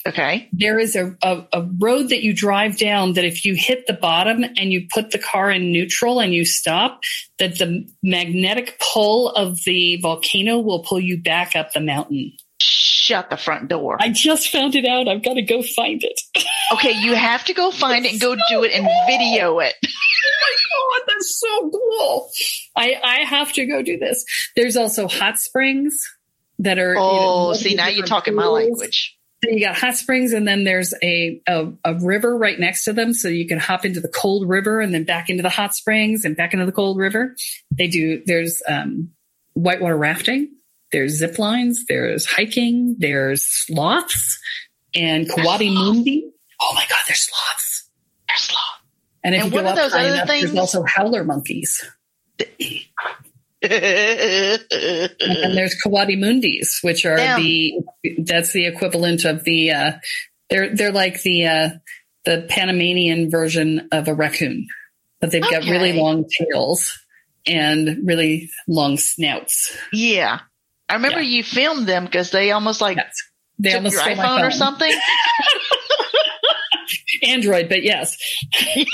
Okay. 0.07 0.49
there 0.51 0.79
is 0.79 0.95
a, 0.95 1.15
a, 1.23 1.45
a 1.53 1.69
road 1.79 2.09
that 2.09 2.23
you 2.23 2.33
drive 2.33 2.77
down 2.77 3.13
that 3.13 3.25
if 3.25 3.45
you 3.45 3.53
hit 3.55 3.85
the 3.85 3.93
bottom 3.93 4.43
and 4.43 4.71
you 4.71 4.87
put 4.91 5.11
the 5.11 5.19
car 5.19 5.51
in 5.51 5.71
neutral 5.71 6.19
and 6.19 6.33
you 6.33 6.43
stop, 6.43 7.01
that 7.37 7.57
the 7.59 7.87
magnetic 8.01 8.81
pull 8.93 9.29
of 9.29 9.59
the 9.65 9.97
volcano 10.01 10.57
will 10.59 10.83
pull 10.83 10.99
you 10.99 11.21
back 11.21 11.55
up 11.55 11.71
the 11.73 11.79
mountain. 11.79 12.33
Shut 13.01 13.31
the 13.31 13.37
front 13.37 13.67
door. 13.67 13.97
I 13.99 14.09
just 14.09 14.49
found 14.49 14.75
it 14.75 14.85
out. 14.85 15.07
I've 15.07 15.23
got 15.23 15.33
to 15.33 15.41
go 15.41 15.63
find 15.63 16.03
it. 16.03 16.21
Okay, 16.73 16.93
you 17.01 17.15
have 17.15 17.43
to 17.45 17.53
go 17.53 17.69
find 17.69 18.05
it 18.05 18.13
and 18.13 18.21
go 18.21 18.33
do 18.49 18.63
it 18.63 18.71
and 18.71 18.87
video 19.05 19.59
it. 19.59 19.73
oh 19.85 19.89
my 20.41 20.99
god, 20.99 21.13
that's 21.13 21.37
so 21.37 21.69
cool. 21.69 22.29
I, 22.77 22.95
I 23.03 23.15
have 23.25 23.51
to 23.53 23.65
go 23.65 23.81
do 23.81 23.97
this. 23.97 24.23
There's 24.55 24.77
also 24.77 25.09
hot 25.09 25.37
springs 25.37 26.01
that 26.59 26.79
are. 26.79 26.93
you 26.93 26.99
know, 26.99 27.49
Oh, 27.49 27.53
see, 27.53 27.75
now 27.75 27.87
you're 27.89 28.05
talking 28.05 28.35
my 28.35 28.45
language. 28.45 29.17
So 29.43 29.49
you 29.49 29.59
got 29.59 29.75
hot 29.75 29.95
springs 29.97 30.31
and 30.31 30.47
then 30.47 30.63
there's 30.63 30.93
a, 31.03 31.41
a, 31.45 31.73
a 31.83 31.95
river 31.95 32.37
right 32.37 32.57
next 32.57 32.85
to 32.85 32.93
them. 32.93 33.13
So 33.13 33.27
you 33.27 33.45
can 33.47 33.59
hop 33.59 33.83
into 33.83 33.99
the 33.99 34.07
cold 34.07 34.47
river 34.47 34.79
and 34.79 34.93
then 34.93 35.03
back 35.03 35.29
into 35.29 35.43
the 35.43 35.49
hot 35.49 35.73
springs 35.73 36.23
and 36.23 36.37
back 36.37 36.53
into 36.53 36.65
the 36.65 36.71
cold 36.71 36.97
river. 36.99 37.35
They 37.69 37.87
do, 37.87 38.21
there's, 38.25 38.61
um, 38.69 39.09
whitewater 39.55 39.97
rafting. 39.97 40.55
There's 40.91 41.17
zip 41.17 41.39
lines. 41.39 41.85
There's 41.87 42.25
hiking. 42.25 42.95
There's 42.99 43.43
sloths 43.45 44.39
and 44.93 45.27
coatimundi. 45.27 46.21
Oh 46.61 46.71
my 46.75 46.85
God, 46.89 46.99
there's 47.07 47.23
sloths. 47.27 47.89
There's 48.27 48.41
sloth. 48.41 48.61
And 49.23 49.35
if 49.35 49.43
And 49.43 49.53
you 49.53 49.61
go 49.61 49.67
up 49.67 49.75
those 49.75 49.91
high 49.93 50.07
enough, 50.13 50.27
things? 50.27 50.45
there's 50.51 50.57
also 50.57 50.83
howler 50.83 51.23
monkeys. 51.23 51.83
And 53.63 55.57
there's 55.57 55.75
coatimundis, 55.85 56.83
which 56.83 57.05
are 57.05 57.17
Damn. 57.17 57.41
the 57.41 57.73
that's 58.23 58.53
the 58.53 58.65
equivalent 58.65 59.23
of 59.25 59.43
the 59.43 59.71
uh 59.71 59.91
they're 60.49 60.75
they're 60.75 60.91
like 60.91 61.21
the 61.21 61.45
uh 61.45 61.69
the 62.25 62.45
Panamanian 62.49 63.29
version 63.29 63.87
of 63.91 64.07
a 64.07 64.13
raccoon. 64.13 64.67
But 65.19 65.31
they've 65.31 65.41
got 65.41 65.63
really 65.65 65.93
long 65.93 66.25
tails 66.27 66.97
and 67.45 67.99
really 68.03 68.49
long 68.67 68.97
snouts. 68.97 69.75
yeah. 69.93 70.39
I 70.91 70.95
remember 70.95 71.21
you 71.21 71.43
filmed 71.43 71.87
them 71.87 72.05
because 72.05 72.31
they 72.31 72.51
almost 72.51 72.81
like 72.81 72.97
Yes. 72.97 73.15
They 73.59 73.69
took 73.71 73.77
almost 73.77 73.93
your 73.93 74.01
stole 74.03 74.15
my 74.15 74.23
iPhone 74.25 74.47
or 74.47 74.51
something. 74.51 74.91
Android, 77.23 77.69
but 77.69 77.83
yes, 77.83 78.17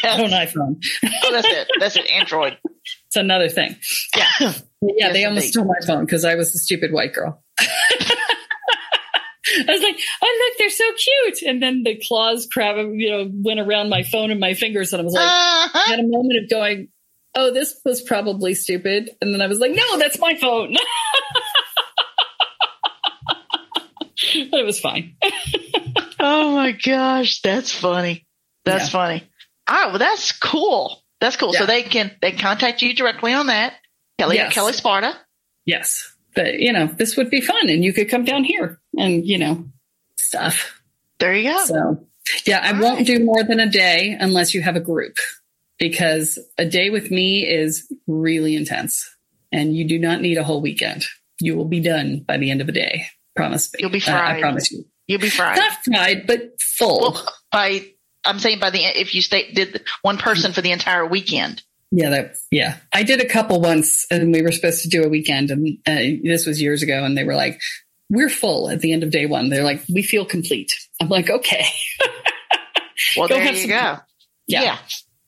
not 0.04 0.20
an 0.20 0.30
Yes. 0.30 0.54
iPhone. 0.54 0.84
Oh, 1.24 1.32
that's 1.32 1.48
it. 1.48 1.68
That's 1.80 1.96
it. 1.96 2.06
Android. 2.12 2.58
It's 3.08 3.16
another 3.16 3.50
thing. 3.50 3.76
Yeah. 4.16 4.26
Yeah, 4.80 4.92
Yes, 5.08 5.14
they 5.14 5.26
almost 5.26 5.46
indeed. 5.46 5.52
stole 5.54 5.66
my 5.66 5.80
phone 5.88 6.06
because 6.06 6.24
I 6.24 6.36
was 6.36 6.54
the 6.54 6.60
stupid 6.60 6.92
white 6.94 7.12
girl. 7.12 7.44
I 7.60 7.66
was 9.68 9.82
like, 9.82 9.98
"Oh 10.22 10.46
look, 10.50 10.58
they're 10.60 10.70
so 10.70 10.84
cute!" 10.94 11.42
And 11.50 11.64
then 11.64 11.82
the 11.84 12.00
claws 12.08 12.48
crab, 12.52 12.76
you 12.94 13.10
know, 13.10 13.28
went 13.44 13.60
around 13.60 13.90
my 13.90 14.04
phone 14.04 14.30
and 14.30 14.40
my 14.40 14.54
fingers, 14.54 14.94
and 14.94 15.02
I 15.02 15.04
was 15.06 15.14
like, 15.14 15.24
I 15.28 15.66
Uh-huh. 15.74 15.90
had 15.92 16.00
a 16.00 16.04
moment 16.08 16.44
of 16.44 16.50
going, 16.50 16.90
"Oh, 17.34 17.52
this 17.52 17.80
was 17.84 18.02
probably 18.04 18.54
stupid," 18.54 19.10
and 19.20 19.34
then 19.34 19.42
I 19.42 19.48
was 19.48 19.58
like, 19.60 19.72
"No, 19.72 19.98
that's 19.98 20.20
my 20.20 20.36
phone." 20.36 20.76
but 24.52 24.60
it 24.60 24.66
was 24.66 24.80
fine. 24.80 25.16
Oh 26.20 26.56
my 26.56 26.72
gosh, 26.72 27.42
that's 27.42 27.72
funny. 27.72 28.26
That's 28.66 28.86
Yeah. 28.86 28.90
funny. 28.90 29.24
Oh, 29.70 29.90
well, 29.90 30.00
that's 30.00 30.32
cool. 30.32 31.04
That's 31.22 31.36
cool. 31.36 31.54
So 31.54 31.68
they 31.68 31.84
can 31.84 32.12
they 32.22 32.32
can 32.32 32.40
contact 32.40 32.82
you 32.82 32.94
directly 32.96 33.34
on 33.34 33.48
that. 33.48 33.74
Kelle 34.18 34.34
Yes. 34.34 34.52
Kelle 34.54 34.74
Sparta. 34.74 35.16
Yes, 35.66 36.12
but 36.36 36.56
you 36.60 36.74
know, 36.74 36.88
this 36.88 37.18
would 37.18 37.30
be 37.30 37.40
fun, 37.42 37.70
and 37.70 37.84
you 37.84 37.94
could 37.94 38.10
come 38.10 38.24
down 38.26 38.44
here 38.46 38.80
and 38.98 39.26
you 39.28 39.38
know, 39.38 39.66
stuff. 40.16 40.82
There 41.20 41.36
you 41.36 41.52
go. 41.52 41.66
So, 41.66 42.08
yeah, 42.48 42.62
I 42.64 42.74
All 42.74 42.82
won't 42.82 42.98
right. 42.98 43.06
do 43.06 43.24
more 43.24 43.44
than 43.44 43.60
a 43.60 43.70
day 43.70 44.18
unless 44.20 44.56
you 44.56 44.62
have 44.64 44.76
a 44.76 44.80
group 44.82 45.18
because 45.78 46.40
a 46.58 46.66
day 46.66 46.90
with 46.90 47.12
me 47.12 47.46
is 47.48 47.92
really 48.08 48.56
intense 48.56 49.08
and 49.52 49.76
you 49.76 49.88
do 49.88 50.00
not 50.00 50.22
need 50.22 50.38
a 50.40 50.44
whole 50.44 50.62
weekend. 50.62 51.06
You 51.40 51.56
will 51.56 51.66
be 51.66 51.80
done 51.80 52.24
by 52.28 52.38
the 52.38 52.50
end 52.50 52.62
of 52.62 52.70
a 52.70 52.72
day. 52.72 53.06
Promise 53.38 53.74
me. 53.74 53.80
You'll 53.82 53.90
be 53.92 54.02
Uh, 54.06 54.12
I 54.14 54.40
promise 54.42 54.72
you. 54.72 54.86
You'll 55.08 55.22
be 55.22 55.30
fried. 55.30 55.58
Not 55.58 55.78
fried, 55.86 56.28
but 56.28 56.60
full. 56.62 57.14
Well, 57.14 57.28
by 57.52 57.86
I'm 58.26 58.40
saying 58.40 58.60
by 58.60 58.70
the 58.72 58.84
end, 58.84 58.98
if 58.98 59.16
you 59.16 59.22
stay 59.22 59.52
did 59.54 59.86
one 60.02 60.18
person 60.18 60.52
for 60.52 60.62
the 60.62 60.72
entire 60.72 61.06
weekend. 61.06 61.62
yeah, 61.92 62.10
that, 62.10 62.36
yeah. 62.52 62.76
I 62.92 63.04
did 63.04 63.22
a 63.22 63.26
couple 63.30 63.62
once 63.62 64.06
and 64.12 64.34
we 64.34 64.42
were 64.42 64.52
supposed 64.52 64.84
to 64.84 64.90
do 64.90 65.04
a 65.06 65.08
weekend 65.08 65.50
and 65.52 65.78
uh, 65.88 65.96
this 66.24 66.46
was 66.46 66.62
years 66.62 66.84
ago 66.84 67.06
and 67.06 67.18
they 67.18 67.24
were 67.24 67.36
like, 67.36 67.62
we're 68.10 68.28
full 68.30 68.70
at 68.70 68.82
the 68.82 68.92
end 68.92 69.04
of 69.04 69.12
day 69.12 69.26
one. 69.26 69.48
They're 69.50 69.64
like, 69.64 69.82
we 69.94 70.02
feel 70.02 70.26
complete. 70.26 70.74
I'm 71.02 71.08
like, 71.10 71.30
okay. 71.30 71.66
Well, 73.16 73.28
Go 73.28 73.36
there 73.36 73.44
have 73.46 73.56
you 73.56 73.62
some- 73.62 73.70
go. 73.70 73.98
Yeah. 74.48 74.64
yeah. 74.64 74.78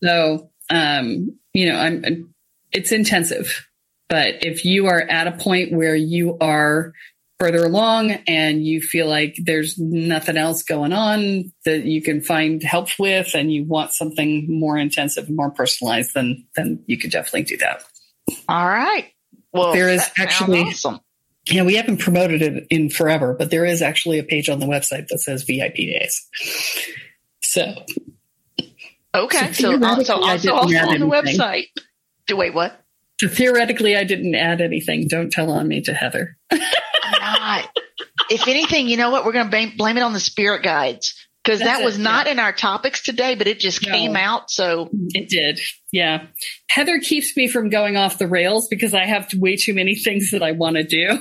So, 0.04 0.50
um, 0.70 1.38
you 1.54 1.68
know, 1.72 1.78
I'm, 1.78 2.04
I'm- 2.04 2.34
it's 2.72 2.92
intensive, 2.92 3.68
but 4.10 4.44
if 4.46 4.66
you 4.66 4.88
are 4.88 5.00
at 5.02 5.28
a 5.28 5.32
point 5.32 5.72
where 5.72 5.96
you 5.96 6.38
are 6.40 6.94
further 7.40 7.64
along 7.64 8.12
and 8.28 8.66
you 8.66 8.82
feel 8.82 9.08
like 9.08 9.36
there's 9.42 9.78
nothing 9.80 10.36
else 10.36 10.62
going 10.64 10.92
on 10.92 11.52
that 11.66 11.86
you 11.86 12.02
can 12.02 12.22
find 12.22 12.62
help 12.62 12.90
with 13.00 13.34
and 13.34 13.52
you 13.52 13.64
want 13.64 13.92
something 13.94 14.46
more 14.50 14.78
intensive 14.78 15.28
and 15.28 15.36
more 15.38 15.50
personalized, 15.50 16.12
then, 16.14 16.46
then 16.56 16.84
you 16.86 16.98
could 16.98 17.12
definitely 17.12 17.44
do 17.44 17.58
that. 17.58 17.82
All 18.50 18.68
right. 18.68 19.06
Well, 19.54 19.72
There 19.74 19.90
is 19.90 20.08
actually- 20.18 20.62
awesome. 20.64 21.00
Yeah, 21.50 21.64
we 21.64 21.76
haven't 21.76 21.98
promoted 21.98 22.42
it 22.44 22.68
in 22.70 22.90
forever, 22.92 23.34
but 23.34 23.50
there 23.50 23.66
is 23.66 23.82
actually 23.82 24.20
a 24.20 24.24
page 24.24 24.50
on 24.50 24.60
the 24.60 24.68
website 24.68 25.08
that 25.08 25.20
says 25.20 25.44
VIP 25.44 25.76
days. 25.78 26.28
So 27.42 27.74
Okay, 29.16 29.52
So 29.54 29.78
so 29.80 29.84
uh, 29.84 29.88
also, 29.96 30.14
I 30.22 30.34
also, 30.34 30.38
didn't 30.38 30.52
also 30.58 30.76
add 30.76 30.88
on 30.90 31.00
the 31.10 31.16
anything. 31.18 31.40
website. 31.40 31.64
Do 32.28 32.36
wait, 32.38 32.54
what? 32.54 32.80
theoretically, 33.22 33.96
I 33.98 34.04
didn't 34.04 34.36
add 34.36 34.62
anything. 34.62 35.08
Don't 35.08 35.32
tell 35.32 35.50
on 35.52 35.68
me 35.68 35.82
to 35.82 35.94
Heather. 35.94 36.38
not. 37.20 37.70
If 38.30 38.48
anything, 38.48 38.88
you 38.88 38.98
know 38.98 39.10
what? 39.12 39.26
We're 39.26 39.34
going 39.34 39.50
to 39.50 39.76
blame, 39.78 39.98
it 39.98 40.02
on 40.04 40.14
the 40.14 40.20
spirit 40.20 40.64
guides 40.64 41.16
because 41.44 41.60
that 41.60 41.84
was 41.84 41.98
it, 41.98 42.02
not 42.02 42.28
in 42.28 42.38
our 42.40 42.52
topics 42.54 43.02
today, 43.04 43.36
but 43.36 43.48
it 43.48 43.60
just 43.60 43.86
No. 43.86 43.92
came 43.92 44.16
out. 44.16 44.52
So 44.52 44.90
It 45.10 45.30
did. 45.30 45.60
Yeah. 45.92 46.28
Heather 46.70 47.00
keeps 47.00 47.36
me 47.36 47.48
from 47.48 47.70
going 47.70 47.96
off 47.98 48.18
the 48.20 48.28
rails 48.28 48.68
because 48.68 48.94
I 48.94 49.06
have 49.06 49.30
way 49.36 49.56
too 49.56 49.74
many 49.74 49.96
things 49.96 50.32
that 50.32 50.44
I 50.44 50.52
want 50.52 50.76
to 50.76 50.84
do. 50.84 51.18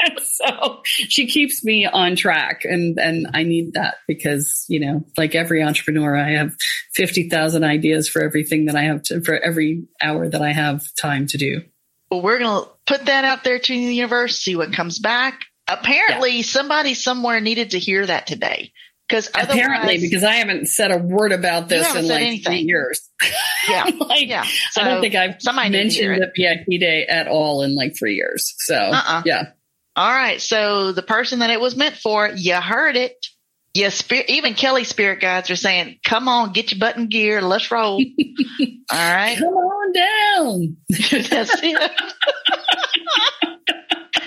And 0.00 0.18
so 0.22 0.80
she 0.84 1.26
keeps 1.26 1.64
me 1.64 1.86
on 1.86 2.14
track 2.16 2.62
and, 2.64 2.98
and 2.98 3.28
I 3.32 3.42
need 3.44 3.72
that 3.74 3.96
because, 4.06 4.64
you 4.68 4.80
know, 4.80 5.04
like 5.16 5.34
every 5.34 5.62
entrepreneur, 5.62 6.16
I 6.16 6.32
have 6.32 6.52
50,000 6.94 7.64
ideas 7.64 8.08
for 8.08 8.22
everything 8.22 8.66
that 8.66 8.76
I 8.76 8.82
have 8.82 9.02
to, 9.04 9.22
for 9.22 9.36
every 9.38 9.84
hour 10.02 10.28
that 10.28 10.42
I 10.42 10.52
have 10.52 10.82
time 11.00 11.26
to 11.28 11.38
do. 11.38 11.62
well, 12.10 12.22
we're 12.22 12.38
going 12.38 12.64
to 12.64 12.70
put 12.86 13.06
that 13.06 13.24
out 13.24 13.44
there 13.44 13.58
to 13.58 13.72
the 13.72 13.94
universe, 13.94 14.38
see 14.38 14.56
what 14.56 14.72
comes 14.72 14.98
back. 14.98 15.42
Apparently, 15.68 16.42
somebody 16.42 16.94
somewhere 16.94 17.40
needed 17.40 17.70
to 17.70 17.78
hear 17.78 18.04
that 18.04 18.26
today. 18.26 18.72
Because 19.08 19.28
apparently, 19.28 19.98
because 20.00 20.24
I 20.24 20.34
haven't 20.36 20.66
said 20.66 20.90
a 20.90 20.96
word 20.96 21.32
about 21.32 21.68
this 21.68 21.94
in 21.94 22.08
like 22.08 22.22
anything. 22.22 22.44
three 22.44 22.60
years. 22.60 23.08
Yeah, 23.66 23.84
like, 23.98 24.28
yeah. 24.28 24.44
So 24.72 24.82
I 24.82 24.88
don't 24.88 25.00
think 25.00 25.14
I've 25.14 25.36
mentioned 25.70 26.20
the 26.20 26.30
VIP 26.36 26.78
day 26.78 27.06
at 27.06 27.28
all 27.28 27.62
in 27.62 27.74
like 27.74 27.96
three 27.98 28.14
years. 28.14 28.52
So 28.58 28.74
uh-uh. 28.74 29.22
yeah. 29.24 29.52
All 29.96 30.10
right. 30.10 30.38
So 30.38 30.92
the 30.92 31.00
person 31.00 31.38
that 31.38 31.48
it 31.48 31.58
was 31.58 31.74
meant 31.74 31.94
for, 31.94 32.28
you 32.28 32.54
heard 32.56 32.94
it. 32.96 33.26
Yeah, 33.74 33.88
spirit, 33.88 34.26
even 34.30 34.54
Kelle 34.54 34.84
spirit 34.84 35.20
guides 35.20 35.50
are 35.50 35.56
saying, 35.56 35.98
"Come 36.04 36.28
on, 36.28 36.52
get 36.52 36.70
your 36.70 36.78
button 36.78 37.08
gear, 37.08 37.42
let's 37.42 37.70
roll." 37.72 38.00
All 38.60 38.78
right, 38.92 39.36
come 39.36 39.48
on 39.48 39.92
down. 39.92 40.76
That's 41.28 41.60
it. 41.60 41.92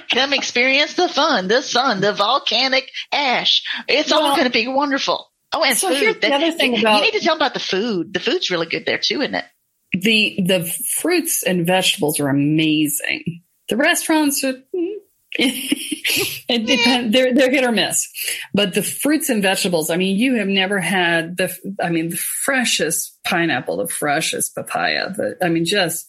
Come 0.10 0.34
experience 0.34 0.96
the 0.96 1.08
fun, 1.08 1.48
the 1.48 1.62
sun, 1.62 2.02
the 2.02 2.12
volcanic 2.12 2.90
ash. 3.12 3.64
It's 3.88 4.12
well, 4.12 4.24
all 4.24 4.36
going 4.36 4.48
to 4.48 4.54
be 4.54 4.68
wonderful. 4.68 5.32
Oh, 5.54 5.64
and 5.64 5.78
so 5.78 5.94
food. 5.96 6.22
the 6.22 6.34
other 6.34 6.52
thing 6.52 6.78
about 6.78 6.98
you 6.98 7.04
need 7.04 7.18
to 7.18 7.20
tell 7.20 7.36
them 7.36 7.42
about 7.42 7.54
the 7.54 7.60
food. 7.60 8.14
The 8.14 8.20
food's 8.20 8.50
really 8.50 8.66
good 8.66 8.86
there 8.86 8.98
too, 8.98 9.22
isn't 9.22 9.36
it? 9.36 9.46
The 9.94 10.40
the 10.46 10.66
fruits 10.66 11.44
and 11.44 11.66
vegetables 11.66 12.20
are 12.20 12.30
amazing. 12.30 13.44
The 13.70 13.78
restaurants 13.78 14.44
are 14.44 14.56
hmm, 14.76 14.98
it 16.50 16.66
depends. 16.66 17.14
They're 17.14 17.34
they're 17.34 17.52
hit 17.52 17.64
or 17.64 17.72
miss, 17.72 18.08
but 18.54 18.74
the 18.74 18.82
fruits 18.82 19.30
and 19.30 19.42
vegetables. 19.44 19.92
I 19.92 19.98
mean, 19.98 20.18
you 20.18 20.36
have 20.36 20.48
never 20.48 20.80
had 20.80 21.38
the. 21.38 21.56
I 21.82 21.90
mean, 21.90 22.10
the 22.10 22.18
freshest 22.18 23.20
pineapple, 23.24 23.78
the 23.78 23.88
freshest 23.88 24.56
papaya. 24.56 25.12
The, 25.12 25.38
I 25.42 25.50
mean, 25.50 25.66
just 25.66 26.06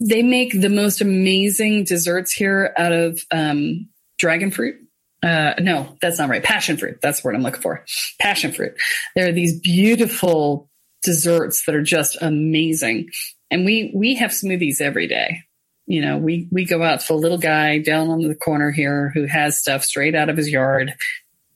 they 0.00 0.22
make 0.22 0.60
the 0.60 0.68
most 0.68 1.00
amazing 1.00 1.84
desserts 1.84 2.32
here 2.32 2.74
out 2.76 2.92
of 2.92 3.20
um, 3.30 3.88
dragon 4.18 4.50
fruit. 4.50 4.76
Uh, 5.22 5.54
no, 5.60 5.96
that's 6.00 6.18
not 6.18 6.28
right. 6.28 6.42
Passion 6.42 6.76
fruit. 6.76 6.98
That's 7.00 7.22
what 7.22 7.36
I'm 7.36 7.42
looking 7.42 7.62
for. 7.62 7.84
Passion 8.18 8.52
fruit. 8.52 8.72
There 9.14 9.28
are 9.28 9.32
these 9.32 9.60
beautiful 9.60 10.68
desserts 11.02 11.64
that 11.66 11.74
are 11.76 11.82
just 11.82 12.16
amazing, 12.20 13.10
and 13.48 13.64
we 13.64 13.92
we 13.94 14.16
have 14.16 14.32
smoothies 14.32 14.80
every 14.80 15.06
day 15.06 15.42
you 15.90 16.00
know, 16.00 16.18
we, 16.18 16.46
we 16.52 16.64
go 16.64 16.84
out 16.84 17.00
to 17.00 17.12
a 17.12 17.14
little 17.14 17.36
guy 17.36 17.78
down 17.78 18.10
on 18.10 18.22
the 18.22 18.36
corner 18.36 18.70
here 18.70 19.10
who 19.12 19.24
has 19.24 19.58
stuff 19.58 19.82
straight 19.82 20.14
out 20.14 20.28
of 20.28 20.36
his 20.36 20.48
yard 20.48 20.94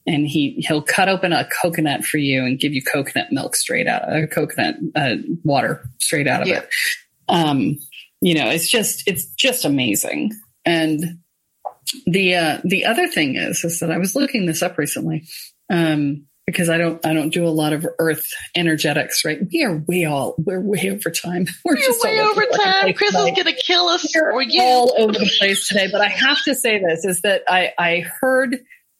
and 0.09 0.26
he, 0.26 0.57
he'll 0.66 0.82
cut 0.82 1.09
open 1.09 1.32
a 1.32 1.49
coconut 1.62 2.05
for 2.05 2.18
you 2.18 2.45
and 2.45 2.59
give 2.59 2.72
you 2.72 2.82
coconut 2.82 3.30
milk 3.30 3.55
straight 3.55 3.87
out, 3.87 4.03
uh, 4.12 4.26
coconut 4.26 4.74
uh, 4.97 5.14
water 5.45 5.89
straight 6.01 6.26
out 6.26 6.43
of 6.43 6.49
yeah. 6.49 6.59
it. 6.59 6.68
Um, 7.28 7.78
you 8.20 8.35
know, 8.35 8.51
it's 8.51 8.68
just, 8.68 9.07
it's 9.07 9.26
just 9.35 9.64
amazing. 9.64 10.32
And 10.64 11.20
the, 12.05 12.35
uh, 12.35 12.59
the 12.64 12.87
other 12.87 13.07
thing 13.07 13.37
is, 13.37 13.62
is 13.62 13.78
that 13.78 13.93
I 13.93 13.99
was 13.99 14.16
looking 14.16 14.47
this 14.47 14.62
up 14.62 14.78
recently. 14.78 15.28
Um, 15.70 16.26
because 16.47 16.68
I 16.68 16.78
don't 16.78 17.05
I 17.07 17.14
don't 17.14 17.30
do 17.30 17.47
a 17.47 17.49
lot 17.49 17.72
of 17.72 17.86
earth 17.99 18.26
energetics, 18.55 19.24
right? 19.24 19.40
We 19.51 19.64
are 19.64 19.82
way 19.86 20.05
all 20.05 20.34
we're 20.38 20.61
way 20.61 20.90
over 20.90 21.11
time. 21.11 21.47
We're, 21.64 21.74
we're 21.74 21.80
just 21.80 22.05
way 22.05 22.20
over 22.20 22.45
time. 22.45 22.92
Chris 22.95 23.14
is 23.14 23.36
gonna 23.36 23.53
kill 23.53 23.86
us 23.88 24.07
we're 24.14 24.42
you. 24.42 24.62
all 24.62 24.95
over 24.99 25.12
the 25.12 25.30
place 25.38 25.68
today. 25.68 25.88
But 25.90 26.01
I 26.01 26.09
have 26.09 26.42
to 26.45 26.55
say 26.55 26.78
this 26.78 27.05
is 27.05 27.22
that 27.22 27.42
I 27.49 27.72
I 27.78 28.05
heard 28.20 28.57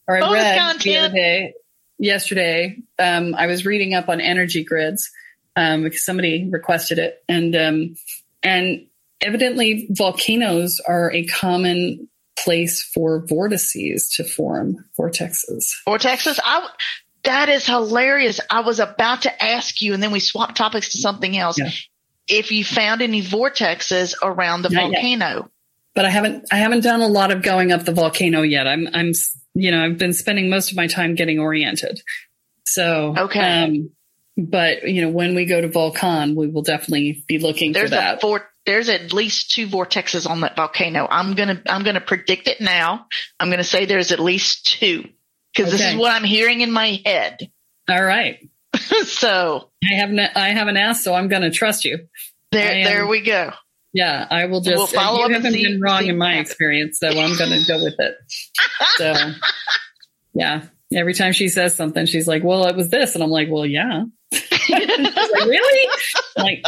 or 0.09 0.17
I 0.17 0.21
Bonus 0.21 0.43
read 0.43 0.59
content. 0.59 1.15
day 1.15 1.55
yesterday. 1.99 2.79
Um, 2.99 3.35
I 3.35 3.47
was 3.47 3.67
reading 3.67 3.95
up 3.95 4.09
on 4.09 4.21
energy 4.21 4.65
grids 4.65 5.11
um, 5.57 5.83
because 5.83 6.05
somebody 6.05 6.49
requested 6.51 6.99
it, 6.99 7.23
and 7.29 7.55
um, 7.55 7.97
and 8.43 8.87
evidently 9.21 9.89
volcanoes 9.91 10.81
are 10.87 11.13
a 11.13 11.25
common 11.27 12.09
place 12.39 12.83
for 12.83 13.25
vortices 13.27 14.11
to 14.17 14.25
form 14.25 14.85
vortexes. 14.99 15.73
Vortexes. 15.87 16.39
I 16.43 16.69
that 17.25 17.49
is 17.49 17.67
hilarious. 17.67 18.41
I 18.51 18.61
was 18.61 18.81
about 18.81 19.23
to 19.23 19.45
ask 19.45 19.83
you, 19.83 19.95
and 19.95 20.03
then 20.03 20.13
we 20.13 20.21
swapped 20.21 20.57
topics 20.57 20.91
to 20.93 20.99
something 20.99 21.37
else. 21.37 21.59
Yeah. 21.59 21.71
If 22.27 22.53
you 22.53 22.65
found 22.65 23.03
any 23.03 23.23
vortexes 23.23 24.15
around 24.23 24.63
the 24.63 24.71
Not 24.71 24.93
volcano. 24.93 25.27
Yet. 25.27 25.45
But 25.95 26.05
I 26.07 26.11
haven't 26.11 26.47
I 26.51 26.57
haven't 26.57 26.83
done 26.83 27.01
a 27.01 27.07
lot 27.07 27.31
of 27.31 27.43
going 27.43 27.71
up 27.71 27.85
the 27.85 27.93
volcano 27.93 28.43
yet. 28.43 28.67
I'm 28.67 28.89
I'm 28.93 29.13
you 29.55 29.71
know, 29.71 29.85
I've 29.85 29.99
been 29.99 30.13
spending 30.13 30.51
most 30.51 30.71
of 30.71 30.77
my 30.77 30.87
time 30.87 31.15
getting 31.15 31.39
oriented. 31.39 32.01
So 32.65 33.15
Okay. 33.17 33.65
Um, 33.65 33.91
but 34.37 34.89
you 34.89 35.03
know, 35.03 35.11
when 35.11 35.35
we 35.35 35.45
go 35.45 35.61
to 35.61 35.69
Volcan, 35.69 36.35
we 36.35 36.49
will 36.49 36.63
definitely 36.63 37.25
be 37.29 37.39
looking 37.39 37.73
there's 37.73 37.91
for 37.91 37.97
that. 37.97 38.25
A 38.25 38.41
there's 38.67 38.89
at 38.89 39.13
least 39.13 39.53
two 39.53 39.67
vortexes 39.67 40.29
on 40.29 40.41
that 40.41 40.57
volcano. 40.57 41.07
I'm 41.09 41.35
gonna 41.35 41.63
I'm 41.67 41.85
gonna 41.85 42.01
predict 42.01 42.49
it 42.49 42.61
now. 42.61 43.07
I'm 43.39 43.51
gonna 43.51 43.63
say 43.63 43.85
there's 43.85 44.11
at 44.11 44.21
least 44.21 44.67
two 44.81 45.05
because 45.55 45.73
okay. 45.73 45.83
this 45.83 45.93
is 45.93 45.99
what 45.99 46.13
I'm 46.13 46.25
hearing 46.25 46.61
in 46.61 46.71
my 46.71 47.01
head. 47.05 47.51
All 47.89 48.03
right. 48.03 48.39
so 49.05 49.71
I 49.89 49.95
haven't 49.95 50.19
I 50.19 50.51
haven't 50.51 50.77
asked, 50.77 51.05
so 51.05 51.15
I'm 51.15 51.29
going 51.29 51.43
to 51.43 51.51
trust 51.51 51.85
you. 51.85 52.09
There, 52.51 52.85
there 52.85 53.07
we 53.07 53.21
go. 53.21 53.53
Yeah, 53.95 54.27
I 54.29 54.47
will 54.47 54.61
just. 54.61 54.77
We'll 54.77 54.87
follow 54.89 55.21
you 55.21 55.25
up 55.27 55.31
haven't 55.31 55.53
see, 55.53 55.65
been 55.65 55.81
wrong 55.81 56.07
in 56.07 56.19
my 56.19 56.35
experience, 56.39 56.99
so 56.99 57.09
I'm 57.09 57.39
going 57.39 57.51
to 57.51 57.65
go 57.67 57.83
with 57.83 57.95
it. 57.99 58.15
So, 58.97 59.15
yeah. 60.35 60.63
Every 60.93 61.15
time 61.15 61.33
she 61.33 61.49
says 61.49 61.75
something, 61.75 62.07
she's 62.07 62.29
like, 62.29 62.45
"Well, 62.45 62.67
it 62.67 62.77
was 62.77 62.91
this," 62.91 63.15
and 63.15 63.25
I'm 63.25 63.31
like, 63.31 63.49
"Well, 63.51 63.67
yeah." 63.67 64.05
like, 64.33 64.89
really? 65.47 65.89
like, 66.37 66.65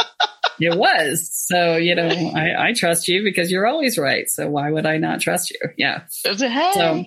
it 0.59 0.77
was. 0.77 1.29
So, 1.33 1.77
you 1.77 1.95
know, 1.95 2.07
I, 2.07 2.69
I, 2.69 2.73
trust 2.73 3.07
you 3.07 3.23
because 3.23 3.51
you're 3.51 3.67
always 3.67 3.97
right. 3.97 4.27
So 4.27 4.49
why 4.49 4.71
would 4.71 4.85
I 4.85 4.97
not 4.97 5.21
trust 5.21 5.51
you? 5.51 5.59
Yeah. 5.77 6.03
So 6.73 7.05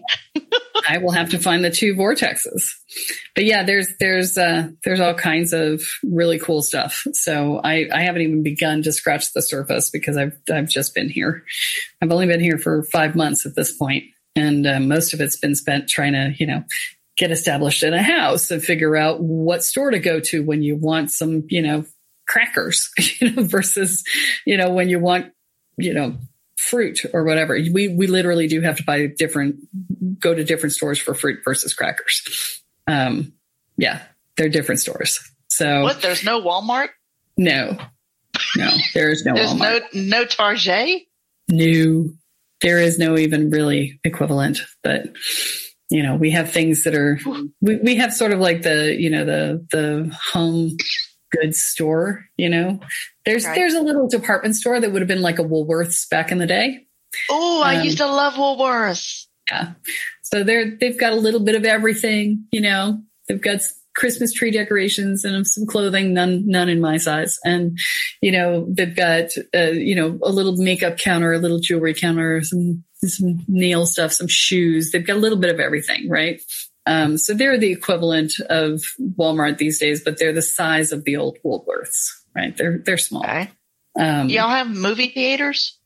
I 0.88 0.98
will 0.98 1.12
have 1.12 1.30
to 1.30 1.38
find 1.38 1.64
the 1.64 1.70
two 1.70 1.94
vortexes. 1.94 2.62
But 3.34 3.44
yeah, 3.44 3.64
there's, 3.64 3.88
there's, 3.98 4.38
uh, 4.38 4.68
there's 4.84 5.00
all 5.00 5.14
kinds 5.14 5.52
of 5.52 5.82
really 6.02 6.38
cool 6.38 6.62
stuff. 6.62 7.04
So 7.12 7.60
I, 7.62 7.88
I 7.92 8.02
haven't 8.02 8.22
even 8.22 8.42
begun 8.42 8.82
to 8.82 8.92
scratch 8.92 9.32
the 9.32 9.42
surface 9.42 9.90
because 9.90 10.16
I've, 10.16 10.36
I've 10.52 10.68
just 10.68 10.94
been 10.94 11.08
here. 11.08 11.44
I've 12.00 12.12
only 12.12 12.26
been 12.26 12.40
here 12.40 12.58
for 12.58 12.84
five 12.84 13.16
months 13.16 13.46
at 13.46 13.56
this 13.56 13.76
point, 13.76 14.04
And 14.36 14.66
uh, 14.66 14.80
most 14.80 15.14
of 15.14 15.20
it's 15.20 15.36
been 15.36 15.54
spent 15.54 15.88
trying 15.88 16.12
to, 16.12 16.34
you 16.38 16.46
know, 16.46 16.64
get 17.20 17.30
established 17.30 17.82
in 17.82 17.92
a 17.92 18.02
house 18.02 18.50
and 18.50 18.62
figure 18.62 18.96
out 18.96 19.20
what 19.20 19.62
store 19.62 19.90
to 19.90 19.98
go 19.98 20.20
to 20.20 20.42
when 20.42 20.62
you 20.62 20.76
want 20.76 21.10
some, 21.10 21.44
you 21.48 21.62
know, 21.62 21.84
crackers, 22.30 22.88
you 23.20 23.32
know, 23.32 23.42
versus, 23.42 24.04
you 24.46 24.56
know, 24.56 24.70
when 24.70 24.88
you 24.88 25.00
want, 25.00 25.32
you 25.76 25.92
know, 25.92 26.16
fruit 26.56 27.00
or 27.12 27.24
whatever. 27.24 27.54
We 27.54 27.88
we 27.88 28.06
literally 28.06 28.46
do 28.46 28.60
have 28.60 28.76
to 28.76 28.84
buy 28.84 29.06
different 29.06 29.56
go 30.20 30.34
to 30.34 30.44
different 30.44 30.74
stores 30.74 30.98
for 30.98 31.14
fruit 31.14 31.40
versus 31.44 31.74
crackers. 31.74 32.62
Um 32.86 33.32
yeah, 33.76 34.02
they're 34.36 34.50
different 34.50 34.80
stores. 34.80 35.18
So 35.48 35.82
What 35.82 36.02
there's 36.02 36.22
no 36.22 36.40
Walmart? 36.42 36.88
No. 37.36 37.78
No, 38.56 38.70
there 38.94 39.10
is 39.10 39.24
no 39.24 39.34
There's 39.34 39.52
Walmart. 39.54 39.82
no 39.94 40.18
no 40.18 40.24
Target? 40.24 41.02
No. 41.48 42.10
There 42.62 42.78
is 42.78 42.98
no 42.98 43.16
even 43.16 43.48
really 43.50 43.98
equivalent, 44.04 44.60
but 44.82 45.06
you 45.90 46.02
know, 46.02 46.14
we 46.14 46.30
have 46.30 46.52
things 46.52 46.84
that 46.84 46.94
are 46.94 47.18
we, 47.60 47.76
we 47.76 47.96
have 47.96 48.12
sort 48.12 48.32
of 48.32 48.38
like 48.38 48.62
the, 48.62 48.94
you 48.96 49.10
know, 49.10 49.24
the 49.24 49.66
the 49.72 50.16
home 50.32 50.76
goods 51.30 51.60
store, 51.60 52.26
you 52.36 52.48
know. 52.48 52.80
There's 53.24 53.44
right. 53.44 53.54
there's 53.54 53.74
a 53.74 53.80
little 53.80 54.08
department 54.08 54.56
store 54.56 54.80
that 54.80 54.92
would 54.92 55.02
have 55.02 55.08
been 55.08 55.22
like 55.22 55.38
a 55.38 55.44
Woolworths 55.44 56.08
back 56.08 56.32
in 56.32 56.38
the 56.38 56.46
day. 56.46 56.86
Oh, 57.30 57.62
I 57.62 57.76
um, 57.76 57.84
used 57.84 57.98
to 57.98 58.06
love 58.06 58.34
Woolworths. 58.34 59.26
Yeah. 59.50 59.72
So 60.22 60.44
they're 60.44 60.76
they've 60.76 60.98
got 60.98 61.12
a 61.12 61.16
little 61.16 61.40
bit 61.40 61.56
of 61.56 61.64
everything, 61.64 62.44
you 62.52 62.60
know. 62.60 63.00
They've 63.28 63.40
got 63.40 63.60
Christmas 63.96 64.32
tree 64.32 64.50
decorations 64.50 65.24
and 65.24 65.46
some 65.46 65.66
clothing, 65.66 66.14
none 66.14 66.46
none 66.46 66.68
in 66.68 66.80
my 66.80 66.96
size. 66.96 67.38
And 67.44 67.78
you 68.22 68.32
know, 68.32 68.66
they've 68.68 68.94
got 68.94 69.30
uh, 69.54 69.72
you 69.72 69.94
know, 69.94 70.18
a 70.22 70.30
little 70.30 70.56
makeup 70.56 70.98
counter, 70.98 71.32
a 71.32 71.38
little 71.38 71.58
jewelry 71.58 71.94
counter, 71.94 72.42
some 72.42 72.84
some 73.04 73.44
nail 73.48 73.86
stuff, 73.86 74.12
some 74.12 74.28
shoes. 74.28 74.90
They've 74.90 75.06
got 75.06 75.16
a 75.16 75.20
little 75.20 75.38
bit 75.38 75.52
of 75.52 75.60
everything, 75.60 76.08
right? 76.08 76.40
Um, 76.90 77.18
so 77.18 77.34
they're 77.34 77.56
the 77.56 77.70
equivalent 77.70 78.32
of 78.48 78.82
Walmart 79.16 79.58
these 79.58 79.78
days, 79.78 80.02
but 80.02 80.18
they're 80.18 80.32
the 80.32 80.42
size 80.42 80.90
of 80.90 81.04
the 81.04 81.16
old 81.16 81.38
Woolworths, 81.44 82.10
right? 82.34 82.56
They're 82.56 82.78
they're 82.78 82.98
small. 82.98 83.22
Okay. 83.22 83.48
Um, 83.96 84.28
Y'all 84.28 84.48
have 84.48 84.68
movie 84.68 85.10
theaters 85.10 85.78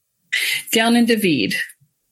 down 0.73 0.97
in 0.97 1.05
David. 1.05 1.55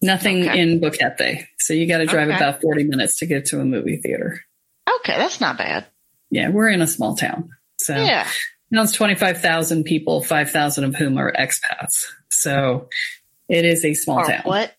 Nothing 0.03 0.47
okay. 0.47 0.61
in 0.61 0.79
Boquete. 0.79 1.47
So 1.59 1.73
you 1.73 1.89
got 1.89 1.99
to 1.99 2.07
drive 2.07 2.29
okay. 2.29 2.37
about 2.37 2.61
40 2.61 2.85
minutes 2.85 3.19
to 3.21 3.27
get 3.27 3.47
to 3.47 3.61
a 3.61 3.65
movie 3.65 3.97
theater. 3.97 4.43
Okay, 4.97 5.17
that's 5.17 5.41
not 5.41 5.57
bad. 5.57 5.87
Yeah, 6.31 6.51
we're 6.51 6.69
in 6.69 6.83
a 6.83 6.87
small 6.87 7.17
town. 7.17 7.49
So 7.79 7.97
yeah. 7.97 8.29
Now 8.71 8.83
it's 8.83 8.93
25,000 8.93 9.85
people, 9.85 10.23
5,000 10.23 10.85
of 10.85 10.97
whom 10.97 11.19
are 11.19 11.33
expats. 11.33 12.05
So 12.31 12.89
it 13.49 13.65
is 13.65 13.85
a 13.85 13.95
small 13.95 14.19
or 14.19 14.25
town. 14.25 14.43
What? 14.45 14.75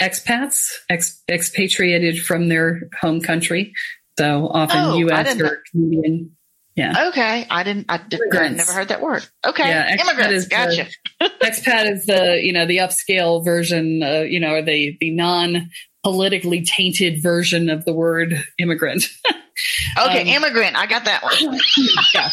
Expats, 0.00 0.70
ex- 0.88 1.22
expatriated 1.28 2.18
from 2.18 2.48
their 2.48 2.88
home 3.00 3.20
country. 3.20 3.72
So 4.18 4.48
often 4.48 4.78
oh, 4.78 4.96
U.S. 4.98 5.40
or 5.40 5.62
Canadian. 5.70 6.36
Yeah. 6.74 7.08
Okay, 7.08 7.46
I 7.50 7.62
didn't. 7.64 7.86
I 7.90 7.98
did, 7.98 8.20
never 8.32 8.72
heard 8.72 8.88
that 8.88 9.02
word. 9.02 9.26
Okay, 9.46 9.68
Yeah, 9.68 9.94
immigrants. 10.00 10.32
is 10.32 10.48
the- 10.48 10.54
Gotcha. 10.54 10.86
expat 11.44 11.92
is 11.92 12.06
the 12.06 12.40
you 12.42 12.52
know 12.52 12.66
the 12.66 12.78
upscale 12.78 13.44
version 13.44 14.02
uh, 14.02 14.20
you 14.20 14.40
know 14.40 14.54
or 14.54 14.62
the 14.62 14.96
the 15.00 15.10
non 15.10 15.68
politically 16.02 16.62
tainted 16.64 17.22
version 17.22 17.68
of 17.68 17.84
the 17.84 17.92
word 17.92 18.42
immigrant 18.58 19.04
Okay, 19.98 20.22
um, 20.22 20.26
immigrant. 20.28 20.76
I 20.76 20.86
got 20.86 21.04
that 21.04 21.22
one. 21.22 21.60
yeah 22.14 22.30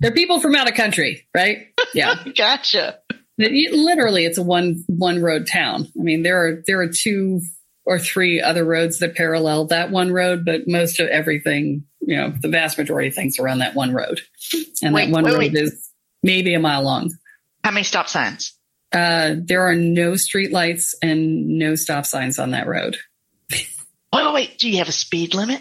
they're 0.00 0.12
people 0.12 0.40
from 0.40 0.54
out 0.54 0.68
of 0.68 0.74
country 0.74 1.26
right 1.34 1.66
yeah 1.92 2.14
gotcha. 2.36 2.98
It- 3.38 3.52
it- 3.52 3.74
literally 3.74 4.24
it's 4.24 4.38
a 4.38 4.42
one 4.42 4.84
one 4.86 5.20
road 5.20 5.46
town 5.50 5.88
i 5.98 6.02
mean 6.02 6.22
there 6.22 6.44
are 6.46 6.62
there 6.66 6.80
are 6.80 6.88
two 6.88 7.40
or 7.86 7.98
three 7.98 8.40
other 8.40 8.64
roads 8.64 8.98
that 9.00 9.14
parallel 9.16 9.66
that 9.66 9.90
one 9.90 10.12
road 10.12 10.44
but 10.44 10.68
most 10.68 11.00
of 11.00 11.08
everything 11.08 11.84
you 12.00 12.16
know 12.16 12.32
the 12.40 12.48
vast 12.48 12.78
majority 12.78 13.08
of 13.08 13.14
things 13.14 13.38
are 13.38 13.48
on 13.48 13.58
that 13.58 13.74
one 13.74 13.92
road 13.92 14.20
and 14.82 14.94
Wait, 14.94 15.06
that 15.06 15.10
one 15.12 15.24
wait, 15.24 15.32
road 15.32 15.38
wait. 15.38 15.54
is 15.56 15.90
maybe 16.22 16.54
a 16.54 16.60
mile 16.60 16.82
long 16.82 17.10
How 17.64 17.70
many 17.72 17.84
stop 17.84 18.08
signs? 18.08 18.52
uh, 18.92 19.34
there 19.36 19.62
are 19.68 19.74
no 19.74 20.14
street 20.16 20.52
lights 20.52 20.94
and 21.02 21.58
no 21.58 21.74
stop 21.74 22.06
signs 22.06 22.38
on 22.38 22.52
that 22.52 22.66
road 22.68 22.96
Wait, 23.50 23.66
wait, 24.12 24.32
wait. 24.34 24.58
Do 24.58 24.70
you 24.70 24.78
have 24.78 24.88
a 24.88 24.92
speed 24.92 25.34
limit? 25.34 25.60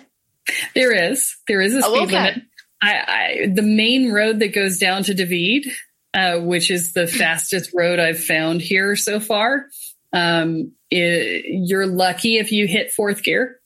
There 0.76 1.10
is. 1.10 1.36
There 1.48 1.60
is 1.60 1.74
a 1.74 1.82
Oh, 1.84 1.96
speed 1.96 2.04
okay. 2.10 2.24
limit. 2.24 2.44
I, 2.84 2.92
I 2.94 3.48
the 3.52 3.64
main 3.64 4.12
road 4.12 4.40
that 4.42 4.54
goes 4.54 4.78
down 4.78 5.02
to 5.06 5.16
David, 5.16 5.66
uh, 6.14 6.38
which 6.39 6.70
is 6.72 6.93
the 6.93 7.07
fastest 7.07 7.72
road 7.74 7.99
I've 7.99 8.24
found 8.24 8.61
here 8.61 8.95
so 8.95 9.20
far. 9.20 9.68
Um, 10.11 10.74
i 10.93 11.41
you're 11.45 11.88
lucky 11.88 12.38
if 12.38 12.51
you 12.51 12.68
hit 12.68 12.91
fourth 12.91 13.24
gear. 13.24 13.59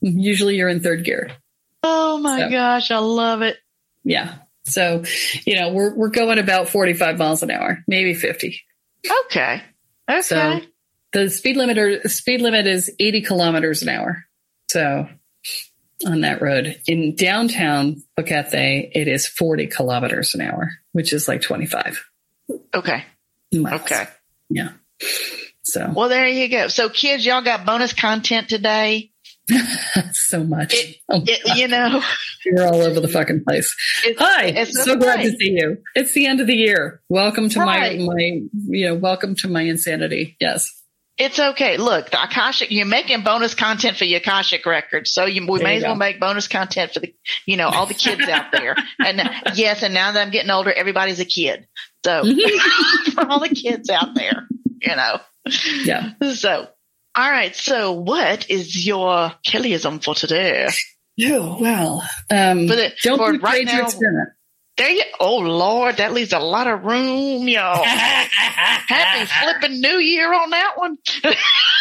Usually 0.00 0.56
you're 0.56 0.68
in 0.68 0.80
third 0.80 1.04
gear. 1.04 1.30
Oh 1.82 2.18
my 2.18 2.40
So- 2.40 2.50
gosh, 2.50 2.90
I 2.90 2.98
love 2.98 3.42
it. 3.42 3.56
Yeah. 4.04 4.36
So, 4.64 5.02
you 5.46 5.56
know, 5.56 5.72
we're 5.72 5.94
we're 5.94 6.10
going 6.10 6.38
about 6.38 6.68
45 6.68 7.18
miles 7.18 7.42
an 7.42 7.50
hour, 7.50 7.82
maybe 7.86 8.14
50. 8.14 8.60
Okay. 9.26 9.62
Okay. 10.10 10.20
So 10.22 10.60
the 11.12 11.30
speed 11.30 11.56
limiter 11.56 12.08
speed 12.10 12.40
limit 12.42 12.66
is 12.66 12.90
80 12.98 13.22
kilometers 13.22 13.82
an 13.82 13.88
hour. 13.88 14.24
So 14.70 15.08
on 16.06 16.20
that 16.22 16.40
road 16.40 16.80
in 16.86 17.14
downtown 17.16 18.02
Boquete, 18.18 18.90
it 18.94 19.08
is 19.08 19.26
40 19.26 19.66
kilometers 19.66 20.34
an 20.34 20.40
hour, 20.42 20.70
which 20.92 21.12
is 21.12 21.26
like 21.28 21.42
25 21.42 22.04
okay. 22.74 23.04
miles. 23.52 23.80
Okay. 23.82 24.04
Yeah. 24.50 24.70
So 25.62 25.92
Well, 25.94 26.08
there 26.08 26.26
you 26.28 26.48
go. 26.48 26.68
So, 26.68 26.88
kids, 26.88 27.26
y'all 27.26 27.42
got 27.42 27.66
bonus 27.66 27.92
content 27.92 28.48
today. 28.48 29.10
so 30.12 30.44
much. 30.44 30.74
It- 30.74 30.96
oh, 31.08 31.22
It, 31.26 31.56
you 31.56 31.68
know, 31.68 32.02
you're 32.44 32.66
all 32.66 32.80
over 32.82 33.00
the 33.00 33.08
fucking 33.08 33.44
place. 33.46 33.74
it's, 34.04 34.20
Hi. 34.20 34.46
it's 34.46 34.84
so 34.84 34.96
glad 34.96 35.22
to 35.22 35.30
see 35.30 35.52
you. 35.58 35.78
It's 35.94 36.12
the 36.12 36.26
end 36.26 36.40
of 36.40 36.46
the 36.46 36.54
year. 36.56 37.00
Welcome 37.08 37.48
to 37.50 37.60
Right. 37.60 37.98
my 37.98 38.04
my 38.06 38.40
you 38.68 38.86
know, 38.86 38.94
welcome 38.94 39.34
to 39.36 39.48
my 39.48 39.62
insanity. 39.62 40.36
Yes. 40.40 40.70
It's 41.18 41.38
okay. 41.38 41.76
Look, 41.78 42.10
the 42.10 42.22
Akashic, 42.22 42.70
you're 42.70 42.86
making 42.86 43.22
bonus 43.22 43.54
content 43.54 43.96
for 43.96 44.04
your 44.04 44.18
Akashic 44.18 44.64
records. 44.66 45.10
So 45.12 45.24
you, 45.26 45.46
we 45.50 45.58
There 45.58 45.66
may 45.66 45.72
you 45.72 45.78
as 45.78 45.82
well 45.82 45.94
go. 45.94 45.98
make 45.98 46.20
bonus 46.20 46.46
content 46.46 46.92
for 46.94 47.00
the, 47.00 47.12
you 47.44 47.56
know, 47.56 47.68
all 47.68 47.86
the 47.86 47.94
kids 47.94 48.22
out 48.28 48.52
there. 48.52 48.76
And 49.04 49.20
yes, 49.54 49.82
and 49.82 49.94
now 49.94 50.12
that 50.12 50.20
I'm 50.20 50.30
getting 50.30 50.50
older, 50.50 50.72
everybody's 50.72 51.18
a 51.20 51.24
kid. 51.24 51.66
So 52.04 52.22
for 53.14 53.26
all 53.28 53.40
the 53.40 53.48
kids 53.54 53.90
out 53.90 54.14
there, 54.14 54.46
you 54.80 54.94
know. 54.94 55.18
Yeah. 55.84 56.12
So, 56.34 56.68
all 57.16 57.30
right. 57.30 57.54
So 57.56 57.92
what 57.92 58.48
is 58.50 58.86
your 58.86 59.32
Kellyism 59.46 60.02
for 60.04 60.14
today? 60.14 60.68
Oh, 61.24 61.58
well. 61.60 62.08
Um 62.30 62.68
For 62.68 62.76
the- 62.76 62.92
don't 63.02 63.18
for 63.18 63.32
be 63.32 63.38
right 63.38 63.64
now- 63.66 63.84
experiment. 63.86 64.28
There 64.78 64.90
you, 64.90 65.02
oh 65.18 65.38
Lord, 65.38 65.96
that 65.96 66.12
leaves 66.12 66.32
a 66.32 66.38
lot 66.38 66.68
of 66.68 66.84
room, 66.84 67.48
y'all. 67.48 67.82
Happy 67.84 69.26
flipping 69.26 69.80
new 69.80 69.98
year 69.98 70.32
on 70.32 70.50
that 70.50 70.72
one. 70.76 70.96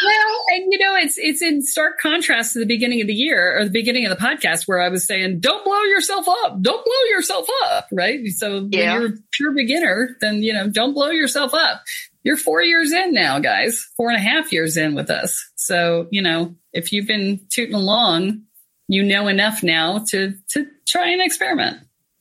Well, 0.06 0.44
and 0.50 0.72
you 0.72 0.78
know, 0.78 0.96
it's 0.96 1.16
it's 1.18 1.42
in 1.42 1.64
stark 1.64 1.98
contrast 2.00 2.54
to 2.54 2.60
the 2.60 2.68
beginning 2.68 3.02
of 3.02 3.08
the 3.08 3.16
year 3.16 3.58
or 3.58 3.64
the 3.64 3.72
beginning 3.72 4.06
of 4.06 4.12
the 4.16 4.24
podcast 4.24 4.68
where 4.68 4.80
I 4.80 4.90
was 4.90 5.08
saying, 5.08 5.40
"Don't 5.40 5.66
blow 5.66 5.82
yourself 5.86 6.28
up, 6.46 6.62
don't 6.62 6.86
blow 6.86 7.10
yourself 7.10 7.48
up," 7.66 7.88
right? 7.92 8.20
So 8.28 8.70
Yeah. 8.72 8.94
when 8.94 9.02
you're 9.02 9.10
a 9.10 9.18
pure 9.32 9.52
beginner, 9.56 10.16
then 10.22 10.44
you 10.44 10.54
know, 10.54 10.70
don't 10.70 10.94
blow 10.94 11.10
yourself 11.10 11.56
up. 11.56 11.82
You're 12.24 12.38
four 12.38 12.62
years 12.62 12.92
in 12.92 13.12
now, 13.16 13.40
guys, 13.40 13.88
four 13.98 14.10
and 14.12 14.18
a 14.18 14.22
half 14.22 14.54
years 14.54 14.78
in 14.78 14.94
with 14.94 15.10
us. 15.10 15.50
So 15.56 16.06
you 16.12 16.22
know, 16.22 16.54
if 16.74 16.94
you've 16.94 17.08
been 17.08 17.40
tooting 17.50 17.74
along, 17.74 18.44
you 18.88 19.02
know 19.02 19.28
enough 19.28 19.64
now 19.64 20.04
to 20.10 20.36
to 20.52 20.68
try 20.88 21.10
and 21.10 21.24
experiment. 21.24 21.78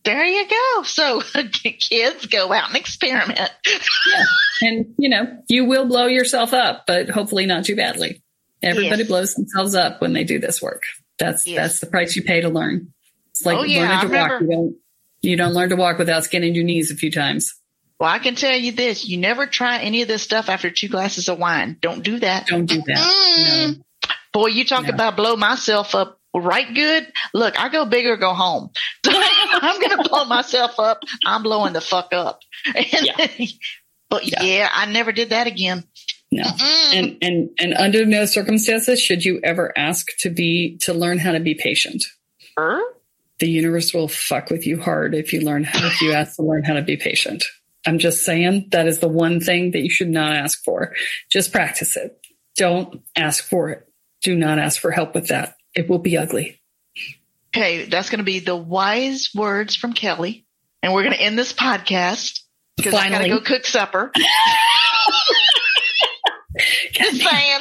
There 0.07 0.25
you 0.25 0.47
go. 0.49 0.83
So 0.85 1.21
kids 1.53 2.27
go 2.27 2.53
out 2.53 2.69
and 2.69 2.77
experiment. 2.77 3.51
And 4.63 4.95
you 4.99 5.09
know, 5.11 5.43
you 5.49 5.65
will 5.67 5.87
blow 5.87 6.07
yourself 6.07 6.55
up, 6.55 6.85
but 6.87 7.11
hopefully 7.11 7.45
not 7.45 7.65
too 7.67 7.77
badly. 7.77 8.23
Everybody 8.63 9.01
Yes. 9.03 9.09
blows 9.09 9.35
themselves 9.35 9.75
up 9.75 10.01
when 10.01 10.15
they 10.15 10.25
do 10.25 10.39
this 10.39 10.63
work. 10.63 10.83
That's 11.19 11.47
Yes. 11.47 11.57
that's 11.57 11.81
the 11.81 11.87
price 11.87 12.17
you 12.17 12.23
pay 12.23 12.41
to 12.41 12.49
learn. 12.49 12.93
It's 13.33 13.45
like 13.45 13.59
Oh, 13.59 13.65
yeah, 13.65 13.81
learning 14.01 14.11
to 14.11 14.17
walk. 14.17 14.41
You 14.41 14.47
don't 14.49 14.77
you 15.23 15.37
don't 15.37 15.53
learn 15.53 15.69
to 15.71 15.77
walk 15.77 15.99
without 15.99 16.25
skinning 16.25 16.55
your 16.55 16.65
knees 16.65 16.91
a 16.91 16.95
few 16.95 17.11
times. 17.11 17.55
Well, 17.99 18.09
I 18.11 18.19
can 18.19 18.35
tell 18.35 18.57
you 18.57 18.73
this: 18.73 19.07
you 19.09 19.17
never 19.19 19.47
try 19.47 19.79
any 19.81 20.03
of 20.03 20.09
this 20.09 20.23
stuff 20.23 20.49
after 20.49 20.71
two 20.71 20.89
glasses 20.89 21.29
of 21.29 21.39
wine. 21.39 21.77
Don't 21.81 22.03
do 22.03 22.19
that. 22.21 22.47
Don't 22.47 22.67
do 22.67 22.81
that. 22.87 22.99
Mm. 22.99 23.83
Boy, 24.33 24.49
you 24.49 24.65
talk 24.65 24.85
No. 24.85 24.91
about 24.91 25.17
blow 25.17 25.35
myself 25.37 25.95
up 25.95 26.21
right 26.41 26.73
good. 26.75 27.13
Look, 27.35 27.59
I 27.59 27.69
go 27.69 27.85
big 27.87 28.07
or 28.07 28.17
go 28.17 28.35
home. 28.35 28.71
I'm 29.07 29.81
going 29.81 29.97
to 30.03 30.09
blow 30.09 30.25
myself 30.25 30.79
up. 30.79 31.03
I'm 31.25 31.43
blowing 31.43 31.73
the 31.73 31.81
fuck 31.81 32.13
up. 32.13 32.41
And- 32.75 33.49
but 34.09 34.25
Yeah. 34.25 34.43
yeah. 34.43 34.69
I 34.73 34.87
never 34.87 35.11
did 35.13 35.31
that 35.31 35.47
again. 35.49 35.83
No. 36.31 36.45
And 36.93 37.19
and 37.23 37.51
and 37.59 37.75
under 37.75 38.05
no 38.05 38.25
circumstances 38.25 39.01
should 39.01 39.25
you 39.25 39.41
ever 39.43 39.73
ask 39.77 40.07
to 40.21 40.31
be 40.31 40.79
to 40.83 40.93
learn 40.95 41.19
how 41.19 41.33
to 41.33 41.41
be 41.41 41.55
patient. 41.55 42.05
The 43.39 43.49
universe 43.49 43.93
will 43.93 44.09
fuck 44.09 44.51
with 44.51 44.67
you 44.67 44.81
hard 44.81 45.15
if 45.15 45.33
you 45.33 45.41
learn 45.41 45.65
how 45.65 45.87
if 45.87 46.01
you 46.01 46.13
ask 46.13 46.37
to 46.37 46.43
learn 46.43 46.65
how 46.65 46.75
to 46.75 46.83
be 46.83 46.97
patient. 46.97 47.45
I'm 47.87 47.99
just 47.99 48.25
saying 48.25 48.69
that 48.73 48.87
is 48.89 48.99
the 49.01 49.09
one 49.09 49.41
thing 49.41 49.71
that 49.73 49.83
you 49.83 49.91
should 49.91 50.09
not 50.11 50.35
ask 50.35 50.63
for. 50.65 50.95
Just 51.31 51.53
practice 51.53 51.97
it. 51.97 52.19
Don't 52.57 53.03
ask 53.17 53.45
for 53.45 53.71
it. 53.71 53.89
Do 54.23 54.35
not 54.35 54.59
ask 54.59 54.81
for 54.81 54.91
help 54.91 55.15
with 55.15 55.29
that. 55.29 55.57
It 55.77 55.89
will 55.89 55.99
be 55.99 56.17
ugly. 56.17 56.61
Okay, 57.55 57.85
that's 57.85 58.11
going 58.11 58.19
to 58.19 58.25
be 58.25 58.41
the 58.41 58.57
wise 58.57 59.31
words 59.35 59.77
from 59.77 59.93
Kelle. 59.93 60.25
And 60.83 60.93
we're 60.93 61.03
going 61.03 61.15
to 61.15 61.21
end 61.21 61.39
this 61.39 61.53
podcast 61.53 62.41
because 62.77 62.95
I 62.95 63.09
got 63.11 63.19
to 63.19 63.29
go 63.29 63.41
cook 63.41 63.65
supper. 63.67 64.11
Just 66.93 67.21
saying. 67.23 67.61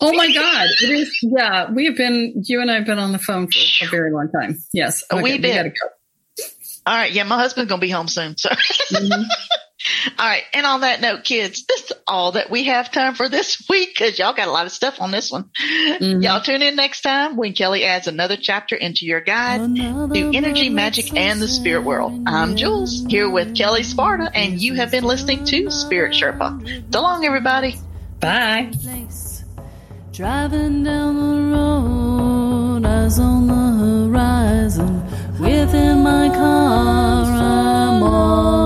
Oh 0.00 0.12
my 0.14 0.32
God. 0.32 0.68
It 0.80 0.90
is, 0.90 1.18
yeah, 1.22 1.70
we 1.70 1.84
have 1.86 1.96
been, 1.96 2.42
you 2.46 2.62
and 2.62 2.70
I 2.70 2.76
have 2.76 2.86
been 2.86 2.98
on 2.98 3.12
the 3.12 3.18
phone 3.18 3.48
for 3.48 3.84
a 3.84 3.88
very 3.88 4.12
long 4.12 4.30
time. 4.30 4.58
Yes. 4.72 5.04
A 5.10 5.16
wee 5.16 5.32
we 5.32 5.38
bit. 5.38 5.54
gotta 5.54 5.68
go. 5.68 5.88
All 6.86 6.94
right. 6.96 7.12
Yeah, 7.12 7.24
my 7.24 7.36
husband's 7.36 7.68
going 7.68 7.80
to 7.80 7.86
be 7.86 7.90
home 7.90 8.08
soon. 8.08 8.38
So. 8.38 8.48
Mhm. 8.48 9.24
All 10.18 10.26
right. 10.26 10.42
And 10.54 10.64
on 10.64 10.80
that 10.80 11.02
note, 11.02 11.24
kids, 11.24 11.64
that's 11.68 11.92
all 12.10 12.32
that 12.32 12.50
we 12.50 12.64
have 12.64 12.90
time 12.90 13.14
for 13.14 13.28
this 13.28 13.64
week 13.70 13.90
because 13.96 14.18
y'all 14.18 14.32
got 14.34 14.48
a 14.48 14.50
lot 14.50 14.66
of 14.66 14.72
stuff 14.72 15.00
on 15.00 15.10
this 15.10 15.30
one. 15.30 15.50
Mhm. 16.00 16.22
Y'all 16.22 16.40
tune 16.42 16.60
in 16.62 16.74
next 16.76 17.02
time 17.02 17.36
when 17.36 17.52
Kelle 17.52 17.74
adds 17.76 18.06
another 18.08 18.36
chapter 18.36 18.74
into 18.74 19.06
your 19.06 19.20
guide 19.20 19.60
to 19.76 20.30
energy, 20.34 20.68
magic, 20.68 21.16
and 21.16 21.40
the 21.40 21.48
spirit 21.48 21.84
world. 21.84 22.22
I'm 22.26 22.56
Jules 22.56 23.04
here 23.08 23.30
with 23.30 23.54
Kelle 23.56 23.82
Sparta, 23.82 24.30
and 24.34 24.60
you 24.60 24.74
have 24.74 24.90
been 24.90 25.04
listening 25.04 25.44
to 25.46 25.70
Spirit 25.70 26.12
Sherpa. 26.12 26.92
So 26.92 27.00
long, 27.00 27.24
everybody. 27.24 27.76
Bye. 28.18 28.70
Driving 30.12 30.82
down 30.84 31.14
the 31.16 31.56
road, 31.56 32.84
eyes 32.84 33.18
on 33.18 33.46
the 33.46 33.54
horizon. 34.10 35.02
Within 35.40 36.02
my 36.02 36.28
car, 36.28 37.24
I'm 37.24 38.02
all 38.02 38.59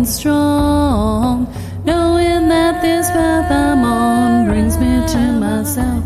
feeling 0.00 0.06
strong. 0.06 1.44
Knowing 1.84 2.48
that 2.48 2.80
this 2.82 3.10
path 3.10 3.50
I'm 3.50 3.84
on 3.84 4.48
brings 4.48 4.78
me 4.78 5.06
to 5.06 5.32
myself. 5.38 6.04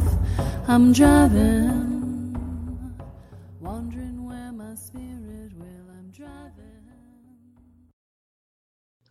I'm 0.66 0.92
driving, 0.92 2.34
wondering 3.60 4.24
where 4.24 4.52
my 4.52 4.74
spirit 4.74 5.52
will. 5.56 5.86
I'm 5.96 6.10
driving. 6.10 6.82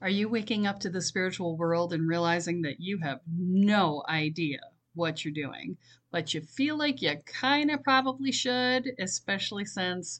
Are 0.02 0.10
you 0.10 0.28
waking 0.28 0.68
up 0.68 0.80
to 0.82 0.90
the 0.90 1.02
spiritual 1.02 1.56
world 1.56 1.94
and 1.94 2.08
realizing 2.08 2.64
that 2.64 2.80
you 2.80 3.00
have 3.04 3.22
no 3.28 4.04
idea 4.10 4.60
what 4.96 5.24
you're 5.24 5.34
doing, 5.34 5.78
but 6.12 6.34
you 6.34 6.42
feel 6.42 6.78
like 6.78 7.02
you 7.02 7.16
kind 7.26 7.72
of 7.72 7.84
probably 7.84 8.32
should, 8.32 8.90
especially 9.00 9.66
since 9.66 10.20